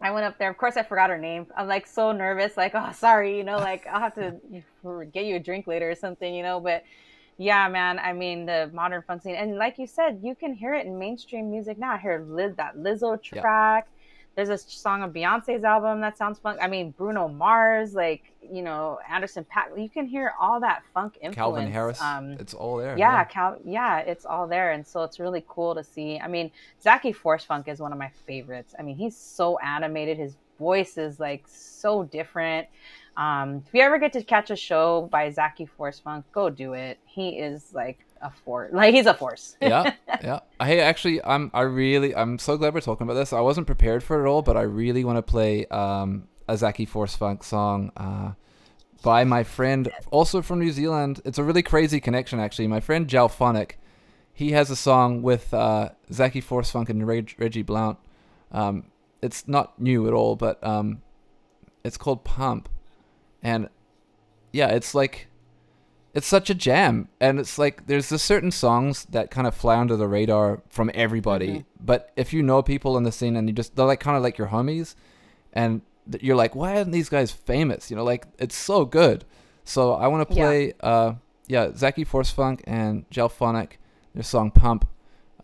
[0.00, 0.50] I went up there.
[0.50, 1.46] Of course, I forgot her name.
[1.56, 2.56] I'm like so nervous.
[2.56, 4.36] Like, oh, sorry, you know, like I'll have to
[5.12, 6.60] get you a drink later or something, you know.
[6.60, 6.84] But
[7.36, 7.98] yeah, man.
[7.98, 10.98] I mean, the modern funk scene, and like you said, you can hear it in
[10.98, 11.92] mainstream music now.
[11.92, 13.88] I hear Liz, that Lizzo track.
[14.38, 16.60] There's a song on Beyonce's album that sounds funk.
[16.62, 19.76] I mean, Bruno Mars, like you know, Anderson .Paak.
[19.76, 21.34] You can hear all that funk influence.
[21.34, 22.00] Calvin Harris.
[22.00, 22.96] Um, it's all there.
[22.96, 23.24] Yeah, yeah.
[23.24, 26.20] Cal- yeah, it's all there, and so it's really cool to see.
[26.20, 28.76] I mean, Zackey Force Funk is one of my favorites.
[28.78, 30.18] I mean, he's so animated.
[30.18, 32.68] His voice is like so different.
[33.16, 36.74] Um, if you ever get to catch a show by Zackey Force Funk, go do
[36.74, 37.00] it.
[37.06, 38.72] He is like a force.
[38.72, 39.56] Like he's a force.
[39.60, 40.40] yeah, yeah.
[40.60, 41.50] Hey, actually, I'm.
[41.54, 42.14] I really.
[42.14, 43.32] I'm so glad we're talking about this.
[43.32, 46.88] I wasn't prepared for it all, but I really want to play um, a Zackey
[46.88, 48.32] Force Funk song uh,
[49.02, 51.20] by my friend, also from New Zealand.
[51.24, 52.66] It's a really crazy connection, actually.
[52.66, 53.72] My friend Jalphonic,
[54.32, 57.98] he has a song with uh, Zackey Force Funk and Reg- Reggie Blount.
[58.52, 58.84] Um,
[59.20, 61.02] it's not new at all, but um,
[61.84, 62.68] it's called Pump
[63.42, 63.68] and
[64.52, 65.28] yeah, it's like
[66.18, 69.78] it's such a jam, and it's like there's just certain songs that kind of fly
[69.78, 71.48] under the radar from everybody.
[71.48, 71.84] Mm-hmm.
[71.84, 74.22] But if you know people in the scene and you just they're like kind of
[74.22, 74.96] like your homies,
[75.52, 75.80] and
[76.20, 77.88] you're like, why aren't these guys famous?
[77.88, 79.24] You know, like it's so good.
[79.64, 80.72] So I want to play, yeah.
[80.86, 81.14] uh,
[81.46, 83.72] yeah, Zackey Force Funk and Jalphonic,
[84.14, 84.88] their song Pump,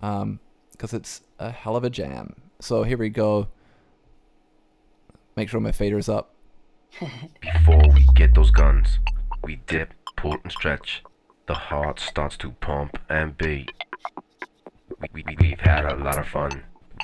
[0.03, 0.41] um
[0.73, 2.35] because it's a hell of a jam.
[2.61, 3.47] So here we go.
[5.37, 6.35] Make sure my fader's up.
[7.41, 8.99] Before we get those guns,
[9.45, 11.03] we dip, pull, and stretch.
[11.47, 13.73] The heart starts to pump and beat.
[15.13, 16.63] We, we, we've had a lot of fun.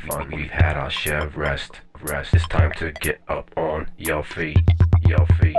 [0.08, 0.30] Fun.
[0.30, 1.80] We've had our share of rest.
[2.02, 2.32] Rest.
[2.32, 4.58] It's time to get up on your feet.
[5.02, 5.56] Your feet.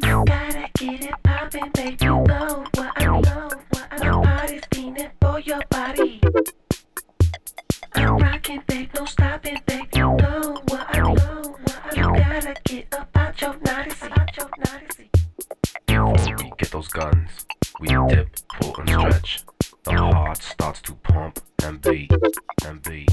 [0.00, 1.96] Gotta get it poppin', baby.
[2.02, 3.48] You know what I know.
[3.70, 4.22] What I know.
[4.22, 6.20] Body's feeling for your body.
[7.94, 8.90] I'm rocking, babe.
[8.94, 9.86] No stopping, babe.
[9.94, 11.14] You know what I know.
[11.14, 12.14] What I know.
[12.14, 13.12] Gotta get up
[16.10, 17.30] we get those guns,
[17.78, 19.44] we dip, pull and stretch.
[19.84, 22.12] The heart starts to pump and beat
[22.64, 23.10] and beat.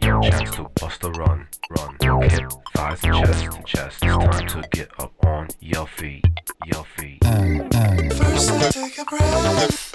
[0.00, 1.96] Your chance to bust a run, run.
[2.22, 3.98] Hip, thighs chest, chest.
[4.02, 6.24] It's time to get up on your feet,
[6.66, 7.24] your feet.
[7.24, 9.94] First I take a breath.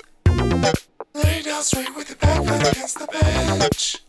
[1.13, 4.03] Lay down straight with your back against the bench.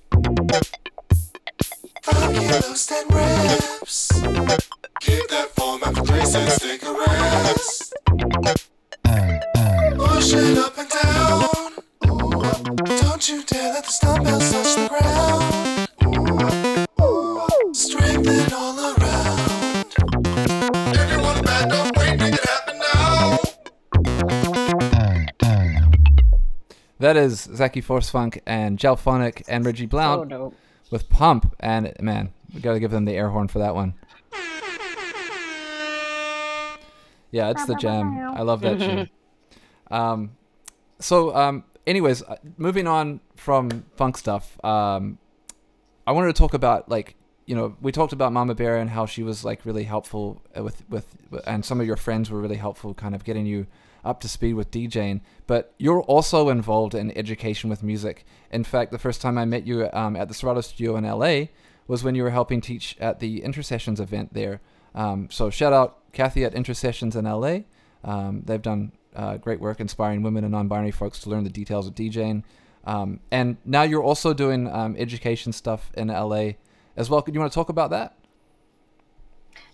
[2.03, 4.09] Funky those ten reps.
[5.01, 6.83] Keep that form after three sets, take
[10.33, 10.59] a rest.
[10.59, 11.49] Up and down.
[13.01, 15.87] Don't you dare let the dumbbells touch the ground.
[17.77, 19.87] Strengthen all around.
[20.95, 23.39] If you want bad, don't wait, make it happen now.
[26.99, 30.53] That is Zackey Force Funk and Jalphonic and Reggie Blount oh,
[30.91, 31.55] with Pump.
[31.61, 33.95] And man, we got to give them the air horn for that one.
[37.31, 38.19] Yeah, it's the jam.
[38.19, 39.11] I love that tune.
[39.91, 40.37] Um,
[40.99, 45.19] so, um, anyways, uh, moving on from funk stuff, um,
[46.07, 47.17] I wanted to talk about like
[47.47, 50.83] you know we talked about Mama Bear and how she was like really helpful with
[50.89, 51.07] with
[51.47, 53.67] and some of your friends were really helpful, kind of getting you
[54.05, 55.21] up to speed with DJing.
[55.47, 58.25] But you're also involved in education with music.
[58.51, 61.47] In fact, the first time I met you um, at the Serato Studio in LA
[61.87, 64.61] was when you were helping teach at the Intersessions event there.
[64.95, 67.61] Um, so shout out Kathy at Intersessions in LA.
[68.05, 71.87] Um, they've done uh, great work inspiring women and non-binary folks to learn the details
[71.87, 72.45] of DJing.
[72.85, 76.53] Um, and now you're also doing um, education stuff in LA
[76.97, 77.21] as well.
[77.21, 78.15] Do you want to talk about that?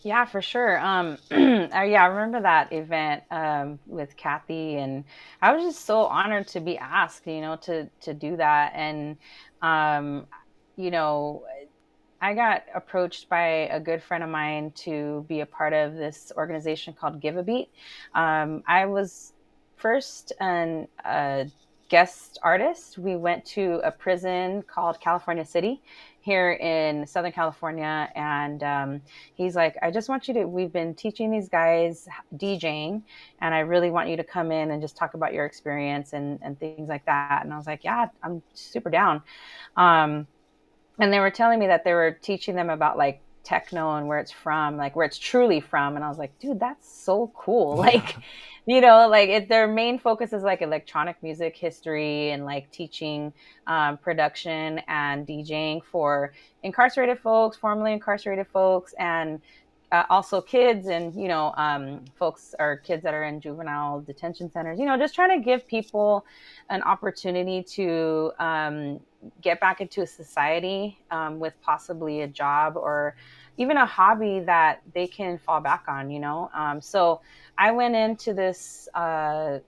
[0.02, 0.78] Yeah, for sure.
[0.80, 5.04] Um, uh, yeah, I remember that event um, with Kathy, and
[5.40, 8.72] I was just so honored to be asked, you know, to to do that.
[8.74, 9.16] And
[9.62, 10.26] um,
[10.76, 11.44] you know,
[12.20, 16.32] I got approached by a good friend of mine to be a part of this
[16.36, 17.68] organization called Give a Beat.
[18.14, 19.33] Um, I was
[19.84, 21.46] first an, a
[21.90, 22.96] guest artist.
[22.96, 25.82] We went to a prison called California City
[26.22, 28.08] here in Southern California.
[28.14, 29.02] And um,
[29.34, 33.02] he's like, I just want you to, we've been teaching these guys DJing,
[33.42, 36.38] and I really want you to come in and just talk about your experience and,
[36.40, 37.42] and things like that.
[37.44, 39.20] And I was like, yeah, I'm super down.
[39.76, 40.26] Um,
[40.98, 44.18] and they were telling me that they were teaching them about like techno and where
[44.18, 45.96] it's from, like where it's truly from.
[45.96, 47.76] And I was like, dude, that's so cool.
[47.84, 48.16] Like,
[48.66, 53.30] you know, like it, their main focus is like electronic music history and like teaching
[53.66, 59.42] um, production and DJing for incarcerated folks, formerly incarcerated folks, and
[59.92, 64.50] uh, also kids and you know um, folks or kids that are in juvenile detention
[64.50, 64.78] centers.
[64.78, 66.24] You know, just trying to give people
[66.70, 69.00] an opportunity to um,
[69.40, 73.16] get back into a society um, with possibly a job or
[73.56, 76.50] even a hobby that they can fall back on, you know.
[76.54, 77.20] Um, so
[77.56, 79.58] I went into this uh,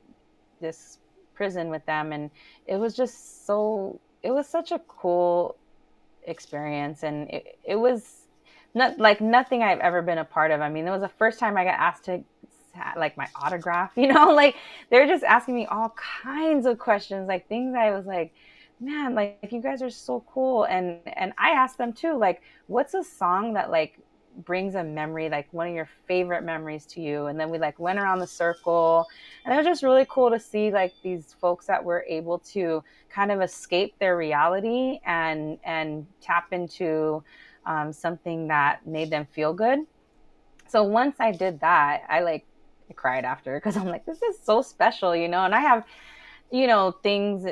[0.60, 0.98] this
[1.34, 2.30] prison with them, and
[2.66, 5.56] it was just so it was such a cool
[6.24, 8.26] experience, and it, it was
[8.74, 10.60] not like nothing I've ever been a part of.
[10.60, 12.22] I mean, it was the first time I got asked to
[12.96, 14.56] like my autograph, you know, like
[14.90, 18.34] they're just asking me all kinds of questions, like things I was like,
[18.80, 20.64] man, like you guys are so cool.
[20.64, 23.98] And and I asked them too, like, what's a song that like
[24.44, 27.26] brings a memory, like one of your favorite memories to you?
[27.26, 29.06] And then we like went around the circle,
[29.44, 32.82] and it was just really cool to see like these folks that were able to
[33.08, 37.22] kind of escape their reality and and tap into
[37.64, 39.80] um, something that made them feel good.
[40.68, 42.44] So once I did that, I like
[42.90, 45.44] I cried after because I'm like, this is so special, you know.
[45.44, 45.84] And I have,
[46.50, 47.44] you know, things,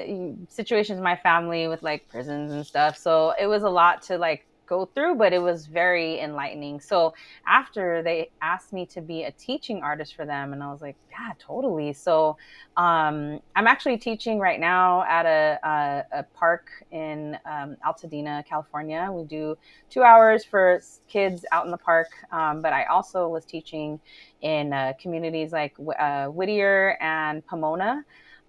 [0.49, 2.97] situations in my family with like prisons and stuff.
[2.97, 6.81] So it was a lot to like go through, but it was very enlightening.
[6.81, 7.15] So
[7.47, 10.97] after they asked me to be a teaching artist for them, and I was like,
[11.11, 11.93] yeah, totally.
[11.93, 12.37] So
[12.77, 19.09] um, I'm actually teaching right now at a, a, a park in um, Altadena, California.
[19.13, 19.57] We do
[19.91, 24.01] two hours for kids out in the park, um, but I also was teaching
[24.41, 28.05] in uh, communities like uh, Whittier and Pomona.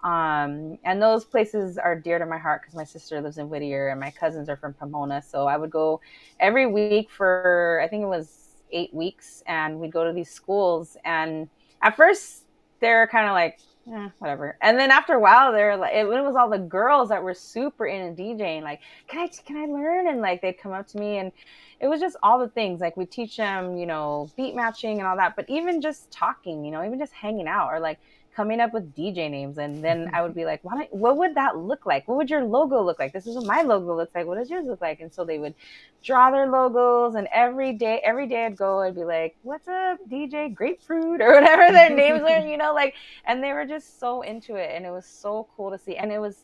[0.06, 3.88] Um, and those places are dear to my heart because my sister lives in Whittier
[3.88, 5.20] and my cousins are from Pomona.
[5.20, 6.00] So I would go
[6.40, 10.96] every week for, I think it was eight weeks, and we'd go to these schools.
[11.06, 11.50] And
[11.82, 12.44] at first,
[12.82, 13.58] they're kind of like,
[13.92, 14.60] eh, whatever.
[14.62, 17.34] And then after a while, they're like, it, it was all the girls that were
[17.34, 20.08] super into DJing, like, can I, can I learn?
[20.08, 21.32] And like, they'd come up to me and
[21.80, 25.08] it was just all the things like we teach them, you know, beat matching and
[25.08, 28.00] all that, but even just talking, you know, even just hanging out or like,
[28.36, 29.58] coming up with DJ names.
[29.58, 32.08] And then I would be like, what, what would that look like?
[32.08, 33.14] What would your logo look like?
[33.14, 34.26] This is what my logo looks like.
[34.26, 35.00] What does yours look like?
[35.00, 35.56] And so they would
[36.04, 37.16] draw their logos.
[37.16, 41.34] And every day, every day I'd go, I'd be like, what's up, DJ Grapefruit or
[41.34, 42.96] whatever their names were, you know, like,
[43.26, 44.72] and they were just so into it.
[44.74, 45.96] And it was so cool to see.
[45.96, 46.44] And it was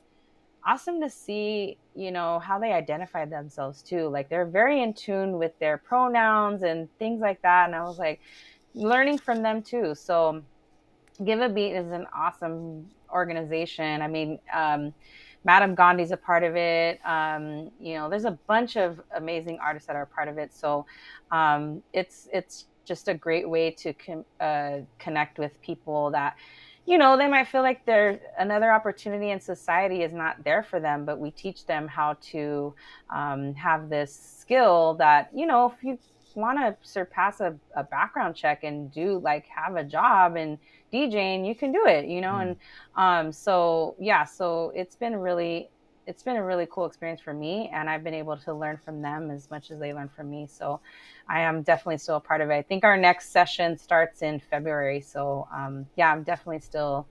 [0.65, 4.07] awesome to see, you know, how they identified themselves too.
[4.07, 7.65] Like they're very in tune with their pronouns and things like that.
[7.65, 8.21] And I was like,
[8.73, 9.95] learning from them too.
[9.95, 10.43] So,
[11.25, 14.01] Give a Beat is an awesome organization.
[14.01, 14.93] I mean, um,
[15.43, 16.99] Madame Gandhi's a part of it.
[17.05, 20.53] Um, you know, there's a bunch of amazing artists that are part of it.
[20.53, 20.85] So
[21.31, 23.93] um, it's it's just a great way to
[24.39, 26.35] uh, connect with people that
[26.85, 30.79] you know they might feel like there's another opportunity in society is not there for
[30.79, 32.73] them but we teach them how to
[33.11, 35.97] um, have this skill that you know if you
[36.35, 40.57] want to surpass a, a background check and do like have a job and
[40.91, 42.33] DJing, you can do it, you know?
[42.33, 42.41] Mm.
[42.41, 42.55] And
[42.95, 45.69] um, so, yeah, so it's been really,
[46.07, 47.69] it's been a really cool experience for me.
[47.73, 50.47] And I've been able to learn from them as much as they learn from me.
[50.47, 50.79] So
[51.29, 52.53] I am definitely still a part of it.
[52.55, 55.01] I think our next session starts in February.
[55.01, 57.07] So um, yeah, I'm definitely still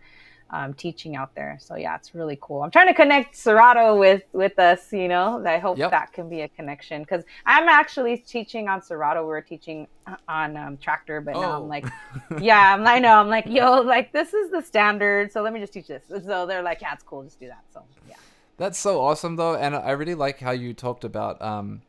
[0.52, 1.58] um, teaching out there.
[1.60, 2.62] So yeah, it's really cool.
[2.62, 4.92] I'm trying to connect Serato with with us.
[4.92, 5.90] You know, I hope yep.
[5.90, 9.26] that can be a connection because I'm actually teaching on Serato.
[9.26, 9.86] We are teaching
[10.28, 11.40] on um, Traktor, but oh.
[11.40, 11.66] now I'm oh.
[11.66, 11.86] like,
[12.40, 13.14] yeah, I'm, I know.
[13.14, 15.32] I'm like, yo, like this is the standard.
[15.32, 16.02] So let me just teach this.
[16.08, 17.22] So they're like, yeah, it's cool.
[17.22, 17.62] Just do that.
[17.72, 18.16] So yeah.
[18.56, 21.40] That's so awesome though, and I really like how you talked about.
[21.40, 21.82] Um,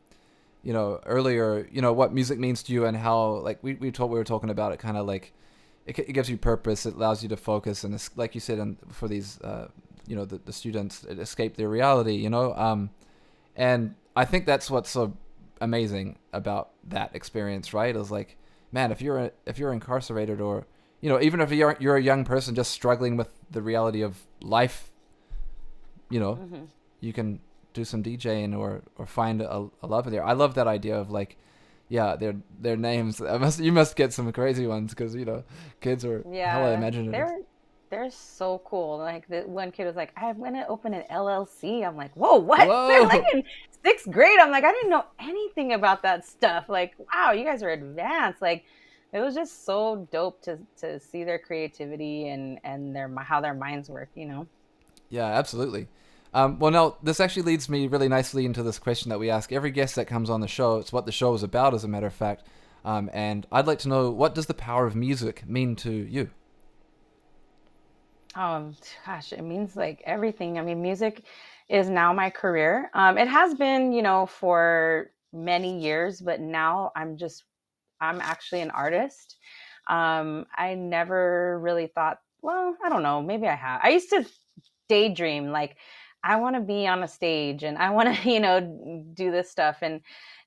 [0.64, 3.90] you know earlier you know what music means to you and how like we, we
[3.90, 5.32] told we were talking about it kind of like
[5.86, 6.86] it, it gives you purpose.
[6.86, 9.68] It allows you to focus, and it's, like you said, and for these, uh,
[10.06, 12.14] you know, the, the students escape their reality.
[12.14, 12.90] You know, um,
[13.56, 15.16] and I think that's what's so
[15.60, 17.94] amazing about that experience, right?
[17.94, 18.36] Is like,
[18.70, 20.66] man, if you're a, if you're incarcerated, or
[21.00, 24.26] you know, even if you're you're a young person just struggling with the reality of
[24.40, 24.90] life,
[26.10, 26.64] you know, mm-hmm.
[27.00, 27.40] you can
[27.74, 30.24] do some DJing or or find a, a love there.
[30.24, 31.36] I love that idea of like
[31.88, 33.20] yeah, their their names.
[33.20, 35.44] I must you must get some crazy ones because you know
[35.80, 37.12] kids are yeah, hella imaginative.
[37.12, 37.38] They're
[37.92, 38.98] they're so cool.
[38.98, 42.66] Like the one kid was like, "I'm gonna open an LLC." I'm like, "Whoa, what?"
[42.68, 42.88] Whoa.
[42.88, 43.44] They're like in
[43.84, 44.38] sixth grade.
[44.40, 46.68] I'm like, I didn't know anything about that stuff.
[46.68, 48.40] Like, wow, you guys are advanced.
[48.40, 48.64] Like,
[49.12, 53.54] it was just so dope to to see their creativity and and their how their
[53.54, 54.08] minds work.
[54.14, 54.46] You know.
[55.10, 55.88] Yeah, absolutely.
[56.34, 59.52] Um, well, now this actually leads me really nicely into this question that we ask
[59.52, 60.78] every guest that comes on the show.
[60.78, 62.46] It's what the show is about, as a matter of fact.
[62.84, 66.30] Um, and I'd like to know what does the power of music mean to you?
[68.34, 68.72] Oh
[69.04, 70.58] gosh, it means like everything.
[70.58, 71.24] I mean, music
[71.68, 72.90] is now my career.
[72.94, 77.44] Um, it has been, you know, for many years, but now I'm just,
[78.00, 79.36] I'm actually an artist.
[79.86, 83.80] Um, I never really thought, well, I don't know, maybe I have.
[83.82, 84.24] I used to
[84.88, 85.76] daydream like
[86.24, 89.50] I want to be on a stage and I want to, you know, do this
[89.50, 89.78] stuff.
[89.82, 90.00] And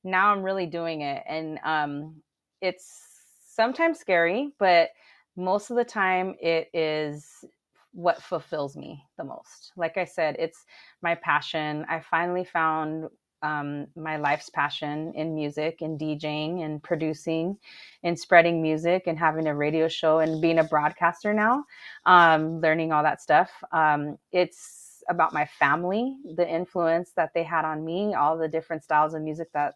[0.03, 1.23] now I'm really doing it.
[1.27, 2.15] And um,
[2.61, 2.99] it's
[3.47, 4.89] sometimes scary, but
[5.35, 7.43] most of the time it is
[7.91, 9.71] what fulfills me the most.
[9.77, 10.65] Like I said, it's
[11.01, 11.85] my passion.
[11.89, 13.05] I finally found
[13.41, 17.57] um, my life's passion in music and DJing and producing
[18.03, 21.63] and spreading music and having a radio show and being a broadcaster now,
[22.05, 23.51] um, learning all that stuff.
[23.71, 28.83] Um, it's about my family, the influence that they had on me, all the different
[28.83, 29.75] styles of music that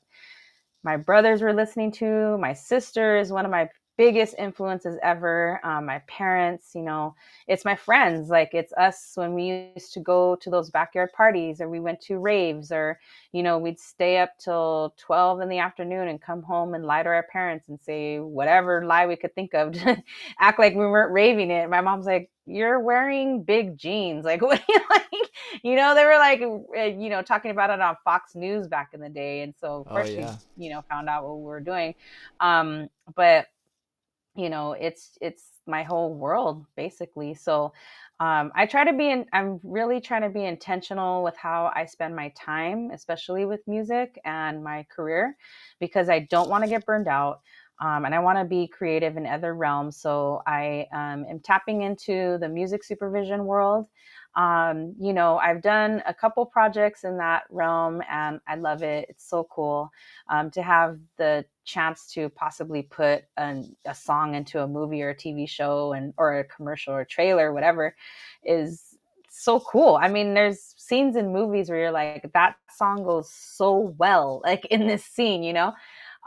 [0.84, 2.38] my brothers were listening to.
[2.38, 3.69] My sister is one of my
[3.99, 5.59] biggest influences ever.
[5.65, 7.15] Um, my parents, you know,
[7.47, 8.30] it's my friends.
[8.30, 11.99] Like it's us when we used to go to those backyard parties or we went
[12.03, 12.99] to raves or,
[13.34, 17.03] you know, we'd stay up till 12 in the afternoon and come home and lie
[17.03, 20.01] to our parents and say whatever lie we could think of to
[20.39, 21.69] act like we weren't raving it.
[21.69, 24.26] My mom's like, you're wearing big jeans.
[24.30, 25.30] Like, what you like?
[25.63, 28.91] You know, they were like, uh, you know, talking about it on Fox News back
[28.93, 29.41] in the day.
[29.41, 30.38] And so, of Oh, course, yeah.
[30.55, 31.95] we, you know, found out what we were doing.
[32.39, 33.47] Um, but
[34.39, 37.33] you know it's it's my whole world basically.
[37.35, 37.73] So
[38.19, 41.85] um, i try to be in i'm really trying to be intentional with how i
[41.85, 45.37] spend my time especially with music and my career
[45.79, 47.41] because i don't want to get burned out
[47.81, 49.97] um, and i want to be creative in other realms.
[49.97, 53.87] So i um, am tapping into the music supervision world.
[54.35, 59.07] Um, you know i've done a couple projects in that realm and i love it.
[59.09, 59.89] It's so cool
[60.29, 65.09] um, to have the chance to possibly put an, a song into a movie or
[65.09, 67.95] a TV show and or a commercial or trailer, whatever,
[68.43, 68.97] is
[69.29, 69.97] so cool.
[70.01, 74.65] I mean, there's scenes in movies where you're like, that song goes so well, like
[74.65, 75.73] in this scene, you know.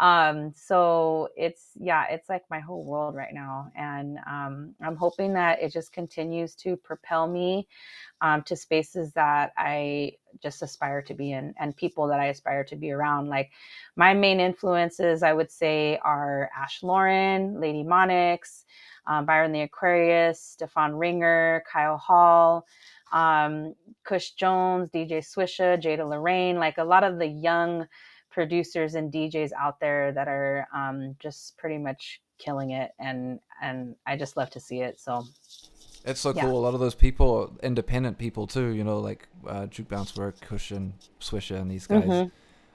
[0.03, 5.35] Um, so it's yeah, it's like my whole world right now, and um, I'm hoping
[5.35, 7.69] that it just continues to propel me
[8.23, 12.65] um, to spaces that I just aspire to be in and people that I aspire
[12.67, 13.29] to be around.
[13.31, 13.53] Like
[13.97, 18.65] my main influences, I would say, are Ash Lauren, Lady Monix,
[19.07, 22.67] um, Byron the Aquarius, Stefan Ringer, Kyle Hall,
[23.15, 27.89] um, Kush Jones, DJ Swisha, Jada Lorraine, like a lot of the young
[28.33, 33.95] producers and DJs out there that are um, just pretty much killing it and and
[34.07, 34.99] I just love to see it.
[34.99, 35.25] So
[36.05, 36.43] It's so Yeah.
[36.43, 36.59] cool.
[36.59, 38.71] A lot of those people, independent people too.
[38.71, 42.09] You know, like uh, Juke Bounce Werk, Cushion, Swisha, and these guys.
[42.09, 42.31] Mhm.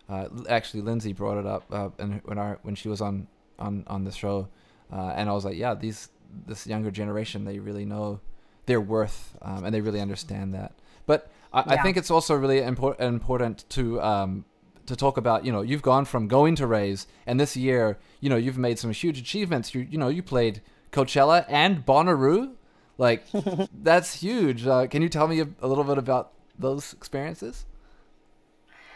[0.07, 3.27] Uh, actually, Lindsay brought it up uh, and when our when she was on
[3.59, 4.47] on on the show,
[4.93, 6.07] uh, and I was like, yeah, these
[6.45, 8.21] this younger generation, they really know
[8.67, 10.71] their worth um, and they really understand that.
[11.05, 14.45] But I, I think it's also really import- important to um,
[14.87, 15.45] to talk about.
[15.45, 18.79] You know, you've gone from going to raise, and this year, you know, you've made
[18.79, 19.73] some huge achievements.
[19.73, 20.61] You you know, you played
[20.91, 22.53] Coachella and Bonnaroo.
[22.97, 23.25] Like
[23.83, 24.65] that's huge.
[24.65, 27.65] Uh, can you tell me a, a little bit about those experiences?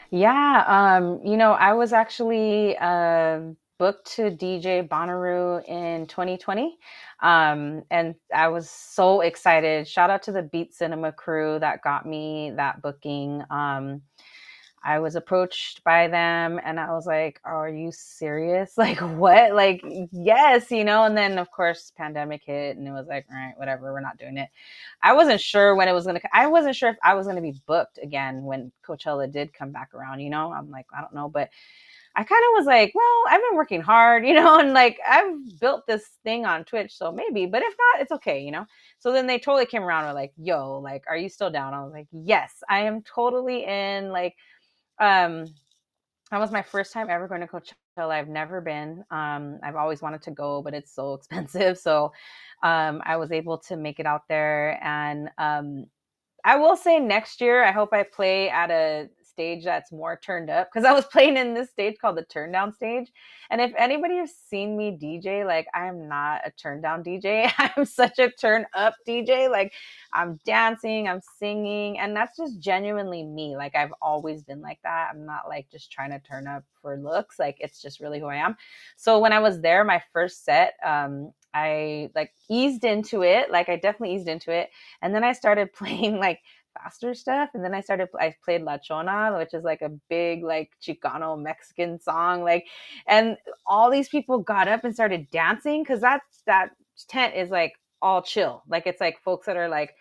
[0.10, 3.40] Yeah, um, you know, I was actually uh,
[3.82, 6.78] booked to DJ Bonnaroo in 2020.
[7.22, 9.88] Um, and I was so excited.
[9.88, 13.42] Shout out to the Beat Cinema crew that got me that booking.
[13.50, 14.02] Um,
[14.84, 18.74] I was approached by them and I was like, Are you serious?
[18.78, 19.54] Like, what?
[19.54, 21.04] Like, yes, you know.
[21.04, 24.18] And then, of course, pandemic hit and it was like, All right, whatever, we're not
[24.18, 24.50] doing it.
[25.04, 27.36] I wasn't sure when it was going to, I wasn't sure if I was going
[27.36, 30.52] to be booked again when Coachella did come back around, you know.
[30.52, 31.30] I'm like, I don't know.
[31.30, 31.50] But
[32.16, 35.60] I kind of was like, Well, I've been working hard, you know, and like I've
[35.60, 36.96] built this thing on Twitch.
[36.98, 38.66] So maybe, but if not, it's okay, you know.
[39.00, 41.74] So then they totally came around and were like, Yo, like, are you still down?
[41.74, 44.10] I was like, Yes, I am totally in.
[44.10, 44.36] Like,
[45.02, 45.48] um
[46.32, 48.10] that was my first time ever going to Coachella.
[48.12, 49.04] I've never been.
[49.12, 51.78] Um, I've always wanted to go, but it's so expensive.
[51.78, 52.14] So
[52.64, 54.80] um, I was able to make it out there.
[54.82, 55.86] And um,
[56.46, 60.50] I will say next year, I hope I play at a stage that's more turned
[60.50, 63.12] up because I was playing in this stage called the turn down stage.
[63.50, 67.52] And if anybody has seen me DJ, like I am not a turn down DJ.
[67.78, 69.50] I'm such a turn up DJ.
[69.50, 69.74] Like
[70.14, 73.56] I'm dancing, I'm singing, and that's just genuinely me.
[73.58, 75.10] Like I've always been like that.
[75.14, 77.40] I'm not like just trying to turn up for looks.
[77.40, 78.56] Like it's just really who I am.
[78.98, 83.52] So when I was there, my first set, um, I like eased into it.
[83.52, 84.70] Like I definitely eased into it,
[85.02, 86.40] and then I started playing like
[86.74, 87.50] faster stuff.
[87.54, 91.42] And then I started, I played La Chona, which is like a big, like Chicano
[91.42, 92.44] Mexican song.
[92.44, 92.68] Like,
[93.08, 96.72] and all these people got up and started dancing because that's, that
[97.08, 98.64] tent is like all chill.
[98.68, 99.96] Like, it's like folks that are like,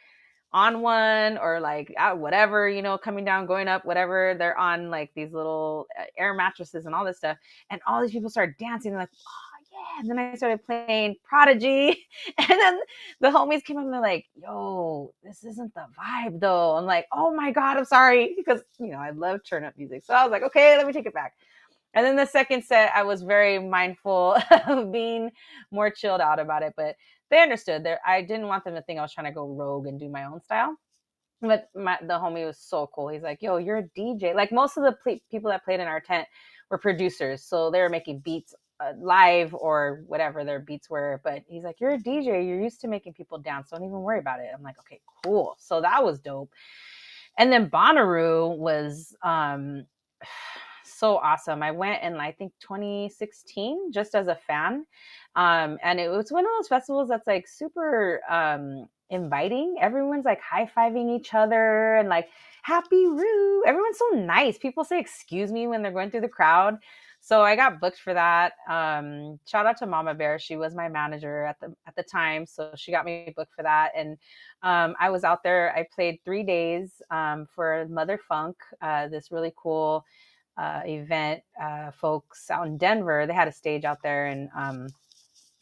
[0.53, 5.11] on one or like whatever you know coming down going up whatever they're on like
[5.15, 7.37] these little uh, air mattresses and all this stuff
[7.71, 9.50] and all these people start dancing like oh
[9.81, 10.01] yeah.
[10.01, 12.07] And then I started playing Prodigy.
[12.39, 12.81] And then
[13.21, 16.77] the homies came up and they're like, yo, this isn't the vibe though.
[16.77, 18.35] I'm like, oh my God, I'm sorry.
[18.37, 20.05] Because, you know, I love turn up music.
[20.05, 21.35] So I was like, okay, let me take it back.
[21.95, 24.37] And then the second set, I was very mindful
[24.67, 25.31] of being
[25.71, 26.75] more chilled out about it.
[26.77, 26.97] But
[27.31, 29.87] they understood that I didn't want them to think I was trying to go rogue
[29.87, 30.77] and do my own style.
[31.41, 33.09] But my, the homie was so cool.
[33.09, 34.35] He's like, yo, you're a DJ.
[34.35, 36.27] Like most of the ple- people that played in our tent
[36.71, 37.43] were producers.
[37.43, 38.55] So they were making beats
[38.99, 41.21] live or whatever their beats were.
[41.25, 42.47] But he's like, you're a DJ.
[42.47, 43.71] You're used to making people dance.
[43.71, 44.51] Don't even worry about it.
[44.55, 45.57] I'm like, okay, cool.
[45.59, 46.53] So that was dope.
[47.39, 49.87] And then Bonnaroo was um,
[50.85, 51.63] so awesome.
[51.63, 54.87] I went in, I think, 2016 just as a fan.
[55.37, 59.77] Um, and it was one of those festivals that's like super um, inviting.
[59.81, 62.29] Everyone's like high fiving each other and like,
[62.63, 63.63] happy Roo.
[63.65, 64.59] Everyone's so nice.
[64.59, 66.79] People say, excuse me when they're going through the crowd.
[67.21, 68.55] So I got booked for that.
[68.69, 70.39] Um, shout out to Mama Bear.
[70.39, 73.63] She was my manager at the at the time, so she got me booked for
[73.63, 73.93] that.
[73.95, 74.17] And
[74.63, 75.73] um, I was out there.
[75.77, 80.05] I played three days um, for Mother Funk, uh, this really cool
[80.57, 81.43] uh, event.
[81.61, 84.89] Uh, folks out in Denver, they had a stage out there, and um,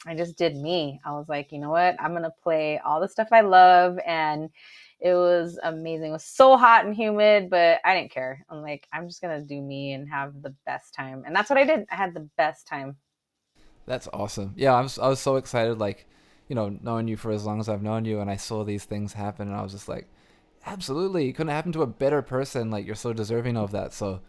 [0.07, 1.01] I just did me.
[1.05, 1.95] I was like, you know what?
[1.99, 4.49] I'm gonna play all the stuff I love, and
[4.99, 6.09] it was amazing.
[6.09, 8.45] It was so hot and humid, but I didn't care.
[8.49, 11.59] I'm like, I'm just gonna do me and have the best time, and that's what
[11.59, 11.85] I did.
[11.91, 12.97] I had the best time.
[13.85, 14.53] That's awesome.
[14.55, 16.05] Yeah, I was I was so excited, like,
[16.47, 18.85] you know, knowing you for as long as I've known you, and I saw these
[18.85, 20.07] things happen, and I was just like,
[20.65, 22.69] absolutely, it couldn't happen to a better person.
[22.69, 23.93] Like, you're so deserving of that.
[23.93, 24.21] So,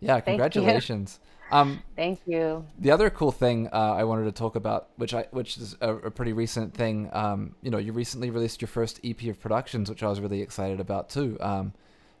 [0.00, 1.20] yeah, congratulations.
[1.52, 2.64] Um, Thank you.
[2.78, 5.94] the other cool thing uh, I wanted to talk about, which I which is a,
[5.94, 9.88] a pretty recent thing, um, you know, you recently released your first EP of productions,
[9.90, 11.36] which I was really excited about too.
[11.40, 11.72] Um,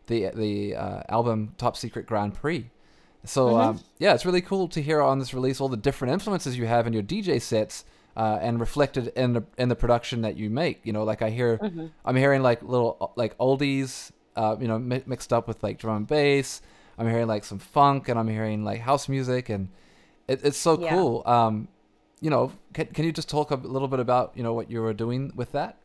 [0.06, 2.70] the the uh, album Top Secret Grand Prix.
[3.24, 6.58] So um, yeah, it's really cool to hear on this release all the different influences
[6.58, 7.84] you have in your DJ sets.
[8.16, 11.30] Uh, and reflected in the in the production that you make, you know, like I
[11.30, 11.90] hear, Mhm.
[12.04, 15.96] I'm hearing like little like oldies, uh, you know, mi- mixed up with like drum
[15.96, 16.62] and bass.
[16.98, 19.68] I'm hearing like some funk, and I'm hearing like house music, and
[20.28, 20.78] it, it's so Yeah.
[20.78, 21.22] cool.
[21.26, 21.68] Um,
[22.20, 24.80] you know, can, can you just talk a little bit about you know what you
[24.82, 25.78] were doing with that?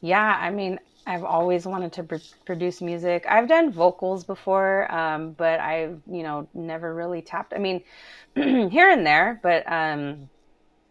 [0.00, 3.24] Yeah, I mean, I've always wanted to pr- produce music.
[3.28, 7.52] I've done vocals before, um, but I've, you know, never really tapped.
[7.54, 7.82] I mean,
[8.34, 10.30] here and there, but um,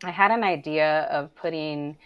[0.04, 1.98] I had an idea of putting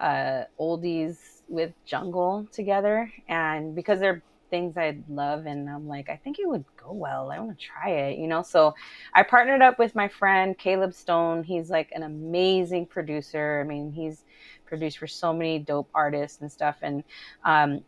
[0.00, 1.18] uh, oldies
[1.48, 6.48] with jungle together, and because they're things I love, and I'm like, I think it
[6.48, 7.30] would go well.
[7.30, 8.42] I want to try it, you know.
[8.42, 8.74] So
[9.14, 11.44] I partnered up with my friend Caleb Stone.
[11.44, 13.62] He's like an amazing producer.
[13.64, 14.24] I mean, he's
[14.66, 16.76] produced for so many dope artists and stuff.
[16.82, 17.02] And
[17.44, 17.80] um,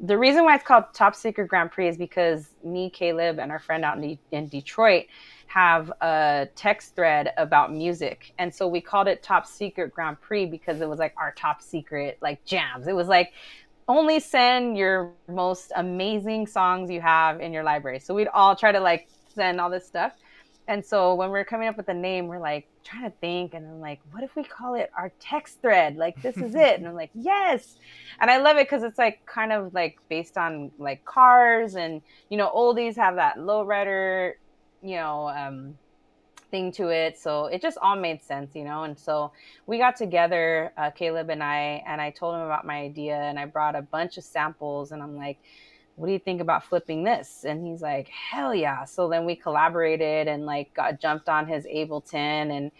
[0.00, 3.58] the reason why it's called Top Secret Grand Prix is because me, Caleb, and our
[3.58, 5.06] friend out in, De- in Detroit
[5.46, 8.32] have a text thread about music.
[8.38, 11.60] And so we called it Top Secret Grand Prix because it was like our top
[11.60, 12.86] secret, like jams.
[12.86, 13.32] It was like,
[13.90, 17.98] only send your most amazing songs you have in your library.
[17.98, 20.12] So we'd all try to like send all this stuff.
[20.68, 23.54] And so when we are coming up with the name, we're like trying to think,
[23.54, 25.96] and I'm like, what if we call it our text thread?
[25.96, 26.78] Like this is it.
[26.78, 27.76] And I'm like, yes.
[28.20, 32.00] And I love it because it's like kind of like based on like cars, and
[32.28, 34.34] you know, oldies have that lowrider,
[34.82, 35.76] you know, um,
[36.50, 37.18] thing to it.
[37.18, 38.84] So it just all made sense, you know.
[38.84, 39.32] And so
[39.66, 43.38] we got together, uh, Caleb and I, and I told him about my idea, and
[43.38, 45.38] I brought a bunch of samples, and I'm like
[45.96, 47.44] what do you think about flipping this?
[47.44, 48.84] And he's like, hell yeah.
[48.86, 52.70] So then we collaborated and like got jumped on his Ableton and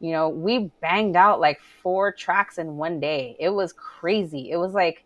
[0.00, 3.36] you know, we banged out like four tracks in one day.
[3.38, 4.50] It was crazy.
[4.50, 5.04] It was like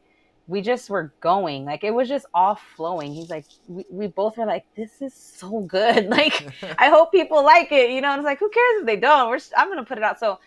[0.49, 1.65] we just were going.
[1.65, 3.13] Like it was just all flowing.
[3.13, 6.09] He's like, we, we both were like, this is so good.
[6.17, 6.49] Like,
[6.79, 7.91] I hope people like it.
[7.91, 9.29] You know, and it's like, who cares if they don't?
[9.29, 10.19] We're, I'm gonna put it out.
[10.19, 10.39] So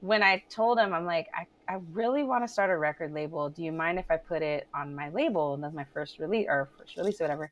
[0.00, 3.48] when I told him, I'm like, I, I really want to start a record label.
[3.48, 5.54] Do you mind if I put it on my label?
[5.54, 7.50] And that's my first release or first release or whatever.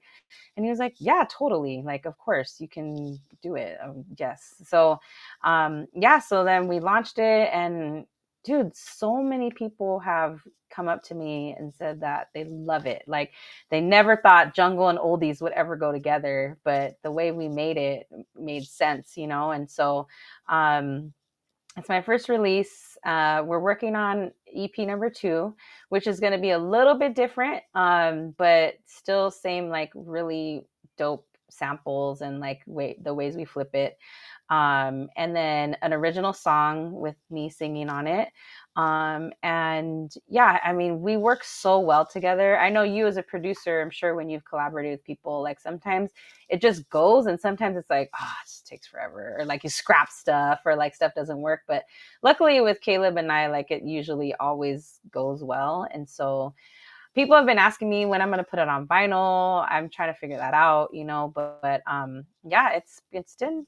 [0.57, 1.83] And he was like, Yeah, totally.
[1.83, 3.79] Like, of course you can do it.
[3.83, 4.57] Um, yes.
[4.65, 5.01] So,
[5.43, 6.19] um, yeah.
[6.19, 8.07] So then we launched it, and
[8.45, 10.41] dude, so many people have
[10.71, 13.03] come up to me and said that they love it.
[13.07, 13.33] Like,
[13.71, 17.77] they never thought jungle and oldies would ever go together, but the way we made
[17.77, 18.09] it
[18.39, 19.53] made sense, you know.
[19.53, 20.09] And so,
[20.49, 21.13] um,
[21.77, 22.97] it's my first release.
[23.05, 25.55] Uh, we're working on EP number two,
[25.89, 30.65] which is going to be a little bit different, um, but still same like really
[30.97, 33.99] dope samples and like way the ways we flip it.
[34.51, 38.29] Um, and then an original song with me singing on it.
[38.77, 42.59] Um, and yeah, I mean, we work so well together.
[42.59, 46.11] I know you as a producer, I'm sure when you've collaborated with people, like sometimes
[46.49, 49.37] it just goes and sometimes it's like, oh, it just takes forever.
[49.39, 51.61] Or like you scrap stuff or like stuff doesn't work.
[51.69, 51.85] But
[52.23, 55.87] luckily with Caleb and I, like it usually always goes well.
[55.93, 56.53] And so
[57.15, 59.65] people have been asking me when I'm going to put it on vinyl.
[59.71, 63.67] I'm trying to figure that out, you know, but, but um, yeah, it's, it's done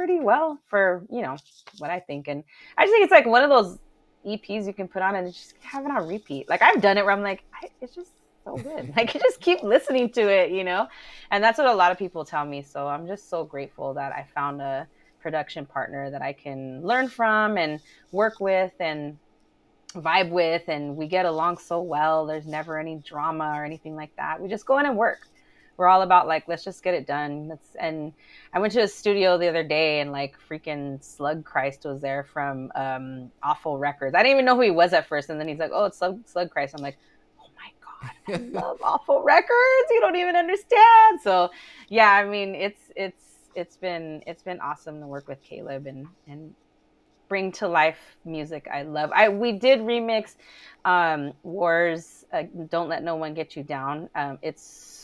[0.00, 1.36] pretty well for, you know,
[1.76, 2.26] what I think.
[2.26, 2.42] And
[2.78, 3.78] I just think it's like one of those
[4.26, 6.48] EPs you can put on and just have it on repeat.
[6.48, 8.12] Like I've done it where I'm like, I, it's just
[8.46, 8.90] so good.
[8.96, 10.88] Like you just keep listening to it, you know?
[11.30, 12.62] And that's what a lot of people tell me.
[12.62, 14.86] So I'm just so grateful that I found a
[15.20, 17.78] production partner that I can learn from and
[18.10, 19.18] work with and
[19.92, 22.24] vibe with and we get along so well.
[22.24, 24.40] There's never any drama or anything like that.
[24.40, 25.28] We just go in and work.
[25.80, 27.48] We're all about like let's just get it done.
[27.48, 28.12] Let's and
[28.52, 32.22] I went to a studio the other day and like freaking Slug Christ was there
[32.22, 34.14] from um Awful Records.
[34.14, 35.96] I didn't even know who he was at first and then he's like, "Oh, it's
[35.96, 36.98] Slug, Slug Christ." I'm like,
[37.40, 39.88] "Oh my god, I love Awful Records.
[39.88, 41.50] You don't even understand." So,
[41.88, 43.24] yeah, I mean, it's it's
[43.54, 46.54] it's been it's been awesome to work with Caleb and and
[47.30, 49.10] bring to life music I love.
[49.14, 50.34] I we did remix
[50.84, 54.10] um Wars uh, Don't Let No One Get You Down.
[54.14, 54.99] Um it's so good, dude.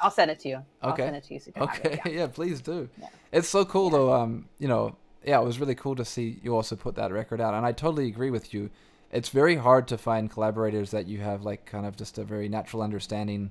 [0.00, 0.64] I'll send it to you.
[0.82, 1.04] I'll Okay.
[1.04, 2.12] send it to you so you Okay, yeah.
[2.20, 2.26] Yeah.
[2.26, 2.88] please do.
[3.00, 3.08] Yeah.
[3.32, 4.12] It's so cool though.
[4.12, 7.40] Um, you know, yeah, it was really cool to see you also put that record
[7.40, 8.70] out, and I totally agree with you.
[9.10, 12.48] It's very hard to find collaborators that you have like kind of just a very
[12.48, 13.50] natural understanding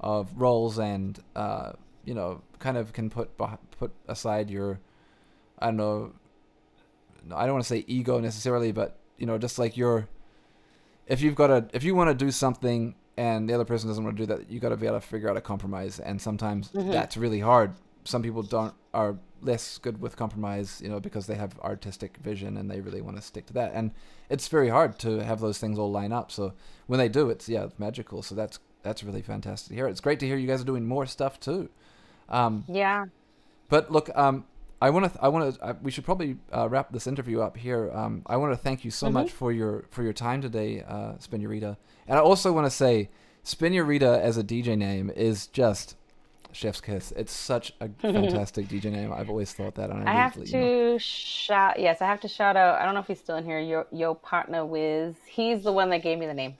[0.00, 1.72] of roles and uh,
[2.04, 4.78] you know, kind of can put put aside your,
[5.58, 6.12] I don't know,
[7.34, 10.08] I don't want to say ego necessarily, but you know, just like your,
[11.06, 14.04] if you've got a, if you want to do something and the other person doesn't
[14.04, 16.20] want to do that, you got to be able to figure out a compromise, and
[16.20, 17.72] sometimes that's really hard.
[18.04, 22.56] Some people don't are less good with compromise, you know, because they have artistic vision
[22.56, 23.90] and they really want to stick to that, and
[24.30, 26.30] it's very hard to have those things all line up.
[26.30, 26.52] So
[26.86, 28.22] when they do, it's yeah, it's magical.
[28.22, 29.88] So that's that's really fantastic to hear.
[29.88, 31.68] It's great to hear you guys are doing more stuff too.
[32.28, 33.06] Um, Yeah.
[33.68, 34.44] but look, um,
[34.80, 35.22] I want to.
[35.22, 35.62] I want to.
[35.64, 37.90] Uh, we should probably uh, wrap this interview up here.
[37.92, 41.12] Um, I want to thank you so much for your for your time today, uh,
[41.14, 41.76] Spinurita.
[42.06, 43.08] And I also want to say,
[43.44, 45.96] Spinurita as a DJ name is just
[46.52, 47.12] chef's kiss.
[47.16, 49.12] It's such a fantastic DJ name.
[49.12, 51.78] I've always thought that, and I, I have really, you know- to shout.
[51.80, 52.80] Yes, I have to shout out.
[52.80, 53.58] I don't know if he's still in here.
[53.60, 55.14] Yo, yo partner Wiz.
[55.26, 56.56] He's the one that gave me the name.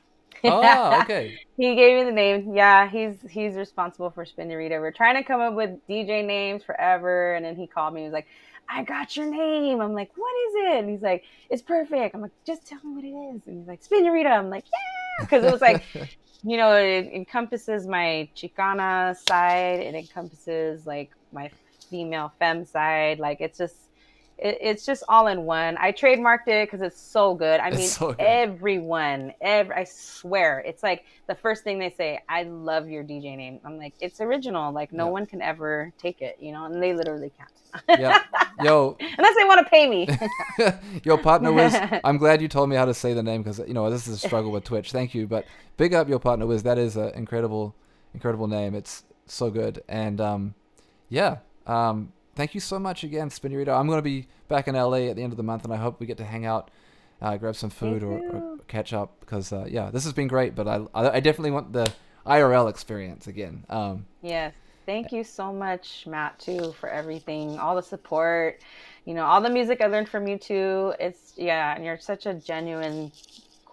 [0.48, 1.38] Oh, okay.
[1.56, 2.54] he gave me the name.
[2.54, 4.80] Yeah, he's he's responsible for Spinurita.
[4.80, 8.00] We're trying to come up with DJ names forever, and then he called me.
[8.00, 8.26] He was like,
[8.68, 12.20] "I got your name." I'm like, "What is it?" And he's like, "It's perfect." I'm
[12.22, 15.44] like, "Just tell me what it is." And he's like, "Spinurita." I'm like, "Yeah," because
[15.44, 15.82] it was like,
[16.42, 19.80] you know, it encompasses my Chicana side.
[19.80, 21.50] It encompasses like my
[21.90, 23.18] female femme side.
[23.18, 23.76] Like it's just.
[24.38, 25.76] It, it's just all in one.
[25.78, 27.60] I trademarked it because it's so good.
[27.60, 28.20] I mean, so good.
[28.20, 32.20] everyone, every, I swear, it's like the first thing they say.
[32.28, 33.60] I love your DJ name.
[33.64, 34.72] I'm like, it's original.
[34.72, 35.10] Like no Yeah.
[35.12, 37.50] one can ever take it, you know, and they literally can't
[37.88, 38.22] yeah.
[38.62, 40.08] Yo, unless they want to pay me.
[41.04, 41.76] your partner Wiz.
[42.04, 44.14] I'm glad you told me how to say the name because you know this is
[44.24, 44.92] a struggle with Twitch.
[44.92, 45.44] Thank you, but
[45.76, 46.62] big up your partner Wiz.
[46.62, 47.74] That is an incredible,
[48.14, 48.74] incredible name.
[48.74, 50.54] It's so good, and um,
[51.10, 53.76] yeah, um, thank you so much again, Spinurita.
[53.76, 55.98] I'm gonna be back in LA at the end of the month, and I hope
[55.98, 56.70] we get to hang out,
[57.20, 60.54] uh, grab some food or, or catch up because uh, yeah, this has been great.
[60.54, 61.92] But I, I I definitely want the
[62.26, 63.64] IRL experience again.
[63.68, 64.52] Um, Yes.
[64.86, 68.60] Thank you so much, Matt, too, for everything, all the support,
[69.04, 70.94] you know, all the music I learned from you too.
[71.00, 73.10] It's yeah, and you're such a genuine,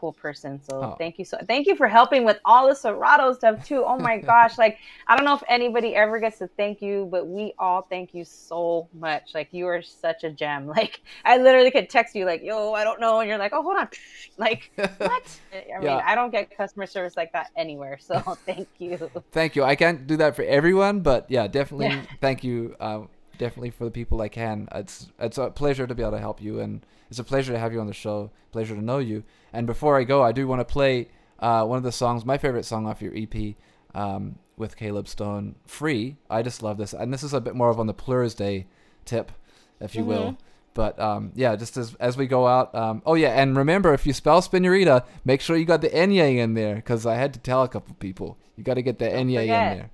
[0.03, 0.61] cool person.
[0.61, 0.95] So Oh.
[0.97, 3.83] thank you so thank you for helping with all the Serato stuff too.
[3.85, 4.77] Oh my gosh, like
[5.07, 8.25] I don't know if anybody ever gets to thank you, but we all thank you
[8.25, 9.31] so much.
[9.33, 10.67] Like you are such a gem.
[10.73, 13.63] Like I literally could text you like, yo, I don't know, and you're like, oh,
[13.63, 13.87] hold on,
[14.37, 15.23] like what?
[15.53, 17.97] I mean, I don't get customer service like that anywhere.
[18.01, 18.97] So thank you.
[19.31, 19.63] thank you.
[19.63, 22.01] I can't do that for everyone, but yeah, definitely Yeah.
[22.21, 22.75] thank you.
[22.79, 23.03] Uh,
[23.37, 24.67] definitely for the people I can.
[24.73, 27.59] It's it's a pleasure to be able to help you, and it's a pleasure to
[27.59, 28.31] have you on the show.
[28.51, 29.23] Pleasure to know you.
[29.51, 32.37] And before I go, I do want to play uh, one of the songs, my
[32.37, 33.55] favorite song off your EP,
[33.93, 37.69] um, with Caleb Stone, "Free." I just love this, and this is a bit more
[37.69, 38.67] of on the Plurs Day
[39.05, 39.31] tip,
[39.79, 40.37] if you will.
[40.75, 42.73] But um, yeah, just as as we go out.
[42.73, 46.37] Um, oh yeah, and remember if you spell Spinurita, make sure you got the Enye
[46.37, 49.05] in there, because I had to tell a couple people you got to get the
[49.05, 49.89] Enye in there.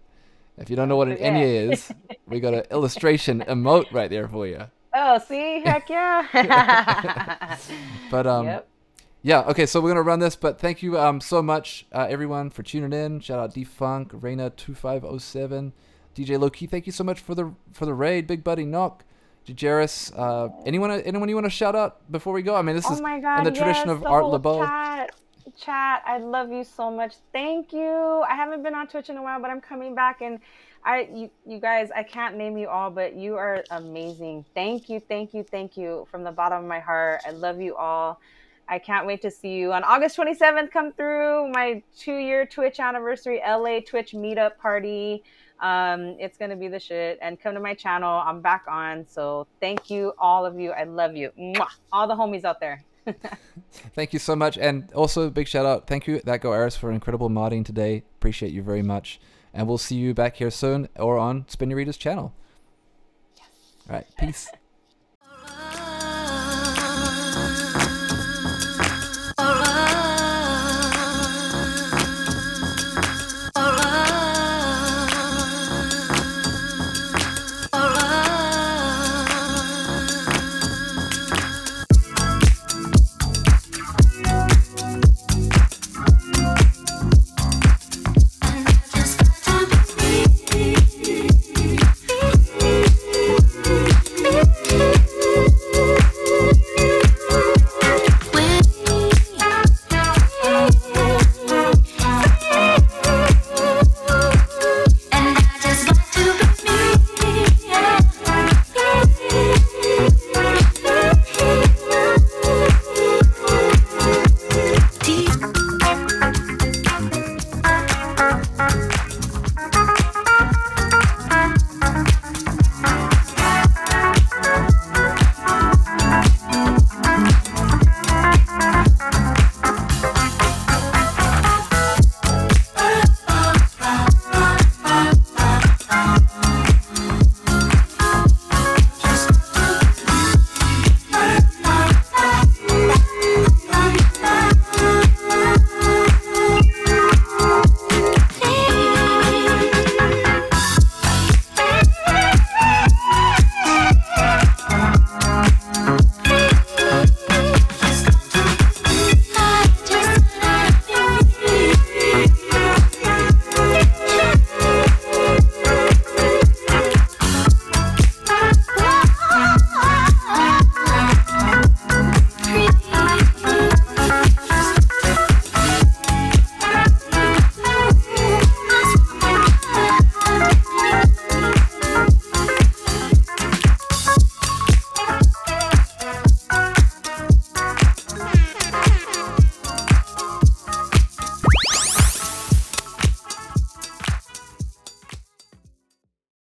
[0.60, 1.34] If you don't know what an forget.
[1.34, 1.92] Enye is,
[2.28, 4.66] we got an illustration emote right there for you.
[4.94, 7.58] Oh, see, heck yeah.
[8.12, 8.68] But um, yep.
[9.22, 12.50] yeah, okay, so we're gonna run this, but thank you um so much uh, everyone
[12.50, 13.20] for tuning in.
[13.20, 15.74] Shout out Defunk, Reina two five oh seven,
[16.16, 16.66] DJ Loki.
[16.68, 19.06] Thank you so much for the for the raid, Big Buddy Knock,
[19.60, 22.56] Jairus, uh, anyone anyone you want to shout out before we go?
[22.56, 23.40] I mean, this Oh is God!
[23.40, 24.66] in the tradition of the Art Laboe.
[24.66, 25.16] Chat,
[25.58, 27.16] chat, I love you so much.
[27.34, 28.24] Thank you.
[28.30, 30.40] I haven't been on Twitch in a while, but I'm coming back, and
[30.84, 34.46] I, you, you guys, I can't name you all, but you are amazing.
[34.56, 37.22] Thank you, thank you, thank you from the bottom of my heart.
[37.26, 38.20] I love you all.
[38.68, 40.72] I can't wait to see you on August 27th.
[40.72, 45.24] Come through my two-year Twitch anniversary LA Twitch meetup party.
[45.60, 47.18] Um, it's gonna be the shit.
[47.22, 48.22] And come to my channel.
[48.26, 49.06] I'm back on.
[49.08, 50.72] So thank you, all of you.
[50.72, 51.32] I love you.
[51.38, 51.68] Mwah.
[51.92, 52.86] All the homies out there.
[53.96, 55.88] Thank you so much, and also a big shout out.
[55.88, 58.04] Thank you, that go Eris, for incredible modding today.
[58.18, 59.20] Appreciate you very much,
[59.54, 62.34] and we'll see you back here soon or on Spinurita's channel.
[63.38, 63.48] Yes.
[63.90, 64.50] All right, peace.